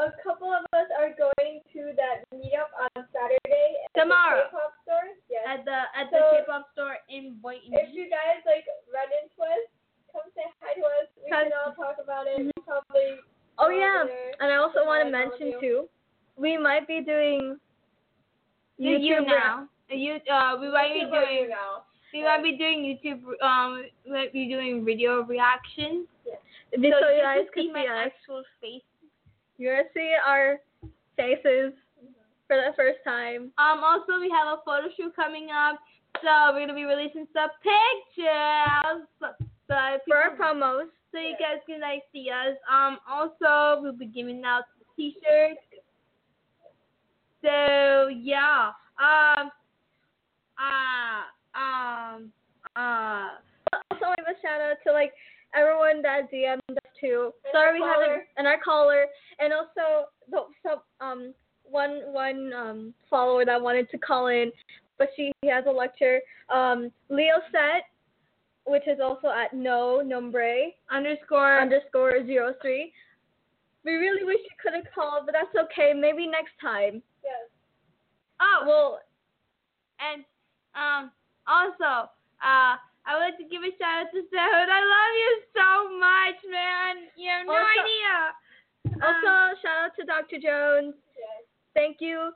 a 0.00 0.08
couple 0.24 0.48
of 0.48 0.64
us 0.72 0.88
are 0.96 1.12
going 1.18 1.60
to 1.76 1.92
that 2.00 2.24
meetup 2.32 2.72
on 2.80 3.04
Saturday 3.12 3.68
at 3.84 3.92
Tomorrow. 3.92 4.48
the 4.48 4.56
K-pop 4.56 4.72
store. 4.88 5.08
Yes. 5.28 5.44
At 5.44 5.60
the 5.68 5.78
at 5.92 6.06
the 6.08 6.20
K-pop 6.40 6.64
store 6.72 6.96
in 7.12 7.36
Boynton 7.44 7.76
if 7.76 7.92
you 7.92 8.08
guys 8.08 8.40
like 8.48 8.64
run 8.88 9.08
into 9.20 9.36
us, 9.44 9.64
come 10.08 10.24
say 10.32 10.48
hi 10.64 10.72
to 10.80 10.84
us. 11.02 11.08
We 11.20 11.28
Cause- 11.28 11.48
can 11.48 11.56
all 11.60 11.74
talk 11.76 11.96
about 12.02 12.24
it. 12.26 12.48
Probably. 12.64 13.20
Oh 13.60 13.68
yeah, 13.68 14.04
and 14.40 14.48
I 14.50 14.56
also 14.56 14.84
want 14.88 15.04
to 15.04 15.12
Besides 15.12 15.28
all 15.28 15.34
of 15.34 15.40
mention 15.52 15.60
too, 15.60 15.78
we 16.40 16.56
might 16.56 16.88
be 16.88 17.04
doing 17.04 17.60
You, 18.78 18.96
you 18.96 19.20
YouTube 19.20 19.26
now. 19.28 19.68
You 19.90 20.16
uh 20.32 20.56
we 20.60 20.72
might 20.72 20.94
be 20.96 21.04
People 21.04 21.20
you 21.20 21.26
doing 21.26 21.48
now. 21.52 21.84
we 22.16 22.24
might 22.24 22.42
be 22.42 22.56
doing 22.56 22.80
YouTube 22.88 23.20
um 23.44 23.84
we 24.06 24.10
might 24.12 24.32
be 24.32 24.48
doing 24.48 24.84
video 24.86 25.22
reactions. 25.28 26.08
so 26.24 26.80
so 26.80 26.80
you 26.80 27.20
guys 27.22 27.44
can 27.52 27.64
see 27.68 27.72
my 27.72 27.84
actual 27.84 28.42
face. 28.60 28.80
You're 29.62 29.76
gonna 29.76 29.88
see 29.94 30.10
our 30.26 30.58
faces 31.16 31.72
for 32.48 32.56
the 32.56 32.74
first 32.74 32.98
time. 33.04 33.52
Um, 33.58 33.84
also, 33.84 34.18
we 34.18 34.28
have 34.28 34.58
a 34.58 34.62
photo 34.66 34.88
shoot 34.96 35.14
coming 35.14 35.50
up, 35.54 35.78
so 36.20 36.50
we're 36.52 36.66
gonna 36.66 36.74
be 36.74 36.82
releasing 36.82 37.28
some 37.32 37.48
pictures 37.62 39.06
so, 39.20 39.28
For 40.08 40.16
our 40.16 40.36
promos. 40.36 40.90
so 41.12 41.18
you 41.18 41.36
guys 41.38 41.62
can 41.64 41.80
like 41.80 42.02
see 42.12 42.28
us. 42.28 42.58
Um, 42.68 42.98
also, 43.08 43.80
we'll 43.80 43.96
be 43.96 44.06
giving 44.06 44.42
out 44.44 44.64
T-shirts. 44.96 45.60
So 47.40 48.08
yeah. 48.08 48.72
Um. 48.98 49.50
Uh. 50.58 51.22
Um. 51.54 52.32
Uh. 52.74 53.28
Also 53.92 54.06
to 54.10 54.14
give 54.16 54.26
a 54.26 54.34
shout 54.42 54.60
out 54.60 54.76
to 54.84 54.92
like 54.92 55.12
everyone 55.54 56.02
that 56.02 56.30
DM'd 56.32 56.60
us 56.70 56.92
too. 57.00 57.32
And 57.44 57.52
Sorry 57.52 57.80
we 57.80 57.84
haven't 57.86 58.24
and 58.36 58.46
our 58.46 58.58
caller 58.64 59.06
and 59.38 59.52
also 59.52 60.08
the 60.30 60.44
some 60.62 60.80
um 61.00 61.34
one 61.64 62.00
one 62.12 62.52
um 62.52 62.94
follower 63.08 63.44
that 63.44 63.60
wanted 63.60 63.90
to 63.90 63.98
call 63.98 64.28
in 64.28 64.50
but 64.98 65.08
she 65.16 65.32
has 65.44 65.64
a 65.66 65.70
lecture. 65.70 66.20
Um 66.48 66.90
Leo 67.08 67.36
Set 67.50 67.84
which 68.64 68.86
is 68.86 68.98
also 69.02 69.28
at 69.28 69.52
no 69.52 70.00
nombre 70.00 70.70
Underscore. 70.90 71.60
underscore 71.60 72.24
zero 72.26 72.54
three. 72.62 72.92
We 73.84 73.94
really 73.94 74.24
wish 74.24 74.38
you 74.44 74.50
could 74.62 74.74
have 74.74 74.84
called, 74.94 75.26
but 75.26 75.32
that's 75.34 75.64
okay. 75.66 75.92
Maybe 75.92 76.26
next 76.28 76.52
time. 76.60 77.02
Yes. 77.24 77.50
oh. 78.40 78.64
Well, 78.66 79.00
And 79.98 80.24
um. 80.76 81.10
Also. 81.48 82.08
Uh. 82.40 82.76
I 83.04 83.14
would 83.14 83.24
like 83.24 83.38
to 83.38 83.44
give 83.50 83.62
a 83.62 83.70
shout 83.78 84.06
out 84.06 84.10
to 84.14 84.22
Sehun. 84.30 84.66
I 84.70 84.80
love 84.82 85.14
you 85.18 85.32
so 85.54 85.70
much, 85.98 86.38
man. 86.50 86.94
You 87.16 87.30
have 87.30 87.46
no 87.46 87.52
Also- 87.54 87.80
idea. 87.82 88.14
also 89.02 89.26
Um, 89.26 89.56
shout 89.62 89.78
out 89.90 89.96
to 89.96 90.04
Dr. 90.04 90.38
Jones. 90.38 90.94
Yes. 91.18 91.44
Thank 91.74 92.00
you, 92.00 92.32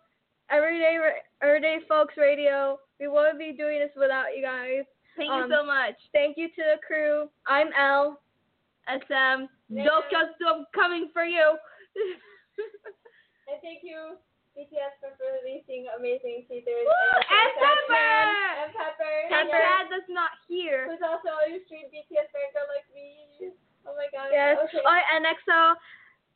Everyday 0.51 1.23
Everyday 1.41 1.81
Folks 1.89 2.17
Radio. 2.17 2.81
We 2.99 3.09
wouldn't 3.09 3.39
be 3.39 3.53
doing 3.53 3.79
this 3.79 3.95
without 3.95 4.35
you 4.37 4.43
guys. 4.43 4.85
Thank 5.17 5.31
um, 5.31 5.51
you 5.51 5.57
so 5.57 5.65
much. 5.65 5.97
Thank 6.13 6.37
you 6.37 6.49
to 6.49 6.63
the 6.63 6.79
crew. 6.87 7.31
I'm 7.47 7.73
Elle. 7.75 8.21
SM. 8.89 9.49
Yeah. 9.69 9.89
I'm 10.47 10.67
coming 10.75 11.11
for 11.13 11.25
you. 11.25 11.59
And 13.49 13.63
thank 13.63 13.79
you, 13.85 14.17
BTS 14.57 14.97
for 15.05 15.13
releasing 15.45 15.85
Amazing 16.01 16.49
teasers. 16.49 16.89
Woo! 16.89 17.13
And, 17.29 17.53
Pepper! 17.61 18.09
And 18.65 18.73
Pepper! 18.73 19.17
Pepper 19.29 19.53
yeah. 19.53 19.85
that's 19.93 20.09
not 20.09 20.33
here. 20.49 20.89
Who's 20.89 21.05
also 21.05 21.29
a 21.45 21.61
street 21.69 21.93
BTS 21.93 22.33
fan 22.33 22.49
girl 22.57 22.65
like 22.73 22.89
me. 22.97 23.53
Oh 23.85 23.93
my 23.95 24.09
god. 24.11 24.33
Yes. 24.33 24.57
Okay. 24.65 24.81
Oh, 24.81 25.01
and 25.15 25.29
EXO, 25.29 25.77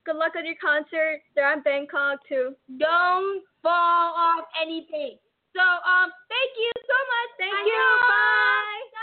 good 0.04 0.20
luck 0.20 0.36
on 0.36 0.44
your 0.44 0.60
concert. 0.60 1.24
They're 1.34 1.50
on 1.50 1.64
Bangkok 1.64 2.20
too. 2.28 2.54
Don't 2.78 3.42
fall 3.64 4.12
off 4.14 4.44
anything. 4.60 5.16
So, 5.56 5.64
um, 5.64 6.12
thank 6.30 6.52
you 6.60 6.70
so 6.76 6.98
much. 7.08 7.30
Thank 7.40 7.56
Bye. 7.56 7.66
you. 7.66 7.84
Bye. 8.04 8.80
Bye. 8.94 9.00